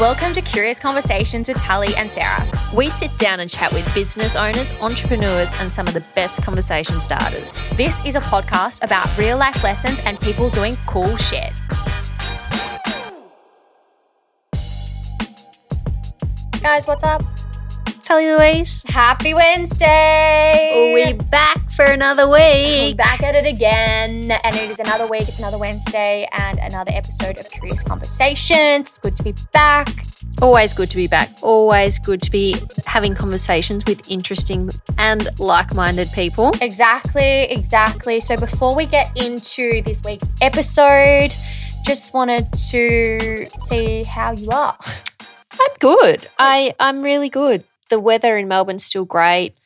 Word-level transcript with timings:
Welcome 0.00 0.32
to 0.32 0.42
Curious 0.42 0.80
Conversations 0.80 1.46
with 1.46 1.56
Tully 1.58 1.94
and 1.94 2.10
Sarah. 2.10 2.44
We 2.74 2.90
sit 2.90 3.16
down 3.16 3.38
and 3.38 3.48
chat 3.48 3.72
with 3.72 3.86
business 3.94 4.34
owners, 4.34 4.72
entrepreneurs, 4.80 5.54
and 5.60 5.72
some 5.72 5.86
of 5.86 5.94
the 5.94 6.00
best 6.16 6.42
conversation 6.42 6.98
starters. 6.98 7.62
This 7.76 8.04
is 8.04 8.16
a 8.16 8.20
podcast 8.20 8.82
about 8.82 9.16
real 9.16 9.38
life 9.38 9.62
lessons 9.62 10.00
and 10.04 10.18
people 10.18 10.50
doing 10.50 10.76
cool 10.86 11.16
shit. 11.16 11.52
Guys, 16.60 16.88
what's 16.88 17.04
up? 17.04 17.22
Tully 18.04 18.26
Louise, 18.26 18.84
Happy 18.86 19.32
Wednesday! 19.32 20.92
We're 20.92 21.14
back 21.14 21.70
for 21.70 21.86
another 21.86 22.28
We're 22.28 22.88
week. 22.88 22.98
back 22.98 23.22
at 23.22 23.34
it 23.34 23.46
again, 23.46 24.30
and 24.30 24.56
it 24.56 24.70
is 24.70 24.78
another 24.78 25.06
week. 25.06 25.22
It's 25.22 25.38
another 25.38 25.56
Wednesday, 25.56 26.28
and 26.32 26.58
another 26.58 26.92
episode 26.94 27.38
of 27.38 27.48
Curious 27.50 27.82
Conversations. 27.82 28.88
It's 28.88 28.98
good 28.98 29.16
to 29.16 29.22
be 29.22 29.34
back. 29.54 29.88
Always 30.42 30.74
good 30.74 30.90
to 30.90 30.98
be 30.98 31.06
back. 31.06 31.30
Always 31.40 31.98
good 31.98 32.20
to 32.22 32.30
be 32.30 32.56
having 32.84 33.14
conversations 33.14 33.86
with 33.86 34.06
interesting 34.10 34.68
and 34.98 35.26
like-minded 35.38 36.12
people. 36.12 36.52
Exactly, 36.60 37.44
exactly. 37.44 38.20
So 38.20 38.36
before 38.36 38.74
we 38.74 38.84
get 38.84 39.16
into 39.16 39.80
this 39.80 40.02
week's 40.04 40.28
episode, 40.42 41.34
just 41.86 42.12
wanted 42.12 42.52
to 42.70 43.46
see 43.60 44.02
how 44.02 44.32
you 44.32 44.50
are. 44.50 44.76
I'm 45.52 45.70
good. 45.78 46.28
I 46.38 46.74
I'm 46.78 47.00
really 47.00 47.30
good. 47.30 47.64
The 47.90 48.00
weather 48.00 48.36
in 48.38 48.48
Melbourne's 48.48 48.84
still 48.84 49.04
great. 49.04 49.56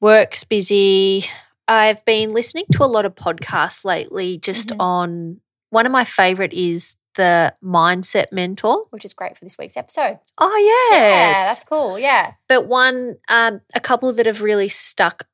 Work's 0.00 0.44
busy. 0.44 1.26
I've 1.68 2.04
been 2.04 2.32
listening 2.32 2.64
to 2.72 2.84
a 2.84 2.86
lot 2.86 3.04
of 3.04 3.14
podcasts 3.14 3.84
lately 3.84 4.38
just 4.38 4.68
Mhm. 4.70 4.76
on 4.80 5.40
one 5.70 5.86
of 5.86 5.92
my 5.92 6.04
favorite 6.04 6.52
is 6.52 6.96
the 7.14 7.54
Mindset 7.62 8.32
Mentor. 8.32 8.86
Which 8.90 9.04
is 9.04 9.12
great 9.12 9.36
for 9.36 9.44
this 9.44 9.58
week's 9.58 9.76
episode. 9.76 10.18
Oh 10.38 10.56
yes. 10.56 11.36
Yeah, 11.36 11.44
that's 11.44 11.64
cool. 11.64 11.98
Yeah. 11.98 12.32
But 12.48 12.66
one, 12.66 13.16
um, 13.28 13.60
a 13.74 13.80
couple 13.80 14.12
that 14.12 14.26
have 14.26 14.42
really 14.42 14.68
stuck 14.68 15.26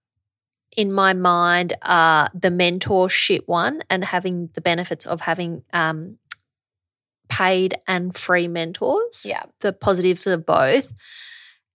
in 0.77 0.93
my 0.93 1.13
mind 1.15 1.75
are 1.83 2.29
the 2.35 2.49
mentorship 2.51 3.43
one 3.47 3.83
and 3.89 4.05
having 4.05 4.51
the 4.55 4.61
benefits 4.61 5.07
of 5.07 5.21
having 5.23 5.63
um, 5.73 6.19
paid 7.29 7.77
and 7.87 8.17
free 8.17 8.49
mentors. 8.49 9.25
Yeah. 9.25 9.45
The 9.61 9.73
positives 9.73 10.27
of 10.27 10.45
both. 10.47 10.93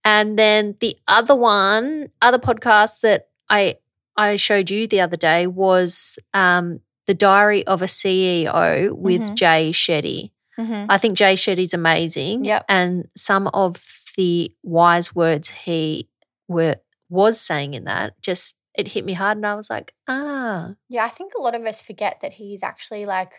And 0.04 0.38
then 0.38 0.76
the 0.80 0.96
other 1.06 1.34
one, 1.36 2.08
other 2.20 2.38
podcast 2.38 3.00
that 3.00 3.28
I 3.48 3.76
I 4.16 4.36
showed 4.36 4.70
you 4.70 4.86
the 4.86 5.00
other 5.00 5.16
day 5.16 5.46
was 5.46 6.18
um, 6.34 6.80
the 7.06 7.14
Diary 7.14 7.66
of 7.66 7.80
a 7.82 7.86
CEO 7.86 8.92
with 8.92 9.22
Mhm. 9.22 9.34
Jay 9.34 9.70
Shetty. 9.72 10.30
Mm-hmm. 10.58 10.86
I 10.90 10.98
think 10.98 11.16
Jay 11.16 11.34
Shetty's 11.34 11.72
amazing. 11.72 12.44
Yep. 12.44 12.64
And 12.68 13.08
some 13.16 13.46
of 13.48 13.82
the 14.16 14.52
wise 14.62 15.14
words 15.14 15.48
he 15.48 16.08
were 16.46 16.76
was 17.08 17.40
saying 17.40 17.72
in 17.74 17.84
that 17.84 18.20
just 18.20 18.54
it 18.74 18.88
hit 18.88 19.04
me 19.04 19.12
hard 19.14 19.36
and 19.38 19.46
I 19.46 19.54
was 19.54 19.70
like, 19.70 19.94
ah. 20.08 20.74
Yeah, 20.88 21.04
I 21.04 21.08
think 21.08 21.32
a 21.34 21.40
lot 21.42 21.54
of 21.54 21.64
us 21.64 21.80
forget 21.80 22.18
that 22.22 22.34
he's 22.34 22.62
actually 22.62 23.06
like 23.06 23.32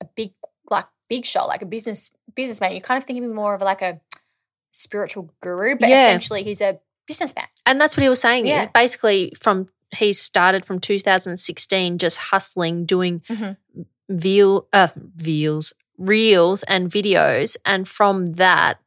a 0.00 0.06
big, 0.16 0.32
like 0.70 0.86
big 1.08 1.24
shot, 1.26 1.48
like 1.48 1.62
a 1.62 1.66
business 1.66 2.10
businessman. 2.34 2.72
You 2.72 2.80
kind 2.80 2.98
of 2.98 3.04
think 3.04 3.18
of 3.18 3.24
him 3.24 3.34
more 3.34 3.54
of 3.54 3.60
like 3.62 3.82
a 3.82 4.00
spiritual 4.78 5.30
guru, 5.40 5.76
but 5.76 5.88
Yeah. 5.88 6.02
essentially 6.06 6.42
he's 6.42 6.60
a 6.60 6.78
businessman. 7.06 7.46
And 7.66 7.80
that's 7.80 7.96
what 7.96 8.02
he 8.02 8.08
was 8.08 8.20
saying. 8.20 8.46
Yeah. 8.46 8.66
Basically 8.74 9.32
from 9.38 9.68
he 9.96 10.12
started 10.12 10.66
from 10.66 10.78
2016 10.80 11.96
just 11.98 12.18
hustling, 12.18 12.84
doing 12.84 13.22
Mhm. 13.28 13.56
veal 14.08 14.68
uh 14.72 14.88
veals, 14.96 15.72
reels 15.96 16.62
and 16.64 16.90
videos. 16.90 17.56
And 17.64 17.88
from 17.88 18.26
that, 18.34 18.78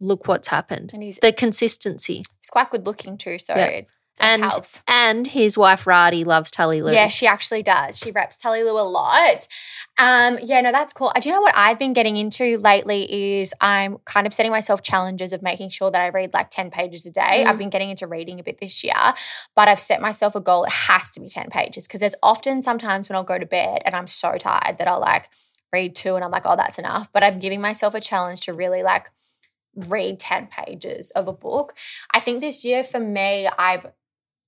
look 0.00 0.28
what's 0.28 0.48
happened. 0.48 0.90
And 0.92 1.02
he's 1.02 1.18
The 1.20 1.32
consistency. 1.32 2.24
he's 2.40 2.50
quite 2.50 2.70
good 2.70 2.86
looking 2.86 3.18
too, 3.18 3.38
so 3.38 3.54
Yeah. 3.56 3.66
it 3.66 3.86
And 4.20 4.42
helps. 4.42 4.80
and 4.88 5.26
his 5.26 5.58
wife 5.58 5.84
Radhi 5.84 6.24
loves 6.24 6.50
Tully 6.50 6.82
Lou. 6.82 6.92
Yeah, 6.92 7.08
she 7.08 7.26
actually 7.26 7.62
does. 7.62 7.98
She 7.98 8.10
reps 8.10 8.36
Tully 8.36 8.62
Lou 8.62 8.78
a 8.78 8.82
lot. 8.82 9.46
Um, 9.98 10.38
yeah, 10.42 10.60
no, 10.60 10.72
that's 10.72 10.92
cool. 10.92 11.12
Do 11.20 11.28
you 11.28 11.34
know 11.34 11.40
what 11.40 11.56
I've 11.56 11.78
been 11.78 11.92
getting 11.92 12.16
into 12.16 12.58
lately 12.58 13.40
is 13.40 13.54
I'm 13.60 13.98
kind 14.04 14.26
of 14.26 14.34
setting 14.34 14.52
myself 14.52 14.82
challenges 14.82 15.32
of 15.32 15.42
making 15.42 15.70
sure 15.70 15.90
that 15.90 16.00
I 16.00 16.08
read 16.08 16.34
like 16.34 16.50
10 16.50 16.70
pages 16.70 17.06
a 17.06 17.10
day. 17.10 17.44
Mm. 17.44 17.46
I've 17.46 17.58
been 17.58 17.70
getting 17.70 17.90
into 17.90 18.06
reading 18.06 18.38
a 18.38 18.42
bit 18.42 18.58
this 18.58 18.84
year, 18.84 18.94
but 19.54 19.68
I've 19.68 19.80
set 19.80 20.00
myself 20.00 20.34
a 20.34 20.40
goal. 20.40 20.64
It 20.64 20.72
has 20.72 21.10
to 21.12 21.20
be 21.20 21.28
10 21.28 21.48
pages 21.50 21.86
because 21.86 22.00
there's 22.00 22.14
often 22.22 22.62
sometimes 22.62 23.08
when 23.08 23.16
I'll 23.16 23.24
go 23.24 23.38
to 23.38 23.46
bed 23.46 23.82
and 23.84 23.94
I'm 23.94 24.06
so 24.06 24.36
tired 24.36 24.78
that 24.78 24.88
I'll 24.88 25.00
like 25.00 25.28
read 25.72 25.94
two 25.94 26.14
and 26.14 26.24
I'm 26.24 26.30
like, 26.30 26.44
oh, 26.44 26.56
that's 26.56 26.78
enough. 26.78 27.12
But 27.12 27.22
I'm 27.22 27.38
giving 27.38 27.60
myself 27.60 27.94
a 27.94 28.00
challenge 28.00 28.40
to 28.42 28.52
really 28.52 28.82
like 28.82 29.10
read 29.74 30.18
10 30.18 30.48
pages 30.48 31.10
of 31.12 31.28
a 31.28 31.32
book. 31.32 31.74
I 32.12 32.20
think 32.20 32.40
this 32.40 32.64
year 32.64 32.82
for 32.82 33.00
me, 33.00 33.48
I've 33.58 33.86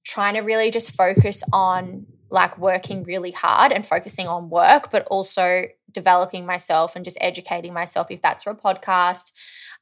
trying 0.09 0.35
to 0.35 0.41
really 0.41 0.71
just 0.71 0.93
focus 0.93 1.43
on 1.53 2.07
like 2.31 2.59
working 2.59 3.05
really 3.05 3.31
hard 3.31 3.73
and 3.73 3.85
focusing 3.85 4.27
on 4.27 4.49
work, 4.49 4.91
but 4.91 5.07
also 5.09 5.65
developing 5.93 6.47
myself 6.47 6.97
and 6.97 7.05
just 7.05 7.19
educating 7.21 7.75
myself 7.75 8.07
if 8.11 8.23
that's 8.23 8.43
for 8.43 8.51
a 8.51 8.57
podcast. 8.57 9.33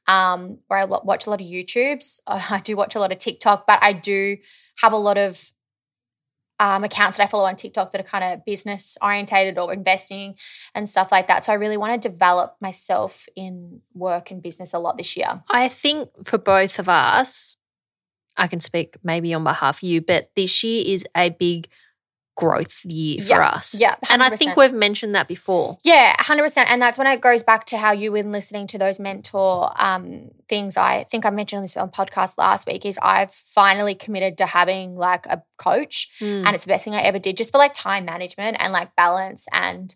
Um, 0.07 0.59
where 0.67 0.79
I 0.79 0.85
watch 0.85 1.27
a 1.27 1.29
lot 1.29 1.41
of 1.41 1.47
YouTubes. 1.47 2.19
I 2.27 2.61
do 2.61 2.75
watch 2.75 2.95
a 2.95 2.99
lot 2.99 3.11
of 3.11 3.17
TikTok, 3.17 3.67
but 3.67 3.79
I 3.81 3.93
do 3.93 4.37
have 4.79 4.93
a 4.93 4.97
lot 4.97 5.17
of 5.17 5.51
um, 6.59 6.83
accounts 6.83 7.17
that 7.17 7.23
I 7.23 7.27
follow 7.27 7.45
on 7.45 7.55
TikTok 7.55 7.91
that 7.91 8.01
are 8.01 8.05
kind 8.05 8.23
of 8.23 8.45
business 8.45 8.97
orientated 9.01 9.57
or 9.57 9.71
investing 9.73 10.35
and 10.73 10.89
stuff 10.89 11.11
like 11.11 11.27
that. 11.27 11.43
So 11.43 11.51
I 11.51 11.55
really 11.55 11.77
want 11.77 12.01
to 12.01 12.09
develop 12.09 12.55
myself 12.59 13.27
in 13.35 13.81
work 13.93 14.31
and 14.31 14.41
business 14.41 14.73
a 14.73 14.79
lot 14.79 14.97
this 14.97 15.15
year. 15.15 15.43
I 15.51 15.67
think 15.67 16.09
for 16.25 16.37
both 16.37 16.79
of 16.79 16.89
us, 16.89 17.56
I 18.37 18.47
can 18.47 18.59
speak 18.59 18.95
maybe 19.03 19.33
on 19.33 19.43
behalf 19.43 19.77
of 19.79 19.83
you, 19.83 20.01
but 20.01 20.29
this 20.35 20.63
year 20.63 20.83
is 20.85 21.05
a 21.15 21.29
big 21.29 21.67
growth 22.35 22.85
year 22.85 23.19
for 23.23 23.29
Yeah, 23.29 23.47
us. 23.47 23.73
yeah, 23.79 23.95
And 24.11 24.21
I 24.21 24.29
think 24.35 24.55
we've 24.55 24.71
mentioned 24.71 25.15
that 25.15 25.27
before. 25.27 25.79
Yeah, 25.83 26.15
100%. 26.19 26.65
And 26.67 26.79
that's 26.79 26.95
when 26.99 27.07
it 27.07 27.19
goes 27.19 27.41
back 27.41 27.65
to 27.65 27.77
how 27.79 27.91
you 27.93 28.11
were 28.11 28.21
listening 28.21 28.67
to 28.67 28.77
those 28.77 28.99
mentor 28.99 29.71
um, 29.83 30.29
things. 30.47 30.77
I 30.77 31.03
think 31.05 31.25
I 31.25 31.31
mentioned 31.31 31.63
this 31.63 31.75
on 31.75 31.89
podcast 31.89 32.35
last 32.37 32.67
week 32.67 32.85
is 32.85 32.99
I've 33.01 33.33
finally 33.33 33.95
committed 33.95 34.37
to 34.37 34.45
having 34.45 34.95
like 34.95 35.25
a 35.25 35.41
coach 35.57 36.09
Mm. 36.21 36.45
and 36.45 36.53
it's 36.53 36.63
the 36.65 36.69
best 36.69 36.83
thing 36.85 36.93
I 36.93 37.01
ever 37.01 37.17
did 37.17 37.37
just 37.37 37.51
for 37.51 37.57
like 37.57 37.73
time 37.73 38.05
management 38.05 38.57
and 38.59 38.71
like 38.71 38.95
balance. 38.95 39.47
And 39.51 39.95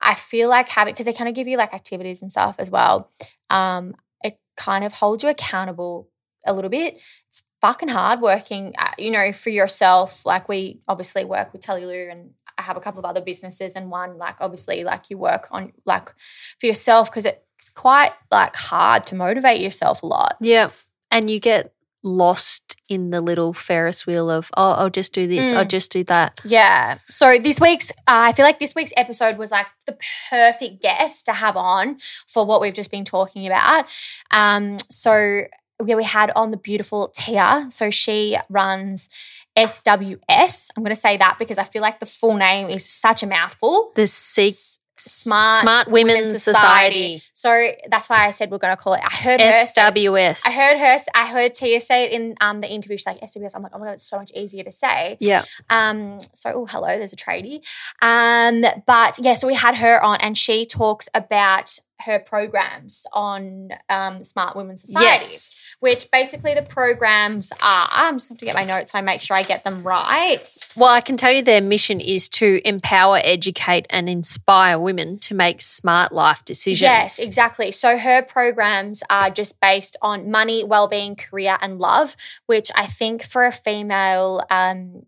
I 0.00 0.16
feel 0.16 0.48
like 0.48 0.68
having, 0.70 0.94
because 0.94 1.06
they 1.06 1.12
kind 1.12 1.28
of 1.28 1.36
give 1.36 1.46
you 1.46 1.56
like 1.56 1.72
activities 1.72 2.22
and 2.22 2.30
stuff 2.32 2.56
as 2.58 2.70
well. 2.70 3.12
Um, 3.50 3.94
it 4.24 4.36
kind 4.56 4.82
of 4.84 4.94
holds 4.94 5.22
you 5.22 5.28
accountable 5.28 6.08
a 6.44 6.52
little 6.52 6.70
bit. 6.70 6.98
It's 7.28 7.42
fucking 7.60 7.88
hard 7.88 8.20
working, 8.20 8.74
uh, 8.78 8.90
you 8.98 9.10
know, 9.10 9.32
for 9.32 9.50
yourself. 9.50 10.24
Like 10.24 10.48
we 10.48 10.80
obviously 10.86 11.24
work 11.24 11.52
with 11.52 11.62
Tully 11.62 11.86
Lou 11.86 12.08
and 12.10 12.30
I 12.56 12.62
have 12.62 12.76
a 12.76 12.80
couple 12.80 12.98
of 13.00 13.04
other 13.04 13.20
businesses 13.20 13.74
and 13.76 13.90
one 13.90 14.18
like 14.18 14.36
obviously 14.40 14.84
like 14.84 15.10
you 15.10 15.18
work 15.18 15.48
on 15.50 15.72
like 15.84 16.12
for 16.60 16.66
yourself 16.66 17.10
because 17.10 17.24
it's 17.24 17.38
quite 17.74 18.12
like 18.30 18.56
hard 18.56 19.06
to 19.06 19.14
motivate 19.14 19.60
yourself 19.60 20.02
a 20.02 20.06
lot. 20.06 20.36
yeah. 20.40 20.68
And 21.10 21.30
you 21.30 21.40
get 21.40 21.72
lost 22.04 22.76
in 22.88 23.10
the 23.10 23.20
little 23.20 23.52
Ferris 23.52 24.06
wheel 24.06 24.30
of, 24.30 24.50
oh, 24.56 24.72
I'll 24.72 24.90
just 24.90 25.12
do 25.12 25.26
this, 25.26 25.52
I'll 25.52 25.64
Mm. 25.64 25.68
just 25.68 25.90
do 25.90 26.04
that. 26.04 26.38
Yeah. 26.44 26.98
So 27.08 27.38
this 27.38 27.60
week's, 27.60 27.90
uh, 27.90 27.94
I 28.28 28.32
feel 28.32 28.44
like 28.44 28.58
this 28.58 28.74
week's 28.74 28.92
episode 28.96 29.36
was 29.38 29.50
like 29.50 29.66
the 29.86 29.96
perfect 30.30 30.80
guest 30.82 31.26
to 31.26 31.32
have 31.32 31.56
on 31.56 31.98
for 32.26 32.44
what 32.44 32.60
we've 32.60 32.74
just 32.74 32.90
been 32.90 33.04
talking 33.04 33.46
about. 33.46 33.86
Um, 34.30 34.76
so 34.90 35.42
yeah, 35.84 35.94
we 35.94 36.04
had 36.04 36.30
on 36.34 36.50
the 36.50 36.56
beautiful 36.56 37.08
Tia. 37.08 37.66
So 37.70 37.90
she 37.90 38.36
runs 38.48 39.08
SWS. 39.56 40.70
I'm 40.76 40.82
going 40.82 40.94
to 40.94 41.00
say 41.00 41.16
that 41.16 41.36
because 41.38 41.58
I 41.58 41.64
feel 41.64 41.82
like 41.82 42.00
the 42.00 42.06
full 42.06 42.36
name 42.36 42.68
is 42.68 42.88
such 42.88 43.22
a 43.22 43.26
mouthful. 43.26 43.92
The 43.94 44.06
se- 44.06 44.78
Smart, 45.00 45.62
Smart 45.62 45.88
Women's, 45.88 46.42
Society. 46.42 47.22
So 47.32 47.68
that's 47.88 48.08
why 48.08 48.26
I 48.26 48.30
said 48.32 48.50
we're 48.50 48.58
going 48.58 48.76
to 48.76 48.82
call 48.82 48.94
it. 48.94 49.00
I 49.04 49.14
heard 49.14 49.40
her. 49.40 49.52
say- 49.52 49.80
SWS. 49.80 50.42
I 50.44 50.50
heard 50.50 50.78
her. 50.78 50.98
I 51.14 51.26
heard 51.28 51.54
Tia 51.54 51.80
say 51.80 52.04
it 52.06 52.12
in 52.12 52.34
um, 52.40 52.60
the 52.60 52.68
interview. 52.68 52.96
She's 52.96 53.06
like 53.06 53.20
SWS. 53.20 53.52
I'm 53.54 53.62
like, 53.62 53.70
oh 53.74 53.78
my 53.78 53.86
god, 53.86 53.92
it's 53.92 54.08
so 54.08 54.18
much 54.18 54.32
easier 54.34 54.64
to 54.64 54.72
say. 54.72 55.16
Yeah. 55.20 55.44
Um, 55.70 56.18
so 56.34 56.50
oh 56.52 56.66
hello, 56.66 56.98
there's 56.98 57.12
a 57.12 57.16
tradie. 57.16 57.64
Um, 58.02 58.64
but 58.86 59.18
yeah, 59.20 59.34
so 59.34 59.46
we 59.46 59.54
had 59.54 59.76
her 59.76 60.02
on, 60.02 60.16
and 60.20 60.36
she 60.36 60.66
talks 60.66 61.08
about 61.14 61.78
her 62.00 62.18
programs 62.18 63.06
on 63.12 63.70
um, 63.88 64.24
Smart 64.24 64.56
Women's 64.56 64.82
Society. 64.82 65.06
Yes. 65.06 65.54
Which 65.80 66.10
basically 66.10 66.54
the 66.54 66.62
programs 66.62 67.52
are. 67.62 67.88
I'm 67.90 68.16
just 68.16 68.28
going 68.28 68.38
to 68.38 68.44
get 68.44 68.56
my 68.56 68.64
notes 68.64 68.90
so 68.90 68.98
I 68.98 69.00
make 69.00 69.20
sure 69.20 69.36
I 69.36 69.42
get 69.42 69.62
them 69.62 69.84
right. 69.84 70.44
Well, 70.74 70.88
I 70.88 71.00
can 71.00 71.16
tell 71.16 71.30
you 71.30 71.42
their 71.42 71.60
mission 71.60 72.00
is 72.00 72.28
to 72.30 72.60
empower, 72.64 73.20
educate, 73.22 73.86
and 73.90 74.08
inspire 74.08 74.78
women 74.78 75.18
to 75.20 75.34
make 75.34 75.62
smart 75.62 76.10
life 76.10 76.44
decisions. 76.44 76.82
Yes, 76.82 77.18
exactly. 77.20 77.70
So 77.70 77.96
her 77.96 78.22
programs 78.22 79.04
are 79.08 79.30
just 79.30 79.60
based 79.60 79.96
on 80.02 80.30
money, 80.30 80.64
well-being, 80.64 81.14
career, 81.14 81.58
and 81.60 81.78
love, 81.78 82.16
which 82.46 82.70
I 82.74 82.86
think 82.86 83.22
for 83.22 83.46
a 83.46 83.52
female, 83.52 84.42
um, 84.50 85.06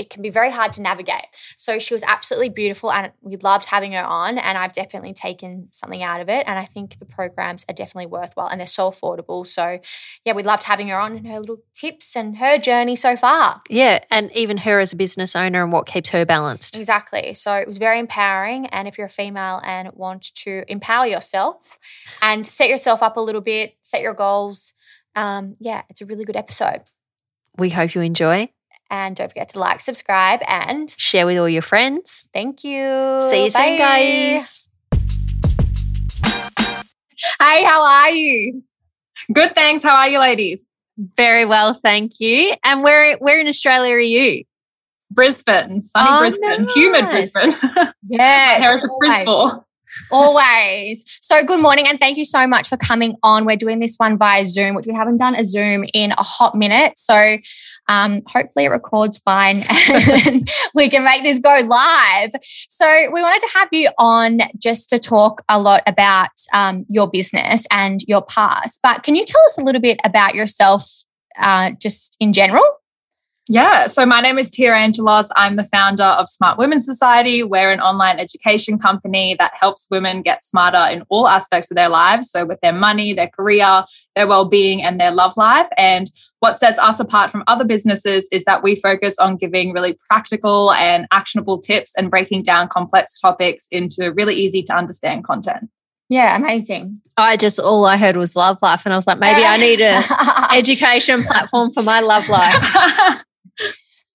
it 0.00 0.08
can 0.08 0.22
be 0.22 0.30
very 0.30 0.50
hard 0.50 0.72
to 0.72 0.80
navigate. 0.80 1.26
So 1.58 1.78
she 1.78 1.92
was 1.92 2.02
absolutely 2.04 2.48
beautiful, 2.48 2.90
and 2.90 3.12
we 3.20 3.36
loved 3.36 3.66
having 3.66 3.92
her 3.92 4.02
on. 4.02 4.38
And 4.38 4.56
I've 4.56 4.72
definitely 4.72 5.12
taken 5.12 5.68
something 5.72 6.02
out 6.02 6.22
of 6.22 6.30
it. 6.30 6.44
And 6.48 6.58
I 6.58 6.64
think 6.64 6.98
the 6.98 7.04
programs 7.04 7.66
are 7.68 7.74
definitely 7.74 8.06
worthwhile, 8.06 8.48
and 8.48 8.58
they're 8.58 8.66
so 8.66 8.90
affordable. 8.90 9.46
So 9.46 9.78
yeah, 10.24 10.32
we 10.32 10.42
loved 10.42 10.62
having 10.62 10.88
her 10.88 10.98
on 10.98 11.18
and 11.18 11.26
her 11.26 11.38
little 11.38 11.58
tips 11.74 12.16
and 12.16 12.38
her 12.38 12.56
journey 12.56 12.96
so 12.96 13.14
far. 13.14 13.60
Yeah, 13.68 14.00
and 14.10 14.34
even 14.34 14.56
her 14.58 14.80
as 14.80 14.94
a 14.94 14.96
business 14.96 15.36
owner 15.36 15.62
and 15.62 15.70
what 15.70 15.86
keeps 15.86 16.08
her 16.10 16.24
balanced. 16.24 16.78
Exactly. 16.78 17.34
So 17.34 17.54
it 17.54 17.66
was 17.66 17.76
very 17.76 17.98
empowering. 17.98 18.66
And 18.66 18.88
if 18.88 18.96
you're 18.96 19.08
a 19.08 19.10
female 19.10 19.60
and 19.62 19.92
want 19.92 20.34
to 20.34 20.64
empower 20.66 21.06
yourself 21.06 21.78
and 22.22 22.46
set 22.46 22.70
yourself 22.70 23.02
up 23.02 23.18
a 23.18 23.20
little 23.20 23.42
bit, 23.42 23.74
set 23.82 24.00
your 24.00 24.14
goals, 24.14 24.72
um, 25.14 25.56
yeah, 25.60 25.82
it's 25.90 26.00
a 26.00 26.06
really 26.06 26.24
good 26.24 26.36
episode. 26.36 26.82
We 27.58 27.68
hope 27.68 27.94
you 27.94 28.00
enjoy. 28.00 28.48
And 28.90 29.14
don't 29.16 29.28
forget 29.28 29.48
to 29.50 29.58
like, 29.60 29.80
subscribe, 29.80 30.40
and 30.48 30.92
Share 30.98 31.24
with 31.26 31.38
all 31.38 31.48
your 31.48 31.62
friends. 31.62 32.28
thank 32.34 32.64
you. 32.64 33.18
See 33.30 33.44
you 33.44 33.50
soon, 33.50 33.78
guys. 33.78 34.64
Hey, 37.38 37.64
how 37.64 37.82
are 37.84 38.10
you? 38.10 38.62
Good, 39.32 39.54
thanks. 39.54 39.82
How 39.82 39.94
are 39.94 40.08
you, 40.08 40.18
ladies? 40.18 40.66
Very 41.16 41.44
well, 41.44 41.78
thank 41.82 42.18
you. 42.20 42.54
And 42.64 42.82
where 42.82 43.16
where 43.18 43.38
in 43.40 43.46
Australia 43.46 43.94
are 43.94 44.00
you? 44.00 44.44
Brisbane, 45.10 45.82
sunny 45.82 46.08
Oh, 46.10 46.20
Brisbane, 46.20 46.68
humid. 46.74 47.04
Brisbane. 47.10 47.54
Yes. 48.08 48.62
Harris 48.62 48.82
of 48.84 48.90
always. 48.90 49.10
Frisbee. 49.24 49.64
Always. 50.10 51.04
So, 51.20 51.44
good 51.44 51.60
morning 51.60 51.86
and 51.86 51.98
thank 51.98 52.16
you 52.16 52.24
so 52.24 52.46
much 52.46 52.68
for 52.68 52.76
coming 52.76 53.16
on. 53.22 53.44
We're 53.44 53.56
doing 53.56 53.78
this 53.78 53.96
one 53.96 54.18
via 54.18 54.46
Zoom, 54.46 54.74
which 54.74 54.86
we 54.86 54.94
haven't 54.94 55.18
done 55.18 55.34
a 55.34 55.44
Zoom 55.44 55.84
in 55.92 56.12
a 56.12 56.22
hot 56.22 56.54
minute. 56.54 56.98
So, 56.98 57.38
um, 57.88 58.22
hopefully, 58.26 58.66
it 58.66 58.68
records 58.68 59.18
fine 59.18 59.64
and 59.68 60.48
we 60.74 60.88
can 60.88 61.04
make 61.04 61.22
this 61.22 61.38
go 61.38 61.60
live. 61.64 62.30
So, 62.68 63.10
we 63.12 63.22
wanted 63.22 63.40
to 63.40 63.58
have 63.58 63.68
you 63.72 63.90
on 63.98 64.40
just 64.58 64.88
to 64.90 64.98
talk 64.98 65.42
a 65.48 65.60
lot 65.60 65.82
about 65.86 66.30
um, 66.52 66.86
your 66.88 67.08
business 67.08 67.66
and 67.70 68.00
your 68.06 68.22
past. 68.22 68.80
But 68.82 69.02
can 69.02 69.16
you 69.16 69.24
tell 69.24 69.42
us 69.46 69.58
a 69.58 69.62
little 69.62 69.80
bit 69.80 70.00
about 70.04 70.34
yourself 70.34 70.88
uh, 71.38 71.72
just 71.80 72.16
in 72.20 72.32
general? 72.32 72.64
Yeah, 73.48 73.88
so 73.88 74.06
my 74.06 74.20
name 74.20 74.38
is 74.38 74.48
Tia 74.48 74.72
Angelos. 74.72 75.28
I'm 75.34 75.56
the 75.56 75.64
founder 75.64 76.04
of 76.04 76.28
Smart 76.28 76.56
Women's 76.56 76.84
Society. 76.84 77.42
We're 77.42 77.72
an 77.72 77.80
online 77.80 78.20
education 78.20 78.78
company 78.78 79.34
that 79.40 79.52
helps 79.58 79.88
women 79.90 80.22
get 80.22 80.44
smarter 80.44 80.86
in 80.92 81.02
all 81.08 81.26
aspects 81.26 81.68
of 81.68 81.74
their 81.74 81.88
lives. 81.88 82.30
So, 82.30 82.44
with 82.44 82.60
their 82.60 82.72
money, 82.72 83.12
their 83.12 83.28
career, 83.28 83.84
their 84.14 84.28
well 84.28 84.44
being, 84.44 84.82
and 84.82 85.00
their 85.00 85.10
love 85.10 85.36
life. 85.36 85.66
And 85.76 86.12
what 86.38 86.60
sets 86.60 86.78
us 86.78 87.00
apart 87.00 87.32
from 87.32 87.42
other 87.48 87.64
businesses 87.64 88.28
is 88.30 88.44
that 88.44 88.62
we 88.62 88.76
focus 88.76 89.18
on 89.18 89.36
giving 89.36 89.72
really 89.72 89.98
practical 90.08 90.70
and 90.72 91.08
actionable 91.10 91.58
tips 91.60 91.92
and 91.96 92.08
breaking 92.08 92.44
down 92.44 92.68
complex 92.68 93.18
topics 93.18 93.66
into 93.72 94.12
really 94.12 94.36
easy 94.36 94.62
to 94.64 94.72
understand 94.72 95.24
content. 95.24 95.70
Yeah, 96.08 96.36
amazing. 96.36 97.00
I 97.16 97.36
just 97.36 97.58
all 97.58 97.84
I 97.84 97.96
heard 97.96 98.16
was 98.16 98.36
love 98.36 98.58
life, 98.62 98.82
and 98.84 98.92
I 98.92 98.96
was 98.96 99.08
like, 99.08 99.18
maybe 99.18 99.44
I 99.44 99.56
need 99.56 99.80
an 99.80 100.04
education 100.52 101.24
platform 101.24 101.72
for 101.72 101.82
my 101.82 101.98
love 102.00 102.28
life. 102.28 103.24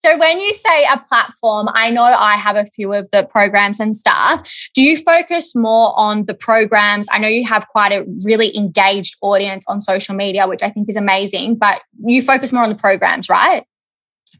So 0.05 0.17
when 0.19 0.39
you 0.39 0.53
say 0.53 0.83
a 0.83 0.99
platform, 0.99 1.67
I 1.73 1.89
know 1.89 2.03
I 2.03 2.35
have 2.35 2.57
a 2.57 2.65
few 2.65 2.93
of 2.93 3.09
the 3.09 3.23
programs 3.23 3.79
and 3.79 3.95
stuff. 3.95 4.47
Do 4.75 4.83
you 4.83 4.97
focus 4.97 5.55
more 5.55 5.97
on 5.97 6.25
the 6.25 6.35
programs? 6.35 7.07
I 7.11 7.17
know 7.17 7.27
you 7.27 7.43
have 7.47 7.67
quite 7.69 7.91
a 7.91 8.05
really 8.23 8.55
engaged 8.55 9.15
audience 9.21 9.63
on 9.67 9.81
social 9.81 10.13
media, 10.13 10.47
which 10.47 10.61
I 10.61 10.69
think 10.69 10.89
is 10.89 10.95
amazing, 10.95 11.55
but 11.55 11.81
you 12.05 12.21
focus 12.21 12.53
more 12.53 12.61
on 12.61 12.69
the 12.69 12.75
programs, 12.75 13.29
right? 13.29 13.65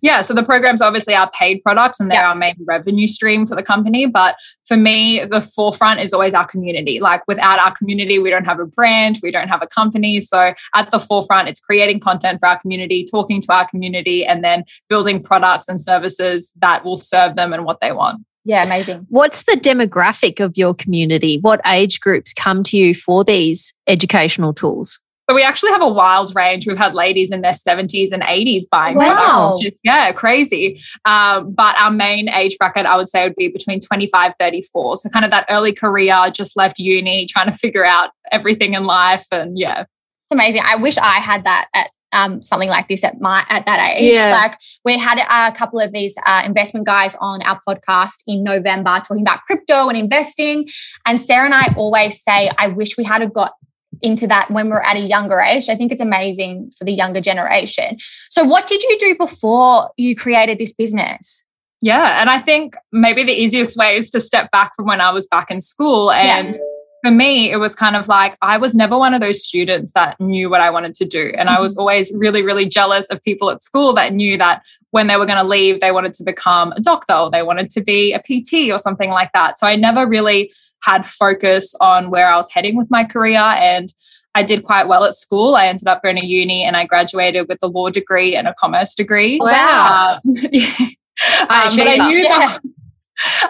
Yeah, 0.06 0.22
so 0.22 0.36
the 0.36 0.44
programs 0.44 0.82
obviously 0.82 1.16
are 1.16 1.32
paid 1.32 1.64
products 1.64 2.00
and 2.00 2.12
they're 2.12 2.22
Yeah. 2.22 2.30
our 2.30 2.36
main 2.36 2.54
revenue 2.64 3.08
stream 3.08 3.48
for 3.48 3.56
the 3.56 3.64
company. 3.64 4.06
But 4.06 4.36
for 4.68 4.78
me, 4.78 5.26
the 5.26 5.42
forefront 5.42 6.00
is 6.00 6.14
always 6.14 6.36
our 6.36 6.46
community. 6.46 7.00
Like 7.00 7.24
without 7.28 7.58
our 7.58 7.76
community, 7.76 8.20
we 8.20 8.30
don't 8.30 8.46
have 8.46 8.60
a 8.60 8.68
brand, 8.68 9.18
we 9.24 9.32
don't 9.32 9.48
have 9.48 9.64
a 9.64 9.68
company. 9.68 10.20
So 10.20 10.54
at 10.76 10.92
the 10.92 11.00
forefront, 11.00 11.48
it's 11.50 11.60
creating 11.60 12.02
content 12.02 12.40
for 12.40 12.46
our 12.46 12.60
community, 12.60 13.04
talking 13.10 13.42
to 13.42 13.52
our 13.52 13.68
community, 13.68 14.24
and 14.24 14.44
then 14.44 14.66
building 14.90 15.24
products 15.24 15.68
and 15.68 15.82
services 15.82 16.54
that 16.62 16.86
will 16.86 16.98
serve 16.98 17.36
them 17.36 17.52
and 17.52 17.66
what 17.66 17.82
they 17.82 17.92
want. 17.92 18.22
Yeah, 18.44 18.64
amazing. 18.64 19.08
What's 19.10 19.42
the 19.46 19.54
demographic 19.60 20.40
of 20.40 20.56
your 20.56 20.76
community? 20.76 21.40
What 21.42 21.62
age 21.66 22.00
groups 22.00 22.32
come 22.32 22.62
to 22.66 22.78
you 22.78 22.94
for 22.94 23.24
these 23.24 23.74
educational 23.88 24.54
tools? 24.54 25.00
But 25.28 25.34
we 25.36 25.42
actually 25.44 25.72
have 25.72 25.82
a 25.82 25.88
wild 25.88 26.36
range. 26.36 26.68
We've 26.68 26.78
had 26.78 26.94
ladies 26.94 27.32
in 27.32 27.42
their 27.42 27.52
70s 27.54 28.12
and 28.12 28.22
80s 28.24 28.66
buying 28.70 28.96
Wow. 28.96 29.14
products. 29.56 29.66
is- 29.66 29.72
Yeah, 29.84 30.12
crazy. 30.12 30.80
Um, 31.06 31.52
but 31.52 31.76
our 31.80 31.90
main 31.92 32.30
age 32.30 32.58
bracket, 32.60 32.86
I 32.86 32.96
would 32.96 33.10
say, 33.10 33.24
would 33.24 33.36
be 33.36 33.48
between 33.48 33.80
25, 33.80 34.34
34. 34.40 34.98
So 34.98 35.10
kind 35.10 35.26
of 35.26 35.32
that 35.32 35.46
early 35.50 35.74
career, 35.74 36.30
just 36.32 36.56
left 36.56 36.78
uni, 36.78 37.26
trying 37.26 37.48
to 37.52 37.58
figure 37.58 37.86
out 37.86 38.12
everything 38.32 38.76
in 38.76 38.86
life. 38.86 39.26
And 39.32 39.58
yeah. 39.58 39.82
It's 39.82 40.32
amazing. 40.32 40.62
I 40.66 40.76
wish 40.76 40.98
I 40.98 41.16
had 41.16 41.44
that 41.46 41.70
at 41.74 41.90
um, 42.12 42.42
something 42.42 42.70
like 42.70 42.88
this 42.88 43.04
at 43.04 43.20
my 43.20 43.44
at 43.50 43.66
that 43.66 43.96
age. 43.98 44.14
Yeah. 44.14 44.32
Like 44.32 44.58
we 44.86 44.98
had 44.98 45.18
a 45.20 45.52
couple 45.54 45.80
of 45.82 45.92
these 45.92 46.16
uh, 46.26 46.44
investment 46.46 46.86
guys 46.86 47.14
on 47.20 47.42
our 47.42 47.60
podcast 47.68 48.24
in 48.26 48.42
November 48.44 49.02
talking 49.06 49.22
about 49.22 49.42
crypto 49.46 49.90
and 49.90 49.98
investing, 49.98 50.70
and 51.06 51.20
Sarah 51.20 51.44
and 51.46 51.54
I 51.54 51.74
always 51.76 52.24
say, 52.24 52.50
I 52.58 52.68
wish 52.70 52.96
we 52.98 53.04
had 53.04 53.22
a 53.22 53.28
got 53.28 53.54
into 54.02 54.28
that 54.28 54.50
when 54.52 54.66
we 54.66 54.72
we're 54.72 54.82
at 54.82 54.96
a 54.96 55.02
younger 55.02 55.40
age. 55.40 55.70
I 55.70 55.76
think 55.76 55.92
it's 55.92 56.02
amazing 56.02 56.72
for 56.78 56.86
the 56.86 56.94
younger 56.94 57.22
generation. 57.22 57.98
So, 58.30 58.44
what 58.44 58.68
did 58.68 58.84
you 58.84 58.98
do 59.00 59.16
before 59.18 59.90
you 59.98 60.16
created 60.16 60.58
this 60.58 60.74
business? 60.74 61.44
Yeah. 61.82 62.20
And 62.20 62.30
I 62.30 62.40
think 62.40 62.76
maybe 62.92 63.24
the 63.24 63.34
easiest 63.34 63.78
way 63.78 63.96
is 63.96 64.10
to 64.12 64.20
step 64.20 64.50
back 64.52 64.76
from 64.76 64.86
when 64.86 65.02
I 65.02 65.12
was 65.12 65.28
back 65.28 65.52
in 65.52 65.62
school. 65.62 66.12
And 66.12 66.58
for 67.04 67.12
me, 67.12 67.52
it 67.52 67.58
was 67.58 67.76
kind 67.76 67.96
of 67.96 68.08
like 68.08 68.36
I 68.42 68.58
was 68.58 68.74
never 68.74 68.98
one 68.98 69.14
of 69.14 69.22
those 69.22 69.44
students 69.44 69.92
that 69.94 70.20
knew 70.20 70.50
what 70.50 70.62
I 70.62 70.72
wanted 70.72 70.96
to 70.96 71.06
do. 71.06 71.32
And 71.38 71.48
I 71.48 71.62
was 71.62 71.74
mm-hmm. 71.74 71.82
always 71.82 72.12
really, 72.16 72.42
really 72.42 72.66
jealous 72.66 73.08
of 73.12 73.24
people 73.24 73.52
at 73.52 73.62
school 73.62 73.94
that 73.94 74.14
knew 74.14 74.36
that 74.38 74.64
when 74.90 75.06
they 75.06 75.16
were 75.16 75.28
going 75.28 75.38
to 75.38 75.44
leave, 75.44 75.80
they 75.82 75.92
wanted 75.92 76.16
to 76.16 76.24
become 76.24 76.72
a 76.72 76.82
doctor 76.82 77.14
or 77.14 77.30
they 77.30 77.44
wanted 77.44 77.70
to 77.72 77.82
be 77.82 78.14
a 78.14 78.20
PT 78.20 78.72
or 78.72 78.80
something 78.80 79.12
like 79.12 79.32
that. 79.34 79.60
So 79.60 79.68
I 79.68 79.76
never 79.76 80.08
really 80.08 80.52
had 80.86 81.06
focus 81.06 81.74
on 81.82 82.10
where 82.10 82.28
I 82.28 82.36
was 82.36 82.52
heading 82.52 82.76
with 82.76 82.90
my 82.92 83.04
career. 83.04 83.40
And 83.40 83.94
I 84.36 84.44
did 84.44 84.64
quite 84.64 84.88
well 84.88 85.06
at 85.06 85.16
school. 85.16 85.56
I 85.56 85.68
ended 85.68 85.88
up 85.88 86.04
going 86.04 86.18
to 86.18 86.26
uni 86.26 86.64
and 86.64 86.76
I 86.76 86.86
graduated 86.86 87.48
with 87.48 87.60
a 87.62 87.68
law 87.68 87.90
degree 87.90 88.36
and 88.36 88.48
a 88.48 88.54
commerce 88.54 88.94
degree. 88.94 89.40
Wow. 89.42 90.20
Um, 90.26 90.34
yeah. 90.52 90.76
Um, 90.80 91.76
but 91.76 91.88
I 91.88 92.10
knew 92.10 92.18
Yeah. 92.18 92.58
the, 92.62 92.70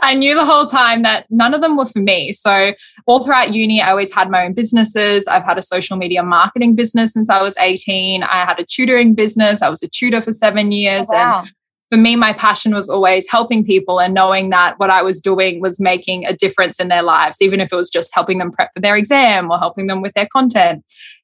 I 0.04 0.14
knew 0.14 0.36
the 0.36 0.46
whole 0.46 0.68
time 0.68 1.02
that 1.02 1.26
none 1.32 1.56
of 1.56 1.62
them 1.62 1.76
were 1.76 1.88
for 1.88 2.00
me. 2.00 2.32
So 2.34 2.74
all 3.08 3.24
throughout 3.24 3.54
uni, 3.54 3.82
I 3.82 3.90
always 3.90 4.14
had 4.14 4.30
my 4.30 4.46
own 4.46 4.54
businesses. 4.54 5.26
I've 5.28 5.44
had 5.44 5.58
a 5.58 5.64
social 5.64 5.98
media 5.98 6.22
marketing 6.22 6.76
business 6.76 7.14
since 7.14 7.32
I 7.32 7.42
was 7.42 7.56
18. 7.58 8.22
I 8.22 8.46
had 8.46 8.60
a 8.60 8.66
tutoring 8.66 9.16
business. 9.16 9.64
I 9.64 9.70
was 9.70 9.82
a 9.82 9.88
tutor 9.88 10.22
for 10.22 10.34
seven 10.34 10.72
years. 10.72 11.08
Oh, 11.10 11.16
wow. 11.16 11.40
And 11.42 11.52
for 11.92 11.98
me, 11.98 12.16
my 12.16 12.34
passion 12.34 12.74
was 12.74 12.90
always 12.90 13.30
helping 13.30 13.64
people 13.64 14.00
and 14.00 14.14
knowing 14.14 14.50
that 14.50 14.80
what 14.80 14.90
I 14.90 15.02
was 15.02 15.22
doing 15.22 15.62
was 15.62 15.80
making 15.80 16.26
a 16.26 16.34
difference 16.34 16.80
in 16.80 16.88
their 16.88 17.04
lives, 17.04 17.42
even 17.42 17.62
if 17.62 17.72
it 17.72 17.76
was 17.76 17.90
just 17.90 18.14
helping 18.14 18.40
them 18.40 18.52
prep 18.52 18.72
for 18.74 18.80
their 18.80 18.96
exam 18.96 19.52
or 19.52 19.60
helping 19.60 19.88
them 19.88 20.02
with 20.02 20.14
their 20.14 20.28
content. 20.28 20.84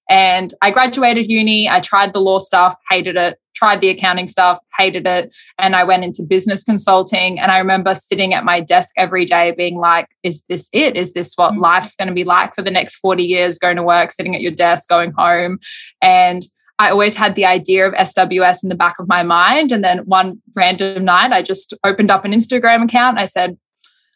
And 0.10 0.54
I 0.62 0.72
graduated 0.72 1.28
uni, 1.28 1.70
I 1.70 1.80
tried 1.80 2.14
the 2.14 2.20
law 2.20 2.40
stuff, 2.40 2.76
hated 2.90 3.16
it, 3.16 3.40
tried 3.56 3.82
the 3.82 3.90
accounting 3.90 4.28
stuff, 4.28 4.60
hated 4.78 5.08
it. 5.08 5.32
And 5.58 5.76
I 5.76 5.84
went 5.84 6.04
into 6.04 6.24
business 6.24 6.64
consulting. 6.64 7.40
And 7.40 7.52
I 7.52 7.58
remember 7.60 7.96
sitting 7.96 8.34
at 8.34 8.44
my 8.44 8.60
desk 8.60 8.92
every 8.98 9.26
day 9.26 9.52
being 9.52 9.78
like, 9.78 10.08
is 10.24 10.44
this 10.50 10.70
it? 10.74 10.96
Is 10.96 11.14
this 11.14 11.34
what 11.36 11.54
Mhm. 11.54 11.62
life's 11.62 11.96
going 11.96 12.08
to 12.08 12.14
be 12.14 12.24
like 12.24 12.54
for 12.56 12.62
the 12.62 12.72
next 12.72 12.98
40 12.98 13.24
years? 13.24 13.58
Going 13.58 13.78
to 13.78 13.84
work, 13.84 14.12
sitting 14.12 14.36
at 14.36 14.42
your 14.42 14.52
desk, 14.52 14.90
going 14.90 15.12
home. 15.18 15.60
And 16.02 16.44
I 16.80 16.90
always 16.90 17.16
had 17.16 17.36
the 17.36 17.46
idea 17.46 17.88
of 17.88 17.94
SWS 17.94 18.64
in 18.64 18.70
the 18.70 18.76
back 18.76 18.96
of 19.00 19.08
my 19.08 19.24
mind. 19.24 19.72
And 19.72 19.84
then 19.84 20.00
one 20.00 20.42
random 20.56 21.06
night, 21.06 21.32
I 21.32 21.42
just 21.42 21.74
opened 21.84 22.12
up 22.12 22.26
an 22.26 22.32
Instagram 22.32 22.86
account. 22.86 23.18
I 23.18 23.26
said, 23.26 23.58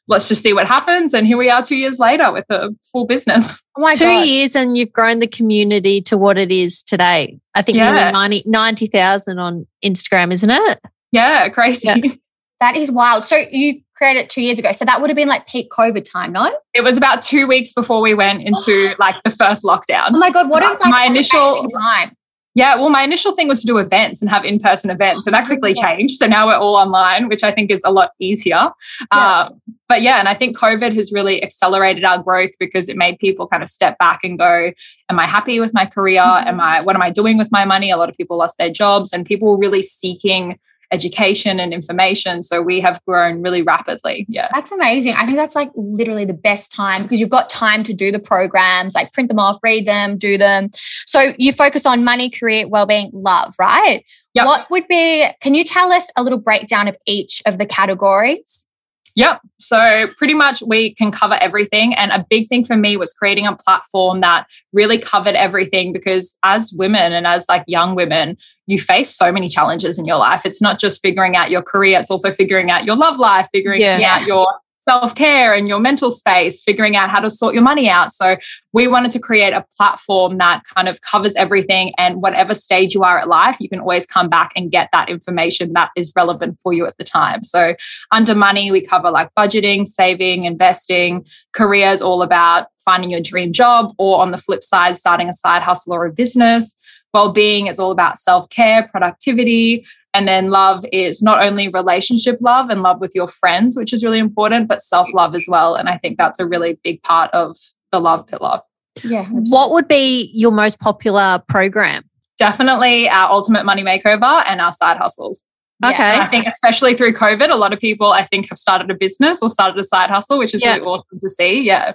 let's 0.08 0.28
just 0.28 0.42
see 0.42 0.54
what 0.54 0.68
happens. 0.68 1.14
And 1.14 1.28
here 1.28 1.38
we 1.38 1.50
are 1.50 1.64
two 1.64 1.76
years 1.76 2.00
later 2.00 2.32
with 2.32 2.46
a 2.50 2.70
full 2.92 3.06
business. 3.06 3.62
Oh 3.78 3.82
my 3.82 3.92
Two 3.94 4.06
gosh. 4.06 4.26
years 4.26 4.56
and 4.56 4.78
you've 4.78 4.94
grown 4.94 5.20
the 5.20 5.28
community 5.28 6.02
to 6.04 6.18
what 6.18 6.38
it 6.38 6.50
is 6.50 6.82
today. 6.82 7.38
I 7.56 7.62
think 7.62 7.78
yeah. 7.78 7.92
nearly 7.92 8.12
90 8.14 8.44
90,000 8.46 9.38
on 9.38 9.68
Instagram, 9.84 10.32
isn't 10.32 10.50
it? 10.50 10.80
Yeah, 11.12 11.50
crazy. 11.50 11.90
Yeah. 11.90 11.98
That 12.62 12.78
is 12.78 12.90
wild. 12.90 13.26
So 13.26 13.36
you 13.52 13.82
created 13.98 14.22
it 14.22 14.30
two 14.30 14.42
years 14.42 14.60
ago. 14.60 14.72
So 14.72 14.86
that 14.86 15.02
would 15.02 15.10
have 15.10 15.18
been 15.18 15.28
like 15.28 15.46
peak 15.46 15.70
COVID 15.72 16.10
time, 16.10 16.32
no? 16.32 16.58
It 16.74 16.86
was 16.86 16.96
about 16.96 17.22
two 17.22 17.48
weeks 17.48 17.74
before 17.74 18.02
we 18.02 18.14
went 18.14 18.44
into 18.44 18.96
like 19.00 19.16
the 19.26 19.30
first 19.30 19.64
lockdown. 19.64 20.12
Oh 20.14 20.18
my 20.18 20.30
God, 20.30 20.50
what 20.50 20.64
like, 20.64 20.80
my 20.90 21.06
initial 21.06 21.68
time? 21.68 22.16
Yeah, 22.56 22.76
well, 22.78 22.90
my 22.90 23.04
initial 23.04 23.34
thing 23.34 23.50
was 23.50 23.60
to 23.62 23.68
do 23.68 23.78
events 23.80 24.22
and 24.22 24.32
have 24.32 24.46
in 24.46 24.60
person 24.60 24.90
events. 24.90 25.26
So 25.26 25.32
that 25.32 25.46
quickly 25.46 25.74
changed. 25.74 26.16
So 26.16 26.26
now 26.26 26.48
we're 26.48 26.56
all 26.56 26.78
online, 26.78 27.28
which 27.28 27.44
I 27.44 27.52
think 27.52 27.70
is 27.70 27.82
a 27.84 27.92
lot 27.92 28.12
easier. 28.18 28.56
Yeah. 28.56 28.72
Uh, 29.12 29.50
but 29.90 30.02
yeah, 30.02 30.20
and 30.20 30.30
I 30.30 30.34
think 30.34 30.58
COVID 30.58 30.96
has 30.96 31.12
really 31.12 31.44
accelerated 31.44 32.06
our 32.06 32.18
growth 32.18 32.52
because 32.58 32.88
it 32.88 32.96
made 32.96 33.20
people 33.20 33.46
kind 33.46 33.62
of 33.62 33.70
step 33.70 33.98
back 33.98 34.22
and 34.24 34.40
go, 34.40 34.72
Am 35.10 35.20
I 35.20 35.28
happy 35.28 35.60
with 35.60 35.74
my 35.74 35.86
career? 35.86 36.22
Mm-hmm. 36.22 36.48
Am 36.48 36.62
I, 36.62 36.82
what 36.82 36.96
am 36.96 37.02
I 37.02 37.12
doing 37.12 37.38
with 37.38 37.52
my 37.52 37.66
money? 37.66 37.92
A 37.92 37.98
lot 37.98 38.10
of 38.10 38.16
people 38.16 38.38
lost 38.38 38.58
their 38.58 38.72
jobs 38.72 39.12
and 39.12 39.26
people 39.26 39.50
were 39.50 39.60
really 39.60 39.82
seeking 39.82 40.58
education 40.92 41.60
and 41.60 41.74
information. 41.74 42.44
So 42.44 42.62
we 42.62 42.80
have 42.82 43.00
grown 43.06 43.42
really 43.42 43.62
rapidly. 43.62 44.25
Yeah. 44.30 44.50
That's 44.54 44.72
amazing. 44.72 45.13
I 45.13 45.25
think 45.25 45.38
that's 45.38 45.56
like 45.56 45.72
literally 45.75 46.25
the 46.25 46.34
best 46.34 46.72
time 46.72 47.04
because 47.04 47.20
you've 47.20 47.30
got 47.30 47.50
time 47.50 47.84
to 47.86 47.94
do 47.94 48.12
the 48.12 48.20
programs, 48.20 48.96
like 48.96 49.13
print 49.13 49.30
them 49.30 49.39
off, 49.39 49.58
read 49.63 49.88
them, 49.88 50.18
do 50.18 50.38
them. 50.38 50.70
So 51.06 51.34
you 51.38 51.51
focus 51.51 51.86
on 51.86 52.04
money, 52.04 52.30
career, 52.30 52.68
well-being, 52.68 53.12
love, 53.13 53.56
right? 53.60 54.06
Yep. 54.34 54.46
What 54.46 54.70
would 54.70 54.88
be, 54.88 55.27
can 55.42 55.56
you 55.56 55.63
tell 55.63 55.92
us 55.92 56.12
a 56.18 56.24
little 56.24 56.39
breakdown 56.39 56.88
of 56.88 56.98
each 57.06 57.42
of 57.46 57.58
the 57.58 57.65
categories? 57.65 58.68
Yep. 59.15 59.41
So 59.57 60.07
pretty 60.17 60.34
much 60.34 60.62
we 60.62 60.93
can 60.93 61.10
cover 61.10 61.36
everything. 61.36 61.93
And 61.95 62.12
a 62.12 62.25
big 62.29 62.50
thing 62.50 62.65
for 62.65 62.75
me 62.75 62.98
was 62.98 63.13
creating 63.13 63.48
a 63.48 63.55
platform 63.55 64.19
that 64.22 64.48
really 64.74 64.98
covered 64.98 65.36
everything 65.36 65.93
because 65.93 66.38
as 66.43 66.74
women 66.74 67.13
and 67.13 67.25
as 67.25 67.45
like 67.48 67.63
young 67.65 67.95
women, 67.95 68.38
you 68.67 68.79
face 68.79 69.15
so 69.15 69.31
many 69.31 69.48
challenges 69.48 69.98
in 69.98 70.05
your 70.05 70.17
life. 70.17 70.45
It's 70.45 70.62
not 70.62 70.79
just 70.79 71.01
figuring 71.01 71.38
out 71.38 71.50
your 71.50 71.62
career, 71.62 72.00
it's 72.00 72.12
also 72.12 72.34
figuring 72.34 72.69
out 72.69 72.86
your 72.86 72.98
love 72.98 73.17
life, 73.17 73.48
figuring 73.53 73.79
yeah. 73.79 74.00
out 74.01 74.27
your 74.27 74.48
self 74.88 75.15
care 75.15 75.54
and 75.54 75.68
your 75.68 75.80
mental 75.80 76.12
space, 76.12 76.62
figuring 76.62 76.96
out 76.96 77.10
how 77.10 77.20
to 77.20 77.30
sort 77.30 77.54
your 77.54 77.63
money 77.63 77.89
out. 77.89 78.12
So, 78.12 78.38
we 78.74 78.88
wanted 78.88 79.12
to 79.12 79.20
create 79.20 79.54
a 79.54 79.65
platform 79.77 80.38
that 80.38 80.62
kind 80.74 80.88
of 80.88 81.01
covers 81.01 81.36
everything. 81.36 81.94
And 81.98 82.22
whatever 82.22 82.54
stage 82.54 82.94
you 82.94 83.04
are 83.04 83.18
at 83.20 83.27
life, 83.27 83.58
you 83.60 83.70
can 83.70 83.80
always 83.80 84.06
come 84.06 84.30
back 84.30 84.51
and 84.56 84.72
get 84.72 84.89
that 84.92 85.10
information 85.10 85.74
that 85.74 85.92
is 85.96 86.12
relevant 86.15 86.60
for 86.62 86.74
you 86.74 86.86
at 86.86 86.98
the 86.98 87.04
time. 87.04 87.44
So, 87.44 87.75
under 88.12 88.36
money, 88.36 88.72
we 88.72 88.82
cover 88.82 89.12
like 89.12 89.30
budgeting, 89.38 89.88
saving, 89.88 90.46
investing, 90.46 91.25
careers, 91.54 92.01
all 92.01 92.22
about 92.22 92.68
finding 92.86 93.10
your 93.10 93.20
dream 93.20 93.51
job, 93.51 93.94
or 93.98 94.22
on 94.22 94.32
the 94.32 94.38
flip 94.38 94.63
side, 94.63 94.96
starting 94.96 95.27
a 95.27 95.34
side 95.34 95.63
hustle 95.63 95.94
or 95.94 96.06
a 96.06 96.13
business. 96.13 96.75
Well 97.13 97.32
being 97.32 97.68
is 97.68 97.80
all 97.80 97.92
about 97.92 98.18
self 98.20 98.50
care, 98.50 98.89
productivity, 98.89 99.86
and 100.15 100.29
then 100.29 100.50
love 100.50 100.86
is 100.93 101.22
not 101.22 101.43
only 101.43 101.67
relationship 101.67 102.38
love 102.39 102.69
and 102.69 102.81
love 102.81 103.01
with 103.01 103.12
your 103.13 103.27
friends, 103.27 103.75
which 103.75 103.91
is 103.91 104.01
really 104.01 104.17
important, 104.17 104.69
but 104.69 104.81
self 104.81 105.13
love 105.13 105.36
as 105.36 105.45
well. 105.45 105.75
And 105.75 105.89
I 105.89 105.98
think 105.98 106.17
that's 106.17 106.39
a 106.39 106.45
really 106.45 106.79
big 106.86 107.03
part 107.03 107.29
of 107.34 107.57
the 107.91 108.00
love 108.00 108.25
pillar. 108.25 108.62
Yeah. 109.03 109.19
Absolutely. 109.19 109.50
What 109.50 109.72
would 109.72 109.89
be 109.89 110.31
your 110.34 110.51
most 110.51 110.79
popular 110.79 111.43
program? 111.50 112.10
Definitely 112.38 113.10
our 113.10 113.29
ultimate 113.29 113.65
money 113.65 113.84
makeover 113.84 114.41
and 114.48 114.62
our 114.62 114.72
side 114.72 114.95
hustles. 114.95 115.48
Okay. 115.84 115.98
Yeah. 115.98 116.24
I 116.24 116.27
think 116.27 116.48
especially 116.48 116.95
through 116.95 117.13
COVID, 117.13 117.51
a 117.51 117.57
lot 117.57 117.74
of 117.74 117.79
people 117.81 118.13
I 118.13 118.24
think 118.24 118.48
have 118.48 118.57
started 118.57 118.89
a 118.89 118.95
business 118.95 119.41
or 119.41 119.50
started 119.50 119.77
a 119.77 119.84
side 119.84 120.10
hustle, 120.10 120.38
which 120.38 120.53
is 120.53 120.63
yeah. 120.63 120.75
really 120.75 120.88
awesome 120.88 121.19
to 121.19 121.27
see. 121.27 121.62
Yeah. 121.62 121.91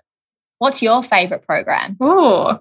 What's 0.58 0.82
your 0.82 1.02
favorite 1.02 1.46
program? 1.46 1.96
Oh, 2.02 2.60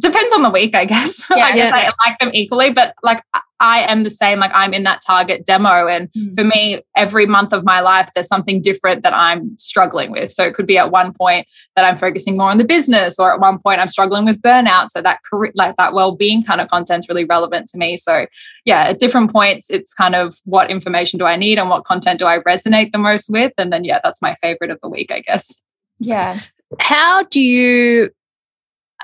depends 0.00 0.32
on 0.32 0.42
the 0.42 0.50
week, 0.50 0.74
I 0.74 0.84
guess. 0.84 1.22
Yeah, 1.30 1.44
I 1.44 1.54
guess 1.54 1.72
yeah. 1.72 1.90
I 1.90 2.08
like 2.08 2.18
them 2.18 2.30
equally, 2.34 2.70
but 2.70 2.94
like 3.02 3.22
I 3.60 3.80
am 3.80 4.02
the 4.02 4.10
same. 4.10 4.40
Like 4.40 4.50
I'm 4.54 4.74
in 4.74 4.82
that 4.82 5.00
target 5.06 5.44
demo. 5.44 5.86
And 5.86 6.10
mm. 6.12 6.34
for 6.34 6.44
me, 6.44 6.82
every 6.96 7.24
month 7.24 7.52
of 7.52 7.62
my 7.62 7.80
life, 7.80 8.10
there's 8.14 8.26
something 8.26 8.60
different 8.60 9.02
that 9.04 9.14
I'm 9.14 9.56
struggling 9.58 10.10
with. 10.10 10.32
So 10.32 10.44
it 10.44 10.54
could 10.54 10.66
be 10.66 10.76
at 10.76 10.90
one 10.90 11.12
point 11.12 11.46
that 11.76 11.84
I'm 11.84 11.96
focusing 11.96 12.36
more 12.36 12.50
on 12.50 12.58
the 12.58 12.64
business, 12.64 13.18
or 13.18 13.32
at 13.32 13.38
one 13.38 13.58
point 13.58 13.80
I'm 13.80 13.88
struggling 13.88 14.24
with 14.24 14.42
burnout. 14.42 14.88
So 14.90 15.02
that 15.02 15.20
career, 15.22 15.52
like 15.54 15.76
that 15.76 15.92
well-being 15.92 16.42
kind 16.42 16.60
of 16.60 16.68
content 16.68 17.04
is 17.04 17.08
really 17.08 17.24
relevant 17.24 17.68
to 17.68 17.78
me. 17.78 17.96
So 17.96 18.26
yeah, 18.64 18.84
at 18.84 18.98
different 18.98 19.30
points, 19.30 19.70
it's 19.70 19.94
kind 19.94 20.14
of 20.14 20.38
what 20.44 20.70
information 20.70 21.18
do 21.18 21.26
I 21.26 21.36
need 21.36 21.58
and 21.58 21.68
what 21.70 21.84
content 21.84 22.18
do 22.18 22.26
I 22.26 22.40
resonate 22.40 22.92
the 22.92 22.98
most 22.98 23.30
with? 23.30 23.52
And 23.56 23.72
then 23.72 23.84
yeah, 23.84 24.00
that's 24.02 24.20
my 24.20 24.34
favorite 24.36 24.70
of 24.70 24.78
the 24.82 24.88
week, 24.88 25.12
I 25.12 25.20
guess. 25.20 25.54
Yeah. 25.98 26.40
How 26.78 27.22
do 27.24 27.40
you 27.40 28.10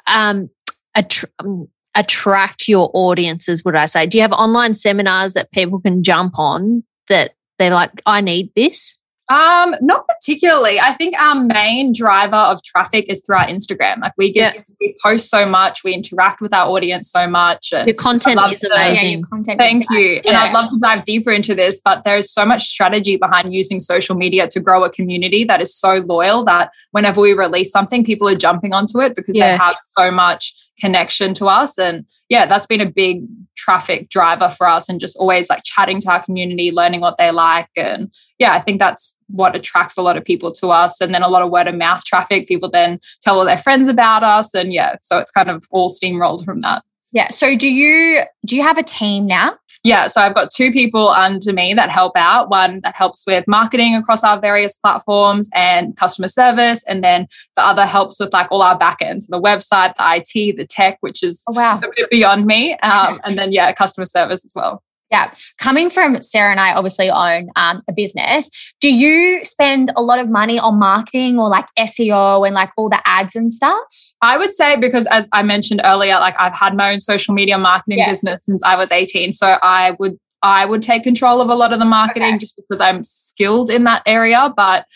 um 0.07 0.51
attr- 0.97 1.31
um, 1.39 1.69
attract 1.95 2.69
your 2.69 2.91
audiences, 2.95 3.65
would 3.65 3.77
I 3.77 3.87
say? 3.87 4.07
Do 4.07 4.19
you 4.19 4.23
have 4.23 4.33
online 4.33 4.75
seminars 4.75 5.35
that 5.35 5.51
people 5.53 5.81
can 5.81 6.03
jump 6.03 6.39
on 6.39 6.85
that 7.09 7.35
they're 7.59 7.71
like, 7.71 7.91
I 8.05 8.21
need 8.21 8.51
this? 8.55 8.99
Um, 9.29 9.75
not 9.81 10.07
particularly. 10.07 10.79
I 10.79 10.93
think 10.93 11.15
our 11.19 11.35
main 11.35 11.93
driver 11.93 12.37
of 12.37 12.63
traffic 12.63 13.07
is 13.09 13.23
through 13.27 13.37
our 13.37 13.47
Instagram. 13.47 14.01
Like 14.01 14.13
we 14.17 14.31
get 14.31 14.55
yeah. 14.55 14.75
we 14.81 14.97
post 15.03 15.31
so 15.31 15.45
much, 15.45 15.83
we 15.83 15.93
interact 15.95 16.41
with 16.41 16.55
our 16.55 16.69
audience 16.69 17.11
so 17.11 17.27
much. 17.27 17.73
your 17.73 17.93
content 17.95 18.39
is 18.53 18.61
to, 18.61 18.73
amazing. 18.73 19.19
Yeah, 19.19 19.25
content 19.29 19.59
Thank 19.59 19.83
is 19.83 19.87
you. 19.91 20.21
Yeah. 20.25 20.31
And 20.31 20.37
I'd 20.37 20.53
love 20.53 20.71
to 20.71 20.79
dive 20.81 21.05
deeper 21.05 21.33
into 21.33 21.57
this, 21.57 21.81
but 21.85 22.05
there's 22.05 22.31
so 22.31 22.47
much 22.47 22.69
strategy 22.69 23.17
behind 23.17 23.53
using 23.53 23.81
social 23.81 24.15
media 24.15 24.47
to 24.49 24.61
grow 24.61 24.85
a 24.85 24.91
community 24.91 25.43
that 25.45 25.61
is 25.61 25.75
so 25.75 25.97
loyal 25.97 26.45
that 26.45 26.71
whenever 26.93 27.21
we 27.21 27.33
release 27.33 27.73
something, 27.73 28.05
people 28.05 28.29
are 28.29 28.37
jumping 28.37 28.73
onto 28.73 29.01
it 29.01 29.17
because 29.17 29.35
they 29.35 29.57
have 29.57 29.77
so 29.83 30.11
much 30.11 30.55
connection 30.79 31.35
to 31.35 31.47
us. 31.47 31.79
And 31.79 32.07
yeah, 32.29 32.47
that's 32.47 32.67
been 32.67 32.81
a 32.81 32.91
big 32.91 33.25
traffic 33.57 34.09
driver 34.09 34.49
for 34.49 34.69
us 34.69 34.89
and 34.89 35.01
just 35.01 35.17
always 35.17 35.49
like 35.49 35.63
chatting 35.65 36.01
to 36.01 36.11
our 36.11 36.23
community, 36.23 36.71
learning 36.73 37.01
what 37.01 37.19
they 37.19 37.31
like. 37.31 37.69
And 37.77 38.11
yeah, 38.39 38.53
I 38.53 38.61
think 38.61 38.79
that's 38.79 39.17
what 39.29 39.55
attracts 39.55 39.97
a 39.97 40.03
lot 40.03 40.17
of 40.17 40.25
people 40.25 40.53
to 40.53 40.69
us. 40.69 41.01
And 41.01 41.15
then 41.15 41.23
a 41.23 41.29
lot 41.29 41.43
of 41.43 41.51
word 41.51 41.69
of 41.69 41.75
mouth 41.75 42.05
traffic. 42.05 42.49
People 42.49 42.71
then 42.71 43.01
tell 43.23 43.39
all 43.39 43.45
their 43.45 43.59
friends 43.59 43.89
about 43.89 44.23
us. 44.23 44.55
And 44.55 44.73
yeah, 44.73 44.97
so 45.01 45.19
it's 45.19 45.31
kind 45.31 45.51
of 45.51 45.67
all 45.71 45.89
steamrolled 45.89 46.45
from 46.45 46.61
that. 46.61 46.83
Yeah. 47.13 47.29
So 47.29 47.57
do 47.57 47.69
you 47.69 48.23
do 48.45 48.57
you 48.57 48.63
have 48.63 48.79
a 48.79 48.83
team 48.83 49.27
now? 49.27 49.57
Yeah, 49.87 50.09
so 50.09 50.21
I've 50.21 50.35
got 50.35 50.51
two 50.51 50.73
people 50.73 51.11
under 51.11 51.53
me 51.53 51.73
that 51.75 51.91
help 51.91 52.17
out. 52.17 52.51
One 52.51 52.81
that 52.81 52.97
helps 52.97 53.25
with 53.25 53.45
marketing 53.47 53.95
across 53.95 54.25
our 54.25 54.41
various 54.41 54.75
platforms 54.75 55.49
and 55.55 55.97
customer 55.97 56.27
service, 56.27 56.83
and 56.89 57.05
then 57.05 57.29
the 57.55 57.63
other 57.63 57.87
helps 57.87 58.19
with 58.19 58.33
like 58.33 58.49
all 58.51 58.63
our 58.63 58.77
backends, 58.77 59.29
the 59.29 59.41
website, 59.41 59.95
the 59.97 60.17
IT, 60.17 60.57
the 60.57 60.67
tech, 60.67 60.99
which 61.03 61.23
is 61.23 61.45
oh, 61.49 61.53
wow. 61.53 61.79
a 61.79 61.89
bit 61.95 62.11
beyond 62.11 62.47
me. 62.47 62.77
Um, 62.79 63.21
and 63.25 63.39
then 63.39 63.53
yeah, 63.53 63.73
customer 63.73 64.07
service 64.07 64.45
as 64.45 64.55
well. 64.57 64.83
Yeah. 65.11 65.33
Coming 65.59 65.89
from 65.89 66.21
Sarah 66.23 66.51
and 66.51 66.59
I 66.59 66.73
obviously 66.75 67.11
own 67.11 67.49
um, 67.55 67.83
a 67.89 67.93
business. 67.93 68.51
Do 68.81 68.93
you 68.93 69.45
spend 69.45 69.93
a 69.97 70.03
lot 70.03 70.19
of 70.19 70.29
money 70.29 70.59
on 70.59 70.79
marketing 70.79 71.39
or 71.39 71.49
like 71.49 71.67
SEO 71.79 72.45
and 72.45 72.55
like 72.55 72.71
all 72.77 72.89
the 72.89 73.01
ads 73.07 73.37
and 73.37 73.53
stuff? 73.53 73.79
I 74.21 74.37
would 74.37 74.53
say 74.53 74.77
because 74.77 75.07
as 75.07 75.29
I 75.33 75.43
mentioned 75.43 75.81
earlier, 75.85 76.15
like 76.15 76.35
I've 76.39 76.57
had 76.57 76.75
my 76.77 76.93
own 76.93 77.01
social 77.01 77.35
media 77.35 77.57
marketing 77.57 77.99
yeah. 77.99 78.11
business 78.11 78.45
since 78.45 78.63
I 78.65 78.75
was 78.75 78.91
18. 78.91 79.33
So 79.33 79.59
I 79.63 79.93
would 79.99 80.19
I 80.43 80.65
would 80.65 80.83
take 80.83 81.03
control 81.03 81.41
of 81.41 81.49
a 81.49 81.55
lot 81.55 81.73
of 81.73 81.79
the 81.79 81.85
marketing 81.85 82.35
okay. 82.35 82.39
just 82.39 82.57
because 82.57 82.81
I'm 82.81 83.03
skilled 83.03 83.71
in 83.71 83.85
that 83.85 84.03
area. 84.07 84.53
But 84.57 84.87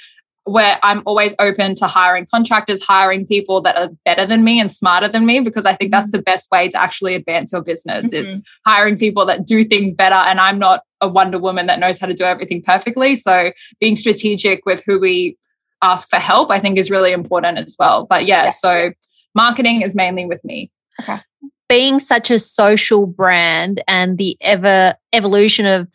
where 0.51 0.79
I'm 0.83 1.03
always 1.07 1.35
open 1.39 1.77
to 1.77 1.87
hiring 1.87 2.27
contractors, 2.27 2.83
hiring 2.83 3.25
people 3.27 3.61
that 3.63 3.77
are 3.77 3.91
better 4.05 4.27
than 4.27 4.43
me 4.43 4.59
and 4.59 4.71
smarter 4.71 5.07
than 5.07 5.25
me, 5.25 5.41
because 5.41 5.65
I 5.65 5.75
think 5.75 5.93
that's 5.93 6.11
mm-hmm. 6.11 6.19
the 6.19 6.23
best 6.23 6.51
way 6.51 6.69
to 6.69 6.81
actually 6.81 7.15
advance 7.15 7.53
your 7.53 7.63
business 7.63 8.07
mm-hmm. 8.07 8.17
is 8.17 8.43
hiring 8.67 8.99
people 8.99 9.25
that 9.27 9.47
do 9.47 9.65
things 9.65 9.95
better. 9.95 10.17
And 10.17 10.41
I'm 10.41 10.59
not 10.59 10.83
a 11.01 11.09
Wonder 11.09 11.39
Woman 11.39 11.67
that 11.67 11.79
knows 11.79 11.99
how 11.99 12.09
to 12.09 12.15
do 12.15 12.25
everything 12.25 12.63
perfectly. 12.63 13.15
So 13.15 13.53
being 13.79 13.95
strategic 13.95 14.67
with 14.67 14.83
who 14.85 14.99
we 14.99 15.37
ask 15.83 16.11
for 16.11 16.19
help, 16.19 16.51
I 16.51 16.59
think 16.59 16.79
is 16.79 16.91
really 16.91 17.13
important 17.13 17.59
as 17.59 17.77
well. 17.79 18.07
But 18.07 18.27
yeah, 18.27 18.45
yeah. 18.45 18.51
so 18.51 18.93
marketing 19.35 19.83
is 19.83 19.95
mainly 19.95 20.27
with 20.27 20.45
me. 20.45 20.71
Okay. 21.01 21.21
Being 21.69 22.01
such 22.01 22.31
a 22.31 22.41
social 22.41 23.07
brand 23.07 23.83
and 23.87 24.19
the 24.19 24.37
ever 24.41 24.97
evolution 25.13 25.65
of 25.65 25.89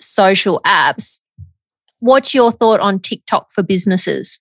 social 0.00 0.60
apps, 0.66 1.20
What's 2.00 2.34
your 2.34 2.52
thought 2.52 2.80
on 2.80 3.00
TikTok 3.00 3.52
for 3.52 3.62
businesses? 3.62 4.40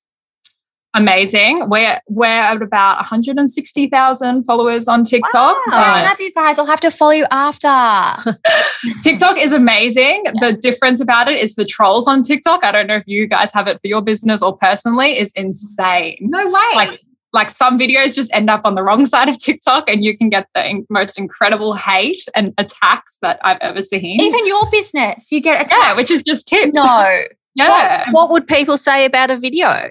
Amazing. 0.96 1.70
We're 1.70 2.00
we're 2.08 2.26
at 2.26 2.62
about 2.62 2.98
160,000 2.98 4.44
followers 4.46 4.88
on 4.88 5.04
TikTok. 5.04 5.58
Wow. 5.68 5.74
I 5.74 6.00
have 6.00 6.22
you 6.22 6.32
guys. 6.32 6.58
I'll 6.58 6.66
have 6.66 6.80
to 6.82 6.92
follow 6.92 7.12
you 7.12 7.26
after. 7.32 8.38
TikTok 9.04 9.38
is 9.38 9.52
amazing. 9.52 10.24
Yeah. 10.26 10.32
The 10.40 10.54
difference 10.54 11.02
about 11.02 11.28
it 11.28 11.38
is 11.38 11.56
the 11.56 11.66
trolls 11.66 12.08
on 12.08 12.22
TikTok. 12.24 12.64
I 12.64 12.72
don't 12.72 12.88
know 12.88 12.96
if 12.96 13.08
you 13.08 13.28
guys 13.28 13.52
have 13.52 13.68
it 13.68 13.82
for 13.82 13.88
your 13.88 14.02
business 14.02 14.42
or 14.42 14.58
personally, 14.58 15.20
is 15.20 15.34
insane. 15.36 16.18
No 16.22 16.48
way. 16.48 16.70
Like 16.76 17.02
like 17.34 17.50
some 17.50 17.78
videos 17.78 18.16
just 18.16 18.34
end 18.34 18.50
up 18.50 18.62
on 18.64 18.74
the 18.74 18.82
wrong 18.82 19.06
side 19.14 19.28
of 19.28 19.38
TikTok 19.38 19.90
and 19.90 20.02
you 20.02 20.18
can 20.18 20.30
get 20.30 20.48
the 20.56 20.86
most 20.90 21.20
incredible 21.20 21.74
hate 21.74 22.24
and 22.34 22.54
attacks 22.58 23.18
that 23.22 23.40
I've 23.44 23.58
ever 23.60 23.82
seen. 23.82 24.22
Even 24.22 24.48
your 24.48 24.68
business, 24.72 25.30
you 25.30 25.42
get 25.42 25.58
attacked. 25.58 25.74
Yeah, 25.74 25.94
which 25.94 26.10
is 26.10 26.24
just 26.24 26.48
tips. 26.48 26.74
No. 26.74 27.24
Yeah. 27.56 28.06
What, 28.12 28.14
what 28.14 28.30
would 28.32 28.48
people 28.48 28.78
say 28.78 29.06
about 29.06 29.32
a 29.32 29.38
video? 29.40 29.90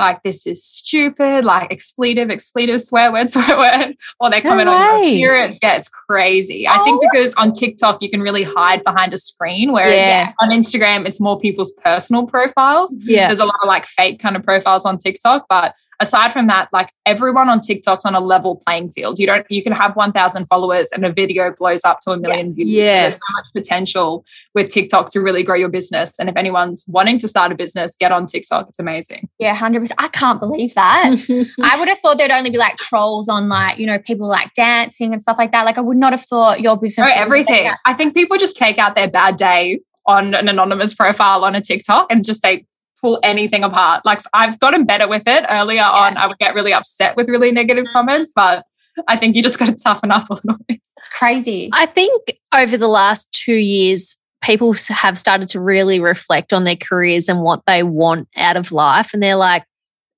like 0.00 0.20
this 0.24 0.44
is 0.44 0.64
stupid, 0.66 1.44
like 1.44 1.70
expletive, 1.70 2.28
expletive, 2.28 2.80
swear 2.80 3.12
word, 3.12 3.30
swear 3.30 3.56
word, 3.56 3.96
or 4.18 4.28
they 4.28 4.40
No 4.40 4.50
on 4.50 4.58
your 4.58 4.96
appearance. 4.96 5.58
Yeah, 5.62 5.76
it's 5.76 5.88
crazy. 5.88 6.66
I 6.66 6.82
think 6.82 7.00
Oh. 7.00 7.08
because 7.12 7.32
on 7.34 7.52
TikTok 7.52 8.02
you 8.02 8.10
can 8.10 8.20
really 8.20 8.42
hide 8.42 8.82
behind 8.82 9.14
a 9.14 9.16
screen, 9.18 9.70
whereas 9.70 9.94
Yeah. 9.94 10.32
on 10.40 10.48
Instagram 10.48 11.06
it's 11.06 11.20
more 11.20 11.38
people's 11.38 11.72
personal 11.74 12.26
profiles. 12.26 12.92
Yeah. 12.98 13.28
There's 13.28 13.38
a 13.38 13.44
lot 13.44 13.54
of 13.62 13.68
like 13.68 13.86
fake 13.86 14.18
kind 14.18 14.34
of 14.34 14.42
profiles 14.42 14.84
on 14.84 14.98
TikTok, 14.98 15.46
but 15.48 15.74
aside 16.00 16.32
from 16.32 16.46
that, 16.48 16.68
like 16.72 16.90
everyone 17.06 17.48
on 17.48 17.60
TikTok's 17.60 18.04
on 18.04 18.14
a 18.14 18.20
level 18.20 18.56
playing 18.66 18.90
field. 18.90 19.18
You 19.18 19.26
don't 19.26 19.46
you 19.50 19.62
can 19.62 19.72
have 19.72 19.94
1,000 19.96 20.46
followers 20.46 20.88
and 20.92 21.04
a 21.04 21.12
video 21.12 21.52
blows 21.56 21.84
up 21.84 22.00
to 22.00 22.10
a 22.12 22.16
million 22.18 22.54
views. 22.54 22.68
So 22.84 22.90
Yeah. 22.90 23.08
there's 23.08 23.14
so 23.14 23.32
much 23.34 23.44
potential 23.54 24.24
with 24.54 24.70
TikTok 24.70 25.10
to 25.12 25.20
really 25.20 25.42
grow 25.42 25.56
your 25.56 25.68
business. 25.68 26.18
And 26.18 26.28
if 26.28 26.36
anyone's 26.36 26.84
wanting 26.88 27.18
to 27.20 27.28
start 27.28 27.52
a 27.52 27.54
business, 27.54 27.94
get 27.98 28.12
on 28.12 28.26
TikTok. 28.26 28.68
It's 28.68 28.78
amazing. 28.78 29.28
Yeah, 29.38 29.56
100%. 29.56 29.90
I 29.98 30.08
can't 30.08 30.40
believe 30.40 30.74
that. 30.74 31.14
I 31.62 31.78
would 31.78 31.88
have 31.88 31.98
thought 31.98 32.18
there'd 32.18 32.30
only 32.30 32.50
be 32.50 32.58
like 32.58 32.76
trolls 32.76 33.28
on 33.28 33.48
like, 33.48 33.78
you 33.78 33.86
know, 33.86 33.98
people 33.98 34.26
like 34.28 34.52
dancing 34.54 35.12
and 35.12 35.20
stuff 35.22 35.38
like 35.38 35.52
that. 35.52 35.64
Like 35.64 35.78
I 35.78 35.82
would 35.82 35.96
not 35.96 36.12
have 36.12 36.22
thought 36.22 36.60
your 36.60 36.76
business 36.76 37.08
everything. 37.14 37.70
I 37.84 37.94
think 37.94 38.14
people 38.14 38.36
just 38.36 38.56
take 38.56 38.78
out 38.78 38.94
their 38.94 39.08
bad 39.10 39.36
day 39.36 39.80
on 40.06 40.34
an 40.34 40.48
anonymous 40.48 40.92
profile 40.94 41.44
on 41.44 41.54
a 41.54 41.60
TikTok 41.60 42.08
and 42.10 42.24
just 42.24 42.42
they 42.42 42.66
pull 43.04 43.20
anything 43.22 43.62
apart. 43.62 44.02
Like 44.06 44.20
I've 44.32 44.58
gotten 44.58 44.86
better 44.86 45.06
with 45.06 45.24
it. 45.26 45.44
Earlier 45.50 45.82
on, 45.82 46.16
I 46.16 46.26
would 46.26 46.38
get 46.38 46.54
really 46.54 46.72
upset 46.72 47.16
with 47.16 47.28
really 47.28 47.52
negative 47.52 47.84
comments, 47.92 48.32
but 48.34 48.64
I 49.08 49.18
think 49.18 49.36
you 49.36 49.42
just 49.42 49.58
got 49.58 49.66
to 49.66 49.74
toughen 49.74 50.10
up 50.10 50.30
a 50.30 50.34
little 50.34 50.56
bit. 50.68 50.80
It's 50.96 51.08
crazy. 51.08 51.68
I 51.74 51.84
think 51.84 52.38
over 52.54 52.78
the 52.78 52.88
last 52.88 53.30
two 53.30 53.56
years, 53.56 54.16
people 54.42 54.74
have 54.88 55.18
started 55.18 55.48
to 55.48 55.60
really 55.60 56.00
reflect 56.00 56.54
on 56.54 56.64
their 56.64 56.76
careers 56.76 57.28
and 57.28 57.42
what 57.42 57.60
they 57.66 57.82
want 57.82 58.26
out 58.38 58.56
of 58.56 58.72
life. 58.72 59.12
And 59.12 59.22
they're 59.22 59.36
like, 59.36 59.64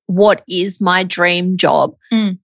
what 0.07 0.45
is 0.49 0.81
my 0.81 1.03
dream 1.03 1.57
job? 1.57 1.97
Mm. 2.13 2.39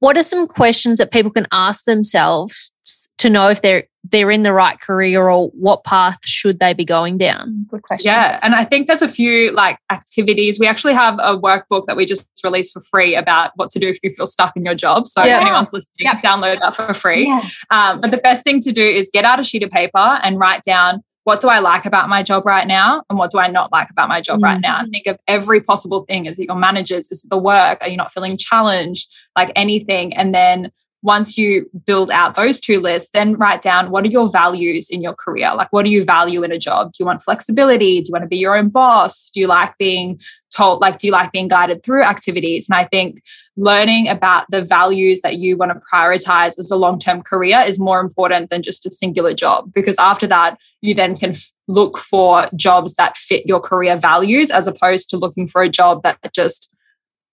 What 0.00 0.18
are 0.18 0.22
some 0.22 0.46
questions 0.46 0.98
that 0.98 1.10
people 1.10 1.30
can 1.30 1.46
ask 1.52 1.84
themselves 1.84 2.69
to 3.18 3.30
know 3.30 3.48
if 3.48 3.62
they're 3.62 3.84
they're 4.10 4.30
in 4.30 4.42
the 4.44 4.52
right 4.54 4.80
career 4.80 5.28
or 5.28 5.48
what 5.50 5.84
path 5.84 6.16
should 6.24 6.58
they 6.58 6.72
be 6.72 6.86
going 6.86 7.18
down? 7.18 7.50
Mm, 7.50 7.68
Good 7.68 7.82
question. 7.82 8.10
Yeah. 8.10 8.38
And 8.42 8.54
I 8.54 8.64
think 8.64 8.86
there's 8.86 9.02
a 9.02 9.08
few 9.08 9.52
like 9.52 9.78
activities. 9.92 10.58
We 10.58 10.66
actually 10.66 10.94
have 10.94 11.18
a 11.20 11.36
workbook 11.36 11.84
that 11.84 11.96
we 11.98 12.06
just 12.06 12.26
released 12.42 12.72
for 12.72 12.80
free 12.80 13.14
about 13.14 13.50
what 13.56 13.68
to 13.70 13.78
do 13.78 13.88
if 13.88 13.98
you 14.02 14.08
feel 14.08 14.26
stuck 14.26 14.56
in 14.56 14.64
your 14.64 14.74
job. 14.74 15.06
So 15.06 15.22
Yeah. 15.22 15.36
if 15.36 15.42
anyone's 15.42 15.72
listening, 15.74 16.06
Yep. 16.06 16.22
download 16.22 16.60
that 16.60 16.74
for 16.76 16.94
free. 16.94 17.26
Yeah. 17.26 17.42
Um, 17.70 18.00
but 18.00 18.10
the 18.10 18.16
best 18.16 18.42
thing 18.42 18.60
to 18.62 18.72
do 18.72 18.82
is 18.82 19.10
get 19.12 19.26
out 19.26 19.38
a 19.38 19.44
sheet 19.44 19.62
of 19.62 19.70
paper 19.70 20.18
and 20.22 20.38
write 20.38 20.62
down 20.62 21.02
what 21.24 21.42
do 21.42 21.48
I 21.48 21.58
like 21.58 21.84
about 21.84 22.08
my 22.08 22.22
job 22.22 22.46
right 22.46 22.66
now 22.66 23.02
and 23.10 23.18
what 23.18 23.30
do 23.30 23.38
I 23.38 23.48
not 23.48 23.70
like 23.70 23.90
about 23.90 24.08
my 24.08 24.22
job 24.22 24.42
right 24.42 24.58
now. 24.62 24.80
And 24.80 24.90
think 24.90 25.06
of 25.06 25.18
every 25.28 25.60
possible 25.60 26.06
thing. 26.08 26.24
Is 26.24 26.38
it 26.38 26.46
your 26.46 26.56
managers? 26.56 27.10
Is 27.10 27.22
it 27.22 27.28
the 27.28 27.36
work? 27.36 27.78
Are 27.82 27.88
you 27.88 27.98
not 27.98 28.12
feeling 28.14 28.38
challenged? 28.38 29.06
Like 29.36 29.52
anything. 29.54 30.16
And 30.16 30.34
then 30.34 30.72
once 31.02 31.38
you 31.38 31.68
build 31.86 32.10
out 32.10 32.34
those 32.34 32.60
two 32.60 32.78
lists, 32.78 33.10
then 33.14 33.34
write 33.34 33.62
down 33.62 33.90
what 33.90 34.04
are 34.04 34.08
your 34.08 34.30
values 34.30 34.90
in 34.90 35.00
your 35.00 35.14
career? 35.14 35.52
Like, 35.54 35.72
what 35.72 35.84
do 35.84 35.90
you 35.90 36.04
value 36.04 36.42
in 36.42 36.52
a 36.52 36.58
job? 36.58 36.92
Do 36.92 36.96
you 37.00 37.06
want 37.06 37.22
flexibility? 37.22 38.00
Do 38.00 38.08
you 38.08 38.12
want 38.12 38.24
to 38.24 38.28
be 38.28 38.36
your 38.36 38.56
own 38.56 38.68
boss? 38.68 39.30
Do 39.30 39.40
you 39.40 39.46
like 39.46 39.76
being 39.78 40.20
told, 40.54 40.80
like, 40.80 40.98
do 40.98 41.06
you 41.06 41.12
like 41.12 41.32
being 41.32 41.48
guided 41.48 41.82
through 41.82 42.02
activities? 42.02 42.68
And 42.68 42.76
I 42.76 42.84
think 42.84 43.22
learning 43.56 44.08
about 44.08 44.44
the 44.50 44.62
values 44.62 45.22
that 45.22 45.38
you 45.38 45.56
want 45.56 45.72
to 45.72 45.80
prioritize 45.92 46.58
as 46.58 46.70
a 46.70 46.76
long 46.76 46.98
term 46.98 47.22
career 47.22 47.60
is 47.60 47.78
more 47.78 48.00
important 48.00 48.50
than 48.50 48.62
just 48.62 48.84
a 48.84 48.90
singular 48.90 49.32
job. 49.32 49.72
Because 49.72 49.96
after 49.98 50.26
that, 50.26 50.58
you 50.82 50.94
then 50.94 51.16
can 51.16 51.30
f- 51.30 51.50
look 51.66 51.96
for 51.96 52.48
jobs 52.54 52.94
that 52.94 53.16
fit 53.16 53.46
your 53.46 53.60
career 53.60 53.96
values 53.96 54.50
as 54.50 54.66
opposed 54.66 55.08
to 55.10 55.16
looking 55.16 55.46
for 55.46 55.62
a 55.62 55.68
job 55.68 56.02
that 56.02 56.18
just 56.34 56.74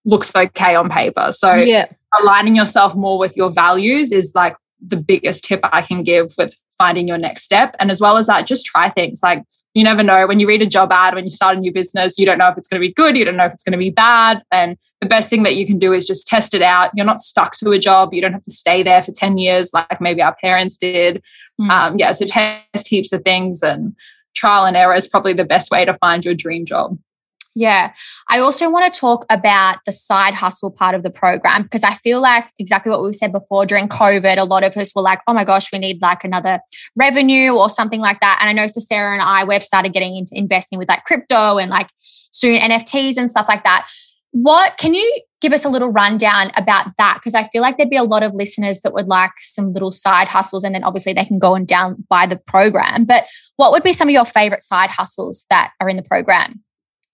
looks 0.08 0.32
okay 0.36 0.74
on 0.74 0.90
paper. 0.90 1.32
So, 1.32 1.54
Yeah. 1.54 1.86
aligning 2.20 2.56
yourself 2.56 2.96
more 2.96 3.20
with 3.20 3.38
your 3.38 3.52
values 3.52 4.12
is 4.12 4.32
like 4.34 4.56
the 4.80 4.98
biggest 4.98 5.44
tip 5.46 5.60
I 5.64 5.82
can 5.82 6.04
give 6.04 6.34
with 6.38 6.56
finding 6.78 7.08
your 7.08 7.18
next 7.18 7.44
step. 7.44 7.76
And 7.80 7.92
as 7.92 8.00
well 8.00 8.18
as 8.18 8.28
that, 8.28 8.48
just 8.48 8.66
try 8.66 8.90
things. 8.90 9.20
Like 9.22 9.44
you 9.74 9.84
never 9.84 10.02
know 10.02 10.26
when 10.26 10.40
you 10.40 10.48
read 10.48 10.62
a 10.62 10.68
job 10.68 10.92
ad, 10.92 11.14
when 11.14 11.24
you 11.26 11.30
start 11.30 11.58
a 11.58 11.60
new 11.60 11.72
business, 11.72 12.18
you 12.18 12.26
don't 12.26 12.38
know 12.38 12.50
if 12.50 12.58
it's 12.58 12.68
going 12.68 12.82
to 12.82 12.88
be 12.88 12.94
good, 12.94 13.18
you 13.18 13.26
don't 13.26 13.36
know 13.36 13.46
if 13.46 13.54
it's 13.54 13.64
going 13.64 13.74
to 13.74 13.78
be 13.78 13.90
bad. 13.90 14.42
And 14.52 14.78
the 15.02 15.08
best 15.08 15.30
thing 15.30 15.44
that 15.44 15.56
you 15.56 15.68
can 15.68 15.78
do 15.78 15.94
is 15.94 16.06
just 16.06 16.26
test 16.26 16.54
it 16.54 16.62
out. 16.62 16.92
You're 16.96 17.06
not 17.06 17.22
stuck 17.22 17.56
to 17.58 17.72
a 17.72 17.80
job. 17.80 18.14
You 18.14 18.22
don't 18.22 18.34
have 18.34 18.44
to 18.44 18.52
stay 18.52 18.82
there 18.82 19.04
for 19.04 19.12
10 19.12 19.38
years 19.38 19.72
like 19.74 20.00
maybe 20.00 20.22
our 20.22 20.36
parents 20.36 20.78
did. 20.78 21.22
Mm. 21.62 21.70
Um, 21.70 22.00
yeah, 22.00 22.12
so 22.14 22.26
test 22.26 22.88
heaps 22.88 23.12
of 23.12 23.24
things 23.24 23.62
and 23.62 23.96
trial 24.36 24.66
and 24.66 24.78
error 24.78 24.96
is 24.96 25.08
probably 25.08 25.34
the 25.34 25.44
best 25.44 25.70
way 25.70 25.86
to 25.86 25.96
find 25.96 26.24
your 26.24 26.34
dream 26.34 26.66
job. 26.66 26.98
Yeah. 27.58 27.94
I 28.30 28.38
also 28.38 28.70
want 28.70 28.94
to 28.94 29.00
talk 29.00 29.26
about 29.32 29.80
the 29.88 29.92
side 29.92 30.36
hustle 30.36 30.70
part 30.70 30.94
of 30.94 31.02
the 31.02 31.10
program 31.10 31.64
because 31.64 31.84
I 31.84 31.96
feel 31.96 32.22
like 32.22 32.46
exactly 32.60 32.92
what 32.92 33.02
we 33.02 33.12
said 33.14 33.32
before 33.32 33.66
during 33.66 33.90
COVID, 33.90 34.38
a 34.38 34.44
lot 34.44 34.64
of 34.64 34.78
us 34.78 34.94
were 34.96 35.02
like, 35.02 35.22
oh 35.26 35.34
my 35.34 35.44
gosh, 35.44 35.72
we 35.74 35.80
need 35.80 36.00
like 36.00 36.24
another 36.24 36.60
revenue 36.96 37.56
or 37.56 37.72
something 37.72 38.00
like 38.00 38.20
that. 38.20 38.38
And 38.40 38.48
I 38.48 38.54
know 38.54 38.72
for 38.72 38.80
Sarah 38.80 39.14
and 39.14 39.24
I, 39.24 39.44
we've 39.44 39.64
started 39.64 39.92
getting 39.92 40.16
into 40.16 40.38
investing 40.38 40.78
with 40.78 40.88
like 40.88 41.04
crypto 41.06 41.58
and 41.58 41.72
like 41.72 41.90
soon 42.30 42.60
NFTs 42.60 43.18
and 43.18 43.28
stuff 43.28 43.48
like 43.50 43.64
that. 43.64 43.90
What 44.34 44.78
can 44.78 44.94
you 44.94 45.22
give 45.42 45.52
us 45.52 45.66
a 45.66 45.70
little 45.70 45.90
rundown 45.90 46.52
about 46.56 46.92
that? 47.00 47.16
Because 47.16 47.34
I 47.34 47.48
feel 47.48 47.64
like 47.64 47.78
there'd 47.78 47.90
be 47.90 47.96
a 47.96 48.04
lot 48.04 48.22
of 48.22 48.36
listeners 48.36 48.82
that 48.82 48.94
would 48.94 49.08
like 49.08 49.32
some 49.40 49.74
little 49.74 49.92
side 49.92 50.28
hustles 50.28 50.64
and 50.64 50.76
then 50.76 50.84
obviously 50.84 51.14
they 51.14 51.26
can 51.26 51.40
go 51.40 51.56
and 51.56 51.66
down 51.66 52.06
by 52.08 52.28
the 52.28 52.38
program. 52.38 53.06
But 53.06 53.26
what 53.56 53.72
would 53.72 53.82
be 53.82 53.94
some 53.94 54.10
of 54.10 54.14
your 54.14 54.26
favorite 54.26 54.62
side 54.62 54.92
hustles 54.92 55.48
that 55.50 55.72
are 55.82 55.90
in 55.90 55.96
the 55.96 56.04
program? 56.04 56.64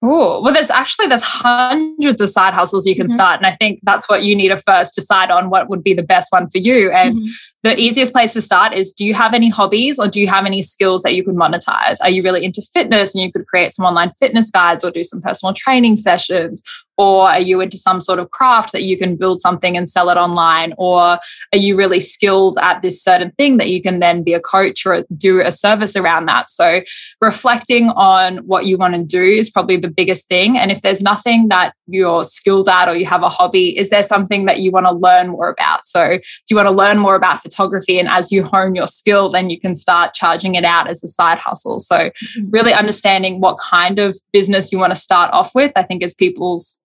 Oh, 0.06 0.42
well, 0.42 0.54
there's 0.54 0.70
actually 0.70 1.08
there's 1.08 1.22
hundreds 1.24 2.20
of 2.20 2.30
side 2.30 2.54
hustles 2.54 2.86
you 2.86 2.94
can 2.96 3.08
Mhm. 3.08 3.12
start, 3.12 3.38
and 3.40 3.48
I 3.48 3.56
think 3.56 3.80
that's 3.84 4.10
what 4.10 4.24
you 4.24 4.36
need 4.36 4.50
to 4.50 4.58
first 4.58 4.96
decide 4.96 5.32
on 5.32 5.50
what 5.50 5.70
would 5.70 5.82
be 5.82 5.94
the 5.94 6.04
best 6.04 6.32
one 6.32 6.50
for 6.50 6.58
you. 6.58 6.92
And 6.92 7.16
Mhm. 7.16 7.30
The 7.64 7.80
easiest 7.80 8.14
place 8.14 8.34
to 8.34 8.42
start 8.42 8.74
is: 8.74 8.94
Do 8.94 9.06
you 9.06 9.14
have 9.14 9.34
any 9.34 9.50
hobbies, 9.50 10.00
or 10.00 10.08
do 10.08 10.20
you 10.20 10.28
have 10.28 10.46
any 10.46 10.62
skills 10.62 11.04
that 11.04 11.16
you 11.16 11.24
could 11.24 11.36
monetize? 11.36 11.98
Are 12.02 12.10
you 12.10 12.24
really 12.24 12.44
into 12.44 12.62
fitness, 12.62 13.16
and 13.16 13.24
you 13.24 13.32
could 13.32 13.48
create 13.48 13.74
some 13.74 13.86
online 13.86 14.12
fitness 14.20 14.52
guides, 14.52 14.84
or 14.84 14.92
do 14.92 15.04
some 15.04 15.22
personal 15.22 15.54
training 15.54 15.96
sessions? 15.96 16.62
Or 16.98 17.28
are 17.30 17.40
you 17.40 17.60
into 17.60 17.78
some 17.78 18.00
sort 18.00 18.20
of 18.20 18.30
craft 18.32 18.72
that 18.74 18.84
you 18.84 18.98
can 18.98 19.16
build 19.16 19.42
something 19.42 19.76
and 19.76 19.90
sell 19.90 20.10
it 20.10 20.18
online? 20.18 20.74
Or 20.78 21.00
are 21.00 21.58
you 21.58 21.76
really 21.76 22.00
skilled 22.00 22.58
at 22.62 22.82
this 22.82 23.04
certain 23.04 23.32
thing 23.32 23.58
that 23.58 23.70
you 23.70 23.82
can 23.82 24.00
then 24.00 24.22
be 24.24 24.34
a 24.34 24.40
coach 24.40 24.86
or 24.86 25.04
do 25.18 25.42
a 25.42 25.52
service 25.52 25.96
around 25.96 26.28
that? 26.28 26.50
So 26.50 26.82
reflecting 27.20 27.90
on 27.90 28.38
what 28.46 28.66
you 28.66 28.78
want 28.78 28.94
to 28.96 29.04
do 29.04 29.24
is 29.24 29.50
probably 29.50 29.78
the 29.78 29.90
biggest 29.90 30.28
thing. 30.30 30.58
And 30.58 30.72
if 30.72 30.82
there's 30.84 31.02
nothing 31.02 31.48
that 31.48 31.74
you're 31.88 32.24
skilled 32.24 32.70
at 32.70 32.88
or 32.88 32.96
you 32.96 33.06
have 33.06 33.24
a 33.24 33.30
hobby, 33.30 33.76
is 33.78 33.90
there 33.90 34.04
something 34.04 34.46
that 34.46 34.60
you 34.60 34.70
want 34.70 34.86
to 34.86 34.94
learn 34.94 35.30
more 35.30 35.50
about? 35.50 35.88
So, 35.88 36.18
do 36.18 36.22
you 36.50 36.56
want 36.56 36.68
to 36.68 36.72
learn 36.72 37.00
more 37.00 37.16
about 37.16 37.42
photography? 37.42 37.53
And 37.56 38.08
as 38.08 38.32
you 38.32 38.44
hone 38.54 38.76
your 38.76 38.88
skill, 38.88 39.30
then 39.30 39.50
you 39.50 39.60
can 39.60 39.76
start 39.76 40.14
charging 40.14 40.56
it 40.56 40.66
out 40.66 40.90
as 40.90 41.04
a 41.04 41.08
side 41.08 41.38
hustle. 41.38 41.80
So, 41.80 41.96
mm-hmm. 41.96 42.50
really 42.50 42.74
understanding 42.74 43.40
what 43.40 43.58
kind 43.58 44.00
of 44.00 44.18
business 44.32 44.72
you 44.72 44.80
want 44.80 44.92
to 44.92 45.00
start 45.00 45.32
off 45.34 45.54
with, 45.56 45.72
I 45.76 45.84
think, 45.84 46.04
is 46.04 46.14
people's 46.14 46.80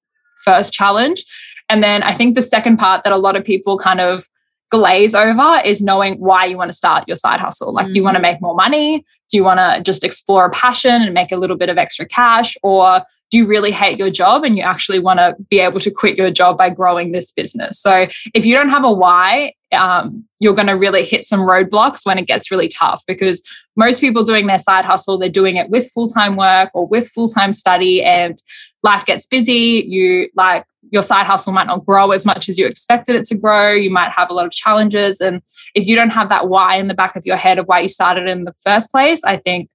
first 0.44 0.72
challenge. 0.72 1.24
And 1.68 1.82
then 1.82 2.02
I 2.02 2.12
think 2.12 2.34
the 2.34 2.42
second 2.42 2.78
part 2.78 3.04
that 3.04 3.12
a 3.12 3.18
lot 3.18 3.36
of 3.36 3.44
people 3.44 3.78
kind 3.78 4.00
of 4.00 4.26
glaze 4.70 5.14
over 5.14 5.62
is 5.64 5.80
knowing 5.80 6.14
why 6.16 6.44
you 6.44 6.56
want 6.56 6.70
to 6.70 6.76
start 6.76 7.04
your 7.06 7.16
side 7.16 7.40
hustle. 7.40 7.72
Like, 7.72 7.90
do 7.90 7.96
you 7.96 8.02
want 8.02 8.16
to 8.16 8.22
mm-hmm. 8.22 8.32
make 8.32 8.42
more 8.42 8.54
money? 8.54 9.04
Do 9.30 9.36
you 9.36 9.44
want 9.44 9.58
to 9.58 9.82
just 9.82 10.04
explore 10.04 10.46
a 10.46 10.50
passion 10.50 11.02
and 11.02 11.14
make 11.14 11.32
a 11.32 11.36
little 11.36 11.56
bit 11.56 11.68
of 11.68 11.78
extra 11.78 12.06
cash? 12.06 12.56
Or 12.62 13.02
do 13.30 13.38
you 13.38 13.46
really 13.46 13.70
hate 13.70 13.98
your 13.98 14.10
job 14.10 14.44
and 14.44 14.56
you 14.56 14.62
actually 14.62 14.98
want 14.98 15.18
to 15.18 15.36
be 15.50 15.58
able 15.60 15.80
to 15.80 15.90
quit 15.90 16.16
your 16.16 16.30
job 16.30 16.58
by 16.58 16.70
growing 16.70 17.12
this 17.12 17.30
business? 17.30 17.78
So, 17.78 18.08
if 18.34 18.44
you 18.44 18.54
don't 18.54 18.70
have 18.70 18.84
a 18.84 18.92
why, 18.92 19.54
um, 19.72 20.24
you're 20.40 20.54
going 20.54 20.68
to 20.68 20.74
really 20.74 21.04
hit 21.04 21.24
some 21.24 21.40
roadblocks 21.40 22.04
when 22.04 22.18
it 22.18 22.26
gets 22.26 22.50
really 22.50 22.68
tough 22.68 23.02
because 23.06 23.42
most 23.76 24.00
people 24.00 24.24
doing 24.24 24.46
their 24.46 24.58
side 24.58 24.84
hustle, 24.84 25.18
they're 25.18 25.28
doing 25.28 25.56
it 25.56 25.70
with 25.70 25.90
full 25.90 26.08
time 26.08 26.36
work 26.36 26.70
or 26.74 26.86
with 26.86 27.08
full 27.08 27.28
time 27.28 27.52
study, 27.52 28.02
and 28.02 28.42
life 28.82 29.04
gets 29.04 29.26
busy. 29.26 29.84
You 29.86 30.28
like 30.34 30.64
your 30.90 31.02
side 31.02 31.26
hustle 31.26 31.52
might 31.52 31.66
not 31.66 31.84
grow 31.84 32.12
as 32.12 32.24
much 32.24 32.48
as 32.48 32.58
you 32.58 32.66
expected 32.66 33.16
it 33.16 33.24
to 33.26 33.34
grow. 33.34 33.72
You 33.72 33.90
might 33.90 34.12
have 34.12 34.30
a 34.30 34.34
lot 34.34 34.46
of 34.46 34.52
challenges. 34.52 35.20
And 35.20 35.42
if 35.74 35.86
you 35.86 35.94
don't 35.94 36.10
have 36.10 36.28
that 36.30 36.48
why 36.48 36.76
in 36.76 36.88
the 36.88 36.94
back 36.94 37.16
of 37.16 37.26
your 37.26 37.36
head 37.36 37.58
of 37.58 37.66
why 37.66 37.80
you 37.80 37.88
started 37.88 38.26
in 38.26 38.44
the 38.44 38.54
first 38.54 38.90
place, 38.90 39.22
I 39.24 39.36
think 39.36 39.68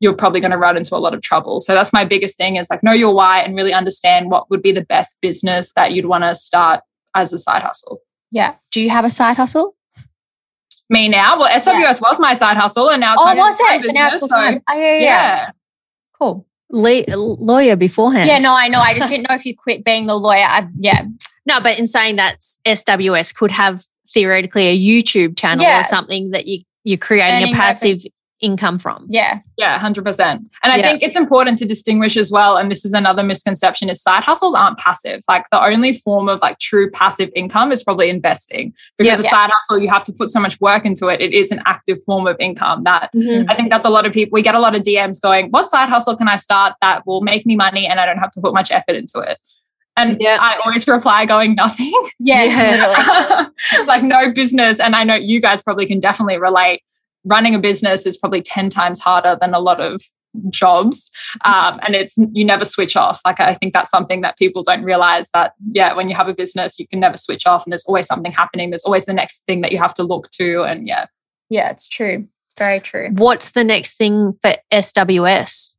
you're 0.00 0.14
probably 0.14 0.40
going 0.40 0.50
to 0.50 0.58
run 0.58 0.76
into 0.76 0.94
a 0.94 0.98
lot 0.98 1.14
of 1.14 1.22
trouble. 1.22 1.60
So 1.60 1.74
that's 1.74 1.92
my 1.92 2.04
biggest 2.04 2.36
thing 2.36 2.56
is 2.56 2.68
like 2.68 2.82
know 2.82 2.92
your 2.92 3.14
why 3.14 3.40
and 3.40 3.54
really 3.54 3.72
understand 3.72 4.30
what 4.30 4.50
would 4.50 4.62
be 4.62 4.72
the 4.72 4.84
best 4.84 5.18
business 5.20 5.72
that 5.72 5.92
you'd 5.92 6.06
want 6.06 6.24
to 6.24 6.34
start 6.34 6.80
as 7.14 7.32
a 7.32 7.38
side 7.38 7.62
hustle. 7.62 8.00
Yeah. 8.36 8.54
Do 8.70 8.82
you 8.82 8.90
have 8.90 9.04
a 9.06 9.10
side 9.10 9.36
hustle? 9.38 9.74
Me 10.90 11.08
now, 11.08 11.38
well, 11.38 11.50
SWS 11.50 12.00
was 12.00 12.20
my 12.20 12.34
side 12.34 12.56
hustle, 12.56 12.90
and 12.90 13.00
now 13.00 13.14
it's 13.14 13.22
Oh, 13.24 13.34
was 13.34 13.56
it? 13.58 13.84
So 13.84 13.92
now 13.92 14.06
it's 14.08 14.16
full 14.16 14.28
business, 14.28 14.30
time. 14.30 14.62
Oh, 14.70 14.74
yeah, 14.74 14.84
yeah, 14.84 14.92
yeah. 14.92 15.00
yeah. 15.00 15.50
Cool. 16.18 16.46
Le- 16.70 17.04
lawyer 17.16 17.76
beforehand. 17.76 18.28
Yeah, 18.28 18.38
no, 18.38 18.54
I 18.54 18.68
know. 18.68 18.80
I 18.80 18.94
just 18.94 19.08
didn't 19.08 19.26
know 19.28 19.34
if 19.34 19.44
you 19.46 19.56
quit 19.56 19.84
being 19.84 20.06
the 20.06 20.14
lawyer. 20.14 20.44
I, 20.46 20.68
yeah. 20.78 21.06
No, 21.46 21.60
but 21.60 21.78
in 21.78 21.86
saying 21.86 22.16
that, 22.16 22.40
SWS 22.66 23.34
could 23.34 23.50
have 23.52 23.84
theoretically 24.12 24.66
a 24.68 24.78
YouTube 24.78 25.36
channel 25.38 25.64
Yeah. 25.64 25.80
or 25.80 25.84
something 25.84 26.30
that 26.32 26.46
you 26.46 26.62
you're 26.84 26.98
creating 26.98 27.42
Earning 27.42 27.54
a 27.54 27.56
passive 27.56 28.02
income 28.40 28.78
from. 28.78 29.06
Yeah. 29.08 29.40
Yeah, 29.56 29.78
100%. 29.78 30.20
And 30.20 30.48
I 30.72 30.76
Yeah. 30.76 30.82
think 30.82 31.02
it's 31.02 31.16
important 31.16 31.58
to 31.58 31.64
distinguish 31.64 32.16
as 32.16 32.30
well. 32.30 32.56
And 32.58 32.70
this 32.70 32.84
is 32.84 32.92
another 32.92 33.22
misconception 33.22 33.88
is 33.88 34.02
side 34.02 34.22
hustles 34.24 34.54
aren't 34.54 34.78
passive. 34.78 35.22
Like 35.28 35.44
the 35.50 35.62
only 35.64 35.94
form 35.94 36.28
of 36.28 36.40
like 36.42 36.58
true 36.58 36.90
passive 36.90 37.30
income 37.34 37.72
is 37.72 37.82
probably 37.82 38.10
investing 38.10 38.74
because 38.98 39.18
Yeah. 39.20 39.26
a 39.26 39.30
side 39.30 39.50
hustle, 39.50 39.82
you 39.82 39.88
have 39.88 40.04
to 40.04 40.12
put 40.12 40.28
so 40.28 40.38
much 40.40 40.60
work 40.60 40.84
into 40.84 41.08
it. 41.08 41.20
It 41.22 41.32
is 41.32 41.50
an 41.50 41.62
active 41.64 41.98
form 42.04 42.26
of 42.26 42.36
income 42.38 42.84
that 42.84 43.10
Mhm. 43.14 43.46
I 43.48 43.54
think 43.54 43.70
that's 43.70 43.86
a 43.86 43.90
lot 43.90 44.04
of 44.04 44.12
people. 44.12 44.34
We 44.36 44.42
get 44.42 44.54
a 44.54 44.60
lot 44.60 44.74
of 44.74 44.82
DMs 44.82 45.18
going, 45.20 45.48
what 45.50 45.68
side 45.70 45.88
hustle 45.88 46.14
can 46.16 46.28
I 46.28 46.36
start 46.36 46.74
that 46.82 47.06
will 47.06 47.22
make 47.22 47.46
me 47.46 47.56
money 47.56 47.86
and 47.86 47.98
I 48.00 48.04
don't 48.06 48.18
have 48.18 48.30
to 48.32 48.40
put 48.40 48.52
much 48.52 48.70
effort 48.70 48.96
into 48.96 49.20
it? 49.20 49.38
And 49.96 50.18
Yeah. 50.20 50.36
I 50.38 50.58
always 50.62 50.86
reply 50.86 51.24
going, 51.24 51.54
nothing. 51.54 51.90
Yeah. 52.18 52.42
Yeah. 52.44 53.46
Like 53.86 54.02
no 54.02 54.30
business. 54.30 54.78
And 54.78 54.94
I 54.94 55.04
know 55.04 55.14
you 55.14 55.40
guys 55.40 55.62
probably 55.62 55.86
can 55.86 56.00
definitely 56.00 56.36
relate. 56.36 56.82
Running 57.26 57.54
a 57.54 57.58
business 57.58 58.06
is 58.06 58.16
probably 58.16 58.40
10 58.40 58.70
times 58.70 59.00
harder 59.00 59.36
than 59.40 59.52
a 59.52 59.60
lot 59.60 59.80
of 59.80 60.02
jobs. 60.50 61.10
Um, 61.44 61.80
and 61.82 61.94
it's 61.94 62.16
you 62.32 62.44
never 62.44 62.64
switch 62.64 62.96
off. 62.96 63.20
Like 63.24 63.40
I 63.40 63.54
think 63.54 63.72
that's 63.72 63.90
something 63.90 64.20
that 64.20 64.38
people 64.38 64.62
don't 64.62 64.82
realize 64.82 65.30
that, 65.32 65.52
yeah, 65.72 65.92
when 65.94 66.08
you 66.08 66.14
have 66.14 66.28
a 66.28 66.34
business, 66.34 66.78
you 66.78 66.86
can 66.86 67.00
never 67.00 67.16
switch 67.16 67.46
off 67.46 67.64
and 67.64 67.72
there's 67.72 67.84
always 67.84 68.06
something 68.06 68.32
happening. 68.32 68.70
There's 68.70 68.84
always 68.84 69.06
the 69.06 69.14
next 69.14 69.42
thing 69.46 69.60
that 69.62 69.72
you 69.72 69.78
have 69.78 69.94
to 69.94 70.02
look 70.02 70.30
to. 70.32 70.62
And 70.62 70.86
yeah. 70.86 71.06
Yeah, 71.48 71.70
it's 71.70 71.88
true. 71.88 72.28
Very 72.58 72.80
true. 72.80 73.10
What's 73.12 73.52
the 73.52 73.64
next 73.64 73.96
thing 73.96 74.34
for 74.42 74.54
SWS? 74.72 75.72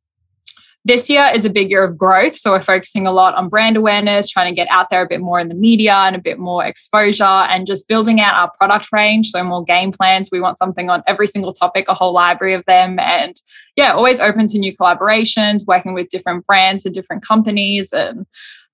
This 0.87 1.09
year 1.09 1.29
is 1.35 1.43
a 1.43 1.49
big 1.49 1.69
year 1.69 1.83
of 1.83 1.97
growth. 1.97 2.37
So 2.37 2.51
we're 2.51 2.61
focusing 2.61 3.05
a 3.05 3.11
lot 3.11 3.35
on 3.35 3.49
brand 3.49 3.75
awareness, 3.75 4.29
trying 4.29 4.49
to 4.49 4.55
get 4.55 4.69
out 4.71 4.89
there 4.89 5.01
a 5.01 5.07
bit 5.07 5.19
more 5.19 5.37
in 5.37 5.49
the 5.49 5.53
media 5.53 5.93
and 5.93 6.15
a 6.15 6.19
bit 6.19 6.39
more 6.39 6.65
exposure 6.65 7.23
and 7.23 7.67
just 7.67 7.89
building 7.89 8.21
out 8.21 8.35
our 8.35 8.51
product 8.57 8.87
range. 8.93 9.27
So 9.27 9.43
more 9.43 9.65
game 9.65 9.91
plans. 9.91 10.29
We 10.31 10.39
want 10.39 10.57
something 10.57 10.89
on 10.89 11.03
every 11.05 11.27
single 11.27 11.51
topic, 11.51 11.87
a 11.89 11.93
whole 11.93 12.13
library 12.13 12.53
of 12.53 12.63
them. 12.67 12.99
And 12.99 13.35
yeah, 13.75 13.91
always 13.91 14.21
open 14.21 14.47
to 14.47 14.57
new 14.57 14.75
collaborations, 14.77 15.67
working 15.67 15.93
with 15.93 16.07
different 16.07 16.47
brands 16.47 16.85
and 16.85 16.95
different 16.95 17.21
companies. 17.21 17.91
And 17.91 18.25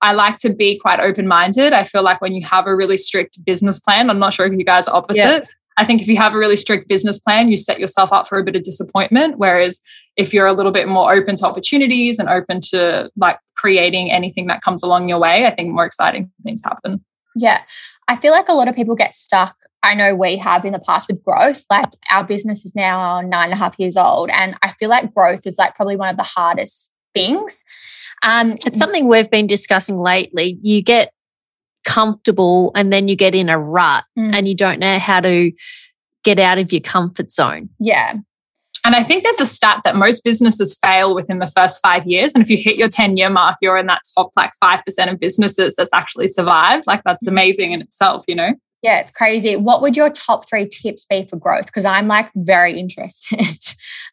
I 0.02 0.14
like 0.14 0.38
to 0.40 0.54
be 0.54 0.78
quite 0.78 1.00
open 1.00 1.28
minded. 1.28 1.74
I 1.74 1.84
feel 1.84 2.04
like 2.04 2.22
when 2.22 2.34
you 2.34 2.46
have 2.46 2.68
a 2.68 2.76
really 2.76 2.98
strict 2.98 3.44
business 3.44 3.80
plan, 3.80 4.12
I'm 4.12 4.20
not 4.20 4.34
sure 4.34 4.46
if 4.46 4.54
you 4.54 4.64
guys 4.64 4.88
are 4.88 4.96
opposite. 4.96 5.18
Yeah. 5.18 5.42
I 5.78 5.86
think 5.86 6.02
if 6.02 6.08
you 6.08 6.18
have 6.18 6.34
a 6.34 6.38
really 6.38 6.56
strict 6.56 6.88
business 6.88 7.20
plan, 7.20 7.50
you 7.50 7.58
set 7.58 7.80
yourself 7.80 8.14
up 8.14 8.28
for 8.28 8.38
a 8.38 8.44
bit 8.44 8.56
of 8.56 8.64
disappointment. 8.64 9.38
Whereas 9.38 9.82
if 10.18 10.34
you're 10.34 10.46
a 10.46 10.54
little 10.54 10.72
bit 10.72 10.88
more 10.88 11.14
open 11.14 11.36
to 11.38 11.46
opportunities 11.46 12.20
and 12.20 12.30
open 12.30 12.62
to 12.70 13.10
like 13.16 13.40
creating 13.56 14.12
anything 14.12 14.48
that 14.48 14.62
comes 14.62 14.84
along 14.84 15.10
your 15.10 15.20
way, 15.20 15.46
I 15.46 15.52
think 15.52 15.74
more 15.74 15.86
exciting 15.86 16.32
things 16.44 16.64
happen. 16.64 17.04
Yeah. 17.36 17.62
I 18.08 18.16
feel 18.16 18.32
like 18.32 18.50
a 18.50 18.54
lot 18.54 18.68
of 18.68 18.76
people 18.76 18.96
get 18.96 19.16
stuck. 19.16 19.56
I 19.82 19.96
know 19.96 20.16
we 20.16 20.38
have 20.38 20.64
in 20.64 20.74
the 20.74 20.80
past 20.80 21.08
with 21.10 21.24
growth. 21.24 21.66
Like 21.70 21.90
our 22.10 22.24
business 22.24 22.64
is 22.66 22.74
now 22.76 23.20
nine 23.22 23.46
and 23.46 23.54
a 23.54 23.58
half 23.58 23.78
years 23.80 23.98
old. 23.98 24.30
And 24.30 24.56
I 24.62 24.72
feel 24.72 24.90
like 24.90 25.14
growth 25.14 25.46
is 25.46 25.58
like 25.58 25.76
probably 25.76 25.96
one 25.96 26.10
of 26.10 26.18
the 26.18 26.24
hardest 26.24 26.94
things. 27.14 27.64
Um, 28.22 28.54
It's 28.66 28.78
something 28.78 29.08
we've 29.08 29.30
been 29.30 29.48
discussing 29.48 30.00
lately. 30.00 30.58
You 30.62 30.82
get 30.82 31.12
comfortable 31.84 32.72
and 32.76 32.92
then 32.94 33.08
you 33.08 33.16
get 33.16 33.36
in 33.36 33.50
a 33.50 33.58
rut 33.60 34.04
Mm. 34.18 34.34
and 34.34 34.48
you 34.48 34.56
don't 34.56 34.80
know 34.80 35.00
how 35.00 35.20
to 35.22 35.52
get 36.24 36.40
out 36.40 36.58
of 36.58 36.72
your 36.72 36.82
comfort 36.82 37.32
zone. 37.32 37.70
yeah. 37.80 38.16
And 38.86 38.98
I 38.98 39.02
think 39.04 39.24
there's 39.24 39.40
a 39.40 39.46
stat 39.46 39.80
that 39.86 39.96
most 39.96 40.26
businesses 40.26 40.76
fail 40.82 41.16
within 41.16 41.40
the 41.40 41.48
first 41.48 41.80
five 41.82 42.06
years. 42.06 42.34
And 42.36 42.44
if 42.44 42.50
you 42.50 42.58
hit 42.58 42.76
your 42.76 42.90
10 42.90 43.16
year 43.16 43.30
mark, 43.30 43.56
you're 43.62 43.78
in 43.78 43.86
that 43.86 44.02
top 44.14 44.32
like 44.36 44.52
5% 44.62 44.82
of 45.10 45.20
businesses 45.22 45.76
that's 45.78 45.94
actually 45.94 46.28
survived. 46.28 46.86
Like 46.86 47.02
that's 47.06 47.26
amazing 47.26 47.72
in 47.72 47.80
itself, 47.80 48.26
you 48.28 48.36
know? 48.36 48.54
Yeah, 48.82 49.00
it's 49.00 49.10
crazy. 49.12 49.56
What 49.56 49.82
would 49.82 49.96
your 49.96 50.10
top 50.10 50.50
three 50.50 50.68
tips 50.68 51.06
be 51.06 51.26
for 51.30 51.38
growth? 51.38 51.68
Because 51.68 51.86
I'm 51.86 52.08
like 52.10 52.30
very 52.36 52.78
interested. 52.78 53.40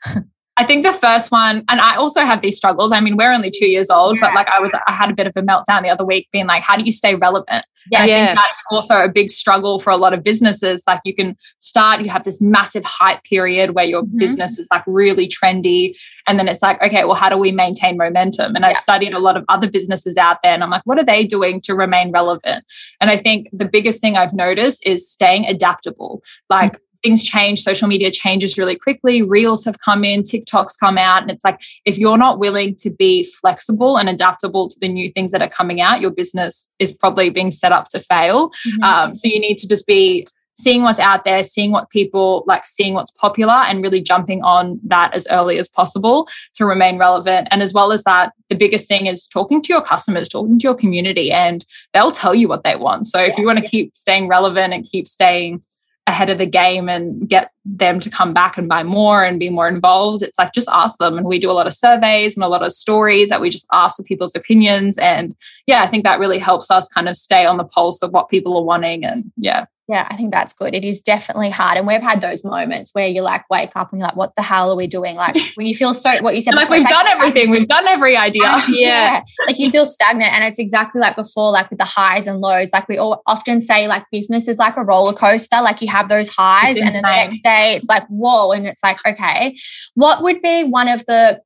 I 0.61 0.65
think 0.67 0.85
the 0.85 0.93
first 0.93 1.31
one, 1.31 1.65
and 1.71 1.81
I 1.81 1.97
also 1.97 2.21
have 2.21 2.43
these 2.43 2.55
struggles. 2.55 2.93
I 2.93 3.01
mean, 3.01 3.17
we're 3.17 3.33
only 3.33 3.51
two 3.51 3.67
years 3.67 3.89
old, 3.89 4.19
but 4.21 4.35
like 4.35 4.47
I 4.49 4.61
was, 4.61 4.71
I 4.87 4.93
had 4.93 5.11
a 5.11 5.15
bit 5.15 5.27
of 5.27 5.33
a 5.35 5.41
meltdown 5.41 5.83
the 5.83 5.89
other 5.89 6.05
week 6.05 6.29
being 6.33 6.47
like, 6.47 6.63
how 6.63 6.77
do 6.77 6.85
you 6.85 6.93
stay 6.93 7.15
relevant? 7.15 7.65
Yeah. 7.91 8.03
And 8.03 8.05
I 8.05 8.07
Yeah. 8.15 8.27
think 8.27 8.37
that's 8.37 8.63
also 8.71 9.03
a 9.03 9.09
big 9.09 9.31
struggle 9.31 9.79
for 9.79 9.89
a 9.91 9.97
lot 9.97 10.13
of 10.13 10.23
businesses. 10.23 10.83
Like 10.87 11.01
you 11.07 11.15
can 11.15 11.35
start, 11.57 12.03
you 12.03 12.11
have 12.11 12.25
this 12.25 12.43
massive 12.43 12.85
hype 12.85 13.25
period 13.25 13.75
where 13.75 13.87
your 13.87 14.03
Mhm. 14.03 14.19
business 14.19 14.59
is 14.59 14.69
like 14.71 14.83
really 14.87 15.27
trendy. 15.27 15.97
And 16.29 16.39
then 16.39 16.47
it's 16.47 16.63
like, 16.63 16.83
okay, 16.83 17.05
well, 17.05 17.15
how 17.15 17.31
do 17.31 17.39
we 17.39 17.53
maintain 17.53 17.97
momentum? 17.97 18.55
And 18.55 18.67
I've 18.67 18.77
studied 18.77 19.15
a 19.15 19.19
lot 19.19 19.39
of 19.39 19.47
other 19.49 19.71
businesses 19.71 20.19
out 20.19 20.43
there 20.43 20.53
and 20.53 20.63
I'm 20.63 20.69
like, 20.69 20.83
what 20.85 20.99
are 20.99 21.05
they 21.05 21.25
doing 21.25 21.63
to 21.63 21.75
remain 21.75 22.13
relevant? 22.13 22.67
And 23.01 23.11
I 23.11 23.17
think 23.17 23.49
the 23.51 23.65
biggest 23.65 24.03
thing 24.03 24.19
I've 24.19 24.35
noticed 24.35 24.85
is 24.85 25.11
staying 25.11 25.47
adaptable. 25.47 26.23
Like 26.51 26.79
things 27.03 27.23
change, 27.23 27.61
social 27.61 27.89
media 27.89 28.11
changes 28.11 28.59
really 28.59 28.77
quickly. 28.77 29.23
Reels 29.23 29.65
have 29.65 29.81
come 29.81 30.05
in, 30.05 30.23
TikToks 30.23 30.79
come 30.79 30.99
out. 30.99 31.23
And 31.23 31.31
it's 31.31 31.45
like, 31.45 31.61
if 31.85 31.99
you're 31.99 32.19
not 32.19 32.39
willing 32.39 32.75
to 32.77 32.91
be 32.91 33.25
flexible 33.25 33.97
and 33.97 34.09
adaptable 34.09 34.69
to 34.69 34.77
the 34.81 34.89
new 34.89 35.11
things 35.11 35.33
that 35.33 35.43
are 35.43 35.49
coming 35.49 35.81
out, 35.81 36.01
your 36.01 36.11
business 36.11 36.71
is 36.79 36.93
probably 36.93 37.31
being 37.31 37.51
set 37.51 37.73
up 37.73 37.89
to 37.89 38.01
fail. 38.01 38.51
Mm-hmm. 38.51 38.83
Um, 38.83 39.15
so 39.15 39.29
you 39.29 39.41
need 39.41 39.59
to 39.59 39.69
just 39.69 39.87
be 39.87 40.27
seeing 40.53 40.83
what's 40.83 40.99
out 40.99 41.25
there, 41.25 41.43
seeing 41.43 41.71
what 41.71 41.89
people 41.91 42.45
like, 42.47 42.67
seeing 42.67 42.93
what's 42.93 43.11
popular, 43.13 43.55
and 43.55 43.83
really 43.83 44.01
jumping 44.03 44.43
on 44.43 44.79
that 44.85 45.15
as 45.15 45.27
early 45.31 45.59
as 45.59 45.69
possible 45.69 46.29
to 46.55 46.67
remain 46.67 46.99
relevant. 46.99 47.49
And 47.51 47.63
as 47.63 47.73
well 47.73 47.93
as 47.93 48.05
that, 48.05 48.33
the 48.51 48.57
biggest 48.57 48.87
thing 48.87 49.07
is 49.07 49.27
talking 49.27 49.63
to 49.63 49.73
your 49.73 49.81
customers, 49.81 50.29
talking 50.29 50.59
to 50.59 50.63
your 50.63 50.75
community, 50.75 51.33
and 51.33 51.65
they'll 51.95 52.13
tell 52.13 52.35
you 52.35 52.49
what 52.49 52.63
they 52.63 52.77
want. 52.77 53.07
So 53.07 53.21
if 53.21 53.39
you 53.39 53.47
want 53.47 53.59
to 53.61 53.65
keep 53.65 53.97
staying 53.97 54.29
relevant 54.29 54.75
and 54.75 54.85
keep 54.85 55.07
staying 55.07 55.63
ahead 56.11 56.31
of 56.31 56.39
the 56.39 56.47
game 56.47 56.89
and 56.89 57.29
get 57.29 57.51
them 57.65 58.01
to 58.01 58.11
come 58.11 58.35
back 58.35 58.59
and 58.59 58.69
buy 58.69 58.83
more 58.83 59.25
and 59.25 59.41
be 59.41 59.49
more 59.49 59.69
involved. 59.69 60.23
It's 60.23 60.39
like 60.39 60.53
just 60.53 60.69
ask 60.69 60.99
them. 60.99 61.17
And 61.17 61.27
we 61.27 61.39
do 61.39 61.51
a 61.51 61.53
lot 61.53 61.67
of 61.67 61.73
surveys 61.73 62.37
and 62.37 62.45
a 62.45 62.49
lot 62.49 62.63
of 62.63 62.73
stories 62.73 63.29
that 63.31 63.41
we 63.41 63.49
just 63.49 63.67
ask 63.73 63.97
for 63.97 64.03
people's 64.03 64.35
opinions. 64.35 64.99
And 64.99 65.35
yeah 65.67 65.83
i 65.83 65.87
think 65.87 66.05
that 66.05 66.19
really 66.19 66.39
helps 66.39 66.71
us 66.71 66.89
kind 66.89 67.09
of 67.09 67.17
stay 67.17 67.47
on 67.47 67.57
the 67.57 67.65
pulse 67.65 68.03
of 68.03 68.13
what 68.13 68.29
people 68.29 68.57
are 68.59 68.65
wanting. 68.65 69.05
And 69.05 69.33
yeah 69.37 69.67
Yeah, 69.91 70.07
I 70.09 70.17
think 70.17 70.33
that's 70.33 70.53
good. 70.53 70.73
It 70.73 70.85
is 70.85 71.01
definitely 71.01 71.51
hard. 71.51 71.77
And 71.77 71.85
we've 71.85 72.01
had 72.01 72.21
those 72.21 72.45
moments 72.45 72.95
where 72.95 73.09
you 73.09 73.23
like 73.23 73.43
wake 73.51 73.73
up 73.75 73.91
and 73.91 73.99
you're 73.99 74.07
like, 74.07 74.15
what 74.15 74.37
the 74.37 74.43
hell 74.43 74.71
are 74.71 74.77
we 74.77 74.87
doing? 74.87 75.17
Like 75.17 75.37
when 75.57 75.67
you 75.67 75.75
feel 75.75 75.95
so 75.95 76.23
what 76.23 76.37
you 76.37 76.41
said 76.41 76.55
like 76.55 76.69
before, 76.69 76.79
we've 76.79 76.89
done 76.89 77.07
stagnant. 77.07 77.29
everything 77.29 77.51
we've 77.51 77.67
done 77.67 77.89
every 77.89 78.17
idea 78.17 78.63
yeah. 78.69 79.25
Like 79.49 79.59
you 79.59 79.69
feel 79.73 79.87
stagnant. 79.87 80.33
And 80.33 80.45
it's 80.45 80.61
exactly 80.61 81.01
like 81.01 81.17
before, 81.17 81.51
like 81.51 81.71
with 81.71 81.81
the 81.81 81.85
highs 81.85 82.29
and 82.29 82.41
lows. 82.41 82.71
Like 82.73 82.87
we 82.87 82.99
all 82.99 83.21
often 83.27 83.61
say, 83.61 83.89
like 83.89 84.05
business 84.13 84.47
is 84.47 84.59
like 84.59 84.77
a 84.77 84.85
roller 84.85 85.13
coaster. 85.13 85.61
Like 85.61 85.83
you 85.83 85.89
have 85.89 86.09
those 86.09 86.29
highs, 86.29 86.77
and 86.77 86.87
then 86.87 86.95
the 86.95 87.01
next 87.01 87.43
day 87.43 87.75
it's 87.75 87.89
like, 87.89 88.07
whoa. 88.07 88.53
And 88.53 88.69
it's 88.69 88.85
like, 88.85 88.99
okay, 89.05 89.57
what 89.95 90.23
would 90.23 90.41
be 90.41 90.63
one 90.63 90.87
of 90.87 91.05
the 91.07 91.41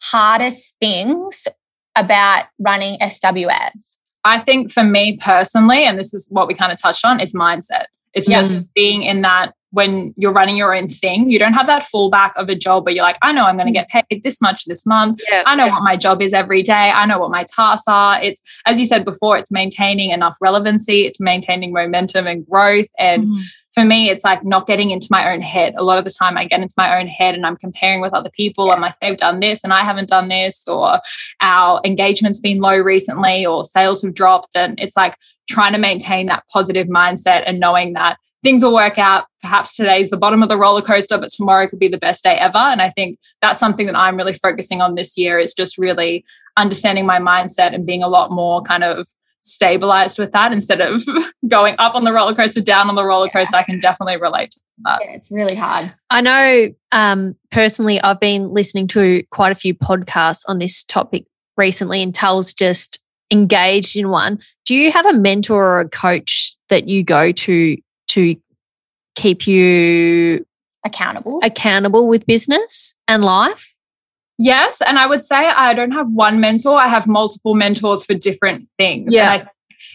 hardest 0.00 0.74
things 0.80 1.46
about 1.94 2.46
running 2.58 2.98
SWS? 2.98 3.98
I 4.24 4.38
think 4.40 4.70
for 4.70 4.84
me 4.84 5.16
personally, 5.16 5.84
and 5.84 5.98
this 5.98 6.12
is 6.14 6.28
what 6.30 6.46
we 6.48 6.54
kind 6.54 6.72
of 6.72 6.80
touched 6.80 7.04
on, 7.04 7.20
is 7.20 7.34
mindset. 7.34 7.84
It's 8.12 8.28
Yeah. 8.28 8.42
just 8.42 8.74
being 8.74 9.02
in 9.02 9.22
that 9.22 9.54
when 9.72 10.12
you're 10.16 10.32
running 10.32 10.56
your 10.56 10.74
own 10.74 10.88
thing, 10.88 11.30
you 11.30 11.38
don't 11.38 11.52
have 11.52 11.68
that 11.68 11.86
fallback 11.94 12.32
of 12.34 12.48
a 12.48 12.56
job 12.56 12.84
where 12.84 12.92
you're 12.92 13.04
like, 13.04 13.16
I 13.22 13.30
know 13.30 13.44
I'm 13.44 13.56
going 13.56 13.68
to 13.68 13.72
get 13.72 13.88
paid 13.88 14.24
this 14.24 14.40
much 14.40 14.64
this 14.64 14.84
month. 14.84 15.20
Yeah. 15.30 15.44
I 15.46 15.54
know 15.54 15.68
what 15.68 15.82
my 15.84 15.96
job 15.96 16.20
is 16.20 16.32
every 16.32 16.62
day. 16.64 16.90
I 16.90 17.06
know 17.06 17.20
what 17.20 17.30
my 17.30 17.44
tasks 17.44 17.84
are. 17.86 18.20
It's, 18.20 18.42
as 18.66 18.80
you 18.80 18.86
said 18.86 19.04
before, 19.04 19.38
it's 19.38 19.52
maintaining 19.52 20.10
enough 20.10 20.36
relevancy, 20.40 21.06
it's 21.06 21.20
maintaining 21.20 21.72
momentum 21.72 22.26
and 22.26 22.44
growth. 22.46 22.86
And 22.98 23.26
Mm-hmm. 23.28 23.40
For 23.80 23.86
me, 23.86 24.10
it's 24.10 24.24
like 24.24 24.44
not 24.44 24.66
getting 24.66 24.90
into 24.90 25.06
my 25.10 25.32
own 25.32 25.40
head. 25.40 25.74
A 25.78 25.82
lot 25.82 25.96
of 25.96 26.04
the 26.04 26.10
time, 26.10 26.36
I 26.36 26.44
get 26.44 26.60
into 26.60 26.74
my 26.76 27.00
own 27.00 27.06
head 27.06 27.34
and 27.34 27.46
I'm 27.46 27.56
comparing 27.56 28.02
with 28.02 28.12
other 28.12 28.28
people. 28.30 28.70
I'm 28.70 28.82
like, 28.82 28.94
they've 29.00 29.16
done 29.16 29.40
this 29.40 29.64
and 29.64 29.72
I 29.72 29.80
haven't 29.80 30.10
done 30.10 30.28
this, 30.28 30.68
or 30.68 31.00
our 31.40 31.80
engagement's 31.82 32.40
been 32.40 32.58
low 32.58 32.76
recently, 32.76 33.46
or 33.46 33.64
sales 33.64 34.02
have 34.02 34.12
dropped. 34.12 34.54
And 34.54 34.78
it's 34.78 34.98
like 34.98 35.16
trying 35.48 35.72
to 35.72 35.78
maintain 35.78 36.26
that 36.26 36.44
positive 36.52 36.88
mindset 36.88 37.44
and 37.46 37.58
knowing 37.58 37.94
that 37.94 38.18
things 38.42 38.62
will 38.62 38.74
work 38.74 38.98
out. 38.98 39.24
Perhaps 39.40 39.76
today's 39.76 40.10
the 40.10 40.18
bottom 40.18 40.42
of 40.42 40.50
the 40.50 40.58
roller 40.58 40.82
coaster, 40.82 41.16
but 41.16 41.30
tomorrow 41.30 41.66
could 41.66 41.78
be 41.78 41.88
the 41.88 41.96
best 41.96 42.22
day 42.22 42.34
ever. 42.34 42.58
And 42.58 42.82
I 42.82 42.90
think 42.90 43.18
that's 43.40 43.58
something 43.58 43.86
that 43.86 43.96
I'm 43.96 44.16
really 44.16 44.34
focusing 44.34 44.82
on 44.82 44.94
this 44.94 45.16
year 45.16 45.38
is 45.38 45.54
just 45.54 45.78
really 45.78 46.22
understanding 46.58 47.06
my 47.06 47.18
mindset 47.18 47.74
and 47.74 47.86
being 47.86 48.02
a 48.02 48.08
lot 48.08 48.30
more 48.30 48.60
kind 48.60 48.84
of 48.84 49.08
stabilized 49.40 50.18
with 50.18 50.32
that 50.32 50.52
instead 50.52 50.80
of 50.80 51.02
going 51.48 51.74
up 51.78 51.94
on 51.94 52.04
the 52.04 52.12
roller 52.12 52.34
coaster, 52.34 52.60
down 52.60 52.88
on 52.88 52.94
the 52.94 53.04
roller 53.04 53.28
coaster. 53.28 53.56
I 53.56 53.62
can 53.62 53.80
definitely 53.80 54.16
relate 54.16 54.52
to 54.52 54.60
that. 54.84 55.00
Yeah, 55.04 55.12
it's 55.12 55.30
really 55.30 55.54
hard. 55.54 55.92
I 56.10 56.20
know 56.20 56.74
um, 56.92 57.36
personally, 57.50 58.00
I've 58.00 58.20
been 58.20 58.52
listening 58.52 58.86
to 58.88 59.22
quite 59.30 59.52
a 59.52 59.54
few 59.56 59.74
podcasts 59.74 60.42
on 60.46 60.58
this 60.58 60.82
topic 60.84 61.24
recently, 61.56 62.02
and 62.02 62.14
Tal's 62.14 62.54
just 62.54 63.00
engaged 63.30 63.96
in 63.96 64.10
one. 64.10 64.40
Do 64.64 64.74
you 64.74 64.92
have 64.92 65.06
a 65.06 65.12
mentor 65.12 65.64
or 65.64 65.80
a 65.80 65.88
coach 65.88 66.56
that 66.68 66.88
you 66.88 67.02
go 67.02 67.32
to 67.32 67.76
to 68.08 68.36
keep 69.14 69.46
you 69.46 70.44
Accountable. 70.84 71.40
accountable 71.42 72.08
with 72.08 72.26
business 72.26 72.94
and 73.06 73.24
life? 73.24 73.69
Yes. 74.42 74.80
And 74.80 74.98
I 74.98 75.06
would 75.06 75.20
say 75.20 75.36
I 75.36 75.74
don't 75.74 75.90
have 75.90 76.08
one 76.10 76.40
mentor, 76.40 76.74
I 76.74 76.88
have 76.88 77.06
multiple 77.06 77.54
mentors 77.54 78.04
for 78.04 78.14
different 78.14 78.68
things. 78.78 79.14
Yeah. 79.14 79.34
And 79.34 79.42
I 79.42 79.50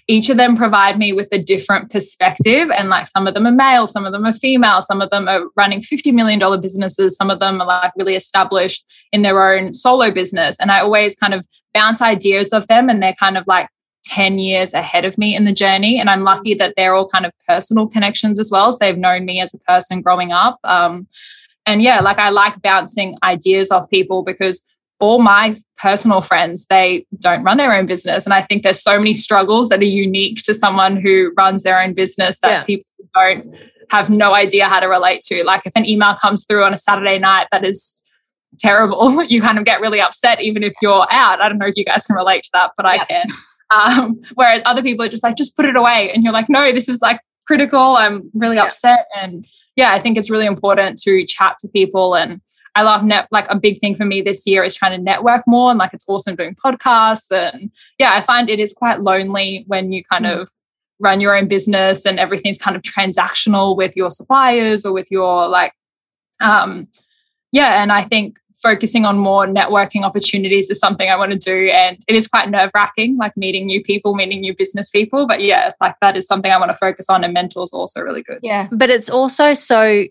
each 0.07 0.29
of 0.29 0.37
them 0.37 0.55
provide 0.55 0.99
me 0.99 1.13
with 1.13 1.29
a 1.31 1.39
different 1.39 1.89
perspective. 1.89 2.69
And 2.69 2.89
like 2.89 3.07
some 3.07 3.25
of 3.25 3.33
them 3.33 3.47
are 3.47 3.51
male, 3.51 3.87
some 3.87 4.05
of 4.05 4.11
them 4.11 4.23
are 4.23 4.33
female, 4.33 4.81
some 4.83 5.01
of 5.01 5.09
them 5.09 5.27
are 5.27 5.45
running 5.55 5.81
$50 5.81 6.13
million 6.13 6.39
businesses, 6.61 7.15
some 7.15 7.31
of 7.31 7.39
them 7.39 7.59
are 7.59 7.65
like 7.65 7.91
really 7.97 8.15
established 8.15 8.85
in 9.11 9.23
their 9.23 9.51
own 9.51 9.73
solo 9.73 10.11
business. 10.11 10.57
And 10.59 10.71
I 10.71 10.81
always 10.81 11.15
kind 11.15 11.33
of 11.33 11.45
bounce 11.73 12.01
ideas 12.01 12.49
of 12.49 12.67
them 12.67 12.87
and 12.87 13.01
they're 13.01 13.15
kind 13.19 13.37
of 13.37 13.45
like 13.47 13.67
10 14.05 14.37
years 14.37 14.73
ahead 14.73 15.05
of 15.05 15.17
me 15.17 15.35
in 15.35 15.45
the 15.45 15.51
journey. 15.51 15.99
And 15.99 16.07
I'm 16.09 16.23
lucky 16.23 16.53
that 16.53 16.75
they're 16.77 16.93
all 16.93 17.07
kind 17.07 17.25
of 17.25 17.31
personal 17.47 17.87
connections 17.87 18.39
as 18.39 18.51
well. 18.51 18.71
So 18.71 18.77
they've 18.79 18.97
known 18.97 19.25
me 19.25 19.41
as 19.41 19.55
a 19.55 19.59
person 19.59 20.01
growing 20.01 20.31
up. 20.31 20.59
Um, 20.63 21.07
and 21.65 21.81
yeah, 21.81 21.99
like 21.99 22.19
I 22.19 22.29
like 22.29 22.61
bouncing 22.61 23.17
ideas 23.23 23.71
off 23.71 23.89
people 23.89 24.23
because 24.23 24.63
all 24.99 25.21
my 25.21 25.59
personal 25.77 26.21
friends, 26.21 26.65
they 26.67 27.05
don't 27.19 27.43
run 27.43 27.57
their 27.57 27.73
own 27.73 27.85
business. 27.85 28.25
And 28.25 28.33
I 28.33 28.41
think 28.41 28.63
there's 28.63 28.81
so 28.81 28.97
many 28.97 29.13
struggles 29.13 29.69
that 29.69 29.79
are 29.79 29.83
unique 29.83 30.43
to 30.43 30.53
someone 30.53 30.97
who 30.97 31.33
runs 31.37 31.63
their 31.63 31.81
own 31.81 31.93
business 31.93 32.39
that 32.39 32.49
yeah. 32.49 32.63
people 32.63 32.85
don't 33.13 33.55
have 33.89 34.09
no 34.09 34.33
idea 34.33 34.67
how 34.67 34.79
to 34.79 34.87
relate 34.87 35.21
to. 35.23 35.43
Like 35.43 35.63
if 35.65 35.73
an 35.75 35.85
email 35.85 36.15
comes 36.15 36.45
through 36.45 36.63
on 36.63 36.73
a 36.73 36.77
Saturday 36.77 37.19
night 37.19 37.47
that 37.51 37.65
is 37.65 38.03
terrible, 38.59 39.23
you 39.27 39.41
kind 39.41 39.57
of 39.57 39.65
get 39.65 39.81
really 39.81 39.99
upset, 39.99 40.41
even 40.41 40.63
if 40.63 40.73
you're 40.81 41.07
out. 41.11 41.41
I 41.41 41.49
don't 41.49 41.57
know 41.57 41.67
if 41.67 41.75
you 41.75 41.85
guys 41.85 42.05
can 42.05 42.15
relate 42.15 42.43
to 42.43 42.49
that, 42.53 42.71
but 42.77 42.85
I 42.85 42.99
can. 43.05 43.25
Um, 43.71 44.21
whereas 44.35 44.61
other 44.65 44.83
people 44.83 45.03
are 45.03 45.09
just 45.09 45.23
like, 45.23 45.35
just 45.35 45.55
put 45.55 45.65
it 45.65 45.75
away. 45.75 46.11
And 46.13 46.23
you're 46.23 46.31
like, 46.31 46.49
no, 46.49 46.71
this 46.71 46.87
is 46.87 47.01
like 47.01 47.19
critical. 47.47 47.97
I'm 47.97 48.29
really 48.33 48.55
yeah. 48.57 48.65
upset. 48.65 49.07
And 49.19 49.45
yeah, 49.75 49.93
I 49.93 49.99
think 49.99 50.17
it's 50.17 50.29
really 50.29 50.45
important 50.45 50.99
to 51.03 51.25
chat 51.25 51.57
to 51.59 51.67
people 51.67 52.15
and 52.15 52.41
I 52.75 52.81
love 52.81 53.03
net 53.03 53.27
like 53.31 53.45
a 53.49 53.57
big 53.57 53.79
thing 53.79 53.95
for 53.95 54.03
me 54.03 54.21
this 54.21 54.45
year 54.45 54.63
is 54.63 54.75
trying 54.75 54.97
to 54.97 55.03
network 55.03 55.43
more 55.47 55.69
and 55.69 55.79
like 55.79 55.93
it's 55.93 56.05
awesome 56.07 56.35
doing 56.35 56.55
podcasts 56.55 57.31
and 57.31 57.71
yeah, 57.97 58.13
I 58.13 58.21
find 58.21 58.49
it 58.49 58.59
is 58.59 58.73
quite 58.73 59.01
lonely 59.01 59.63
when 59.67 59.91
you 59.91 60.03
kind 60.03 60.25
mm. 60.25 60.41
of 60.41 60.49
run 60.99 61.21
your 61.21 61.35
own 61.35 61.47
business 61.47 62.05
and 62.05 62.19
everything's 62.19 62.57
kind 62.57 62.75
of 62.75 62.81
transactional 62.81 63.75
with 63.75 63.95
your 63.95 64.11
suppliers 64.11 64.85
or 64.85 64.93
with 64.93 65.07
your 65.09 65.47
like 65.47 65.73
um 66.41 66.87
yeah, 67.55 67.81
and 67.81 67.89
I 67.91 68.01
think 68.01 68.37
focusing 68.65 69.05
on 69.05 69.19
more 69.19 69.45
networking 69.45 70.03
opportunities 70.03 70.71
is 70.71 70.79
something 70.79 71.07
I 71.07 71.15
want 71.15 71.31
to 71.33 71.37
do. 71.37 71.69
And 71.69 72.03
it 72.07 72.15
is 72.15 72.27
quite 72.27 72.49
nerve 72.49 72.71
wracking, 72.73 73.15
like 73.15 73.37
meeting 73.37 73.67
new 73.67 73.83
people, 73.83 74.15
meeting 74.15 74.41
new 74.41 74.55
business 74.55 74.89
people. 74.89 75.27
But 75.27 75.41
yeah, 75.41 75.71
like 75.79 75.93
that 76.01 76.17
is 76.17 76.25
something 76.25 76.51
I 76.51 76.57
want 76.57 76.71
to 76.71 76.77
focus 76.77 77.07
on. 77.07 77.23
And 77.23 77.31
mentors 77.31 77.71
also 77.71 78.01
really 78.01 78.23
good. 78.23 78.39
Yeah. 78.41 78.67
But 78.71 78.89
it's 78.89 79.07
also 79.07 79.53
so 79.53 80.05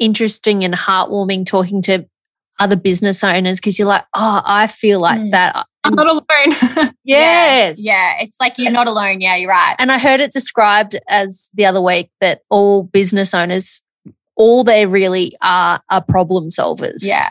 interesting 0.00 0.64
and 0.64 0.74
heartwarming 0.74 1.46
talking 1.46 1.80
to 1.82 2.06
other 2.58 2.74
business 2.74 3.22
owners 3.22 3.60
because 3.60 3.78
you're 3.78 3.86
like, 3.86 4.04
oh, 4.14 4.42
I 4.44 4.66
feel 4.66 4.98
like 4.98 5.20
mm. 5.20 5.30
that. 5.30 5.64
I'm 5.84 5.94
not 5.94 6.08
alone. 6.08 6.24
yes. 7.04 7.80
Yeah. 7.80 7.92
yeah. 7.92 8.14
It's 8.20 8.36
like 8.40 8.58
you're 8.58 8.72
not 8.72 8.88
alone. 8.88 9.20
Yeah, 9.20 9.36
you're 9.36 9.50
right. 9.50 9.76
And 9.78 9.92
I 9.92 9.98
heard 9.98 10.18
it 10.18 10.32
described 10.32 10.98
as 11.08 11.50
the 11.54 11.66
other 11.66 11.80
week 11.80 12.10
that 12.20 12.40
all 12.50 12.82
business 12.82 13.32
owners, 13.32 13.80
all 14.34 14.64
they 14.64 14.86
really 14.86 15.36
are 15.40 15.80
are 15.88 16.02
problem 16.02 16.48
solvers. 16.48 17.04
Yeah. 17.04 17.30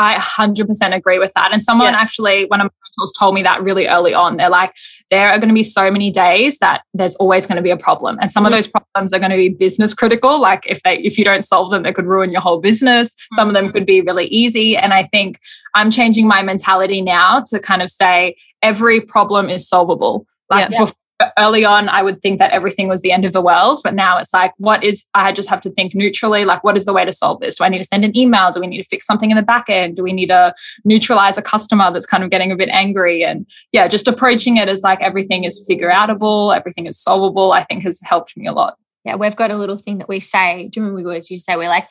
I 0.00 0.16
100% 0.16 0.96
agree 0.96 1.18
with 1.18 1.32
that. 1.34 1.52
And 1.52 1.62
someone 1.62 1.92
yeah. 1.92 2.00
actually, 2.00 2.46
one 2.46 2.62
of 2.62 2.64
my 2.64 2.70
mentors 2.70 3.12
told 3.18 3.34
me 3.34 3.42
that 3.42 3.62
really 3.62 3.86
early 3.86 4.14
on. 4.14 4.38
They're 4.38 4.48
like, 4.48 4.74
there 5.10 5.28
are 5.28 5.38
going 5.38 5.50
to 5.50 5.54
be 5.54 5.62
so 5.62 5.90
many 5.90 6.10
days 6.10 6.58
that 6.60 6.82
there's 6.94 7.14
always 7.16 7.46
going 7.46 7.56
to 7.56 7.62
be 7.62 7.70
a 7.70 7.76
problem. 7.76 8.16
And 8.18 8.32
some 8.32 8.44
mm-hmm. 8.44 8.46
of 8.46 8.56
those 8.56 8.66
problems 8.66 9.12
are 9.12 9.18
going 9.18 9.30
to 9.30 9.36
be 9.36 9.50
business 9.50 9.92
critical. 9.92 10.40
Like 10.40 10.64
if 10.66 10.82
they, 10.84 10.96
if 11.00 11.18
you 11.18 11.24
don't 11.24 11.42
solve 11.42 11.70
them, 11.70 11.84
it 11.84 11.94
could 11.94 12.06
ruin 12.06 12.30
your 12.30 12.40
whole 12.40 12.60
business. 12.60 13.12
Mm-hmm. 13.12 13.34
Some 13.34 13.48
of 13.48 13.54
them 13.54 13.70
could 13.70 13.84
be 13.84 14.00
really 14.00 14.26
easy. 14.28 14.74
And 14.74 14.94
I 14.94 15.02
think 15.02 15.38
I'm 15.74 15.90
changing 15.90 16.26
my 16.26 16.42
mentality 16.42 17.02
now 17.02 17.40
to 17.48 17.60
kind 17.60 17.82
of 17.82 17.90
say 17.90 18.36
every 18.62 19.02
problem 19.02 19.50
is 19.50 19.68
solvable. 19.68 20.26
Like 20.48 20.70
yeah. 20.70 20.80
before, 20.80 20.96
early 21.38 21.64
on 21.64 21.88
i 21.88 22.02
would 22.02 22.20
think 22.22 22.38
that 22.38 22.50
everything 22.50 22.88
was 22.88 23.02
the 23.02 23.12
end 23.12 23.24
of 23.24 23.32
the 23.32 23.40
world 23.40 23.80
but 23.82 23.94
now 23.94 24.18
it's 24.18 24.32
like 24.32 24.52
what 24.58 24.82
is 24.82 25.06
i 25.14 25.32
just 25.32 25.48
have 25.48 25.60
to 25.60 25.70
think 25.70 25.94
neutrally 25.94 26.44
like 26.44 26.62
what 26.64 26.76
is 26.76 26.84
the 26.84 26.92
way 26.92 27.04
to 27.04 27.12
solve 27.12 27.40
this? 27.40 27.56
Do 27.56 27.64
i 27.64 27.68
need 27.68 27.78
to 27.78 27.84
send 27.84 28.04
an 28.04 28.16
email? 28.16 28.50
Do 28.50 28.60
we 28.60 28.66
need 28.66 28.82
to 28.82 28.88
fix 28.88 29.06
something 29.06 29.30
in 29.30 29.36
the 29.36 29.42
back 29.42 29.66
end? 29.68 29.96
Do 29.96 30.02
we 30.02 30.12
need 30.12 30.28
to 30.28 30.54
neutralize 30.84 31.38
a 31.38 31.42
customer 31.42 31.90
that's 31.92 32.06
kind 32.06 32.24
of 32.24 32.30
getting 32.30 32.52
a 32.52 32.56
bit 32.56 32.68
angry? 32.70 33.24
And 33.24 33.46
yeah 33.72 33.88
just 33.88 34.08
approaching 34.08 34.56
it 34.56 34.68
as 34.68 34.82
like 34.82 35.00
everything 35.00 35.44
is 35.44 35.64
figure 35.66 35.90
outable 35.90 36.56
everything 36.56 36.86
is 36.86 37.00
solvable 37.00 37.52
i 37.52 37.64
think 37.64 37.82
has 37.82 38.00
helped 38.02 38.36
me 38.36 38.46
a 38.46 38.52
lot. 38.52 38.76
Yeah 39.04 39.16
we've 39.16 39.36
got 39.36 39.50
a 39.50 39.56
little 39.56 39.78
thing 39.78 39.98
that 39.98 40.08
we 40.08 40.20
say 40.20 40.68
do 40.68 40.80
you 40.80 40.82
remember 40.82 40.96
we 40.96 41.04
always 41.04 41.30
used 41.30 41.46
to 41.46 41.52
say 41.52 41.56
we're 41.56 41.68
like 41.68 41.88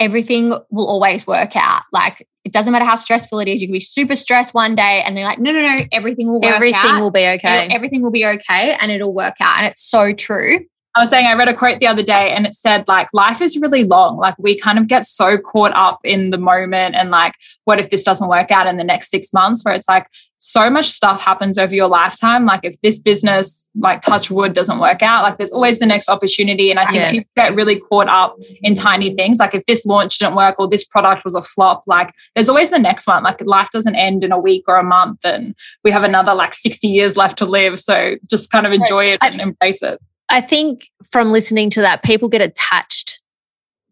everything 0.00 0.48
will 0.70 0.88
always 0.88 1.26
work 1.26 1.54
out. 1.54 1.82
Like 1.92 2.26
it 2.44 2.52
doesn't 2.52 2.72
matter 2.72 2.86
how 2.86 2.96
stressful 2.96 3.38
it 3.38 3.48
is. 3.48 3.60
You 3.60 3.68
can 3.68 3.74
be 3.74 3.80
super 3.80 4.16
stressed 4.16 4.54
one 4.54 4.74
day 4.74 5.02
and 5.04 5.16
they're 5.16 5.24
like, 5.24 5.38
no, 5.38 5.52
no, 5.52 5.60
no, 5.60 5.84
everything 5.92 6.26
will 6.26 6.40
work 6.40 6.54
everything 6.54 6.80
out. 6.80 7.00
will 7.00 7.10
be 7.10 7.26
okay. 7.26 7.66
It'll, 7.66 7.76
everything 7.76 8.02
will 8.02 8.10
be 8.10 8.26
okay 8.26 8.76
and 8.80 8.90
it'll 8.90 9.14
work 9.14 9.34
out. 9.40 9.58
And 9.58 9.66
it's 9.66 9.82
so 9.82 10.12
true. 10.14 10.60
I 10.96 11.00
was 11.00 11.10
saying 11.10 11.26
I 11.26 11.34
read 11.34 11.48
a 11.48 11.54
quote 11.54 11.78
the 11.78 11.86
other 11.86 12.02
day 12.02 12.32
and 12.32 12.46
it 12.46 12.54
said 12.54 12.88
like 12.88 13.08
life 13.12 13.40
is 13.40 13.56
really 13.56 13.84
long. 13.84 14.16
Like 14.16 14.34
we 14.38 14.58
kind 14.58 14.78
of 14.78 14.88
get 14.88 15.06
so 15.06 15.38
caught 15.38 15.72
up 15.74 16.00
in 16.02 16.30
the 16.30 16.38
moment 16.38 16.96
and 16.96 17.10
like 17.10 17.34
what 17.64 17.78
if 17.78 17.90
this 17.90 18.02
doesn't 18.02 18.28
work 18.28 18.50
out 18.50 18.66
in 18.66 18.76
the 18.76 18.84
next 18.84 19.10
6 19.10 19.32
months 19.32 19.64
where 19.64 19.74
it's 19.74 19.88
like 19.88 20.08
so 20.42 20.70
much 20.70 20.86
stuff 20.86 21.20
happens 21.20 21.58
over 21.58 21.74
your 21.74 21.86
lifetime. 21.86 22.46
Like 22.46 22.60
if 22.62 22.80
this 22.80 22.98
business, 22.98 23.68
like 23.78 24.00
touch 24.00 24.30
wood, 24.30 24.54
doesn't 24.54 24.78
work 24.78 25.02
out, 25.02 25.22
like 25.22 25.36
there's 25.36 25.52
always 25.52 25.78
the 25.78 25.86
next 25.86 26.08
opportunity. 26.08 26.70
And 26.70 26.80
I 26.80 26.86
think 26.86 26.96
yeah. 26.96 27.10
people 27.10 27.30
get 27.36 27.54
really 27.54 27.78
caught 27.78 28.08
up 28.08 28.36
in 28.62 28.74
tiny 28.74 29.14
things. 29.14 29.38
Like 29.38 29.54
if 29.54 29.66
this 29.66 29.84
launch 29.84 30.18
didn't 30.18 30.36
work 30.36 30.56
or 30.58 30.66
this 30.66 30.84
product 30.84 31.26
was 31.26 31.34
a 31.34 31.42
flop, 31.42 31.84
like 31.86 32.14
there's 32.34 32.48
always 32.48 32.70
the 32.70 32.78
next 32.78 33.06
one. 33.06 33.22
Like 33.22 33.42
life 33.44 33.68
doesn't 33.70 33.94
end 33.94 34.24
in 34.24 34.32
a 34.32 34.38
week 34.38 34.64
or 34.66 34.76
a 34.76 34.82
month 34.82 35.18
and 35.24 35.54
we 35.84 35.90
have 35.90 36.04
another 36.04 36.34
like 36.34 36.54
60 36.54 36.88
years 36.88 37.18
left 37.18 37.36
to 37.38 37.44
live. 37.44 37.78
So 37.78 38.16
just 38.28 38.50
kind 38.50 38.66
of 38.66 38.72
enjoy 38.72 39.12
it 39.12 39.18
and 39.22 39.40
embrace 39.40 39.82
it. 39.82 40.00
I 40.30 40.40
think 40.40 40.88
from 41.10 41.32
listening 41.32 41.70
to 41.70 41.80
that, 41.82 42.02
people 42.02 42.28
get 42.28 42.40
attached 42.40 43.20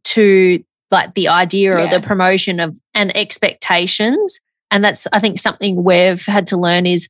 to 0.04 0.62
like 0.90 1.14
the 1.14 1.28
idea 1.28 1.76
yeah. 1.76 1.84
or 1.84 1.88
the 1.90 2.06
promotion 2.06 2.60
of 2.60 2.74
and 2.94 3.14
expectations. 3.16 4.40
And 4.70 4.84
that's 4.84 5.06
i 5.12 5.20
think 5.20 5.38
something 5.38 5.82
we've 5.82 6.24
had 6.24 6.46
to 6.48 6.56
learn 6.56 6.86
is 6.86 7.08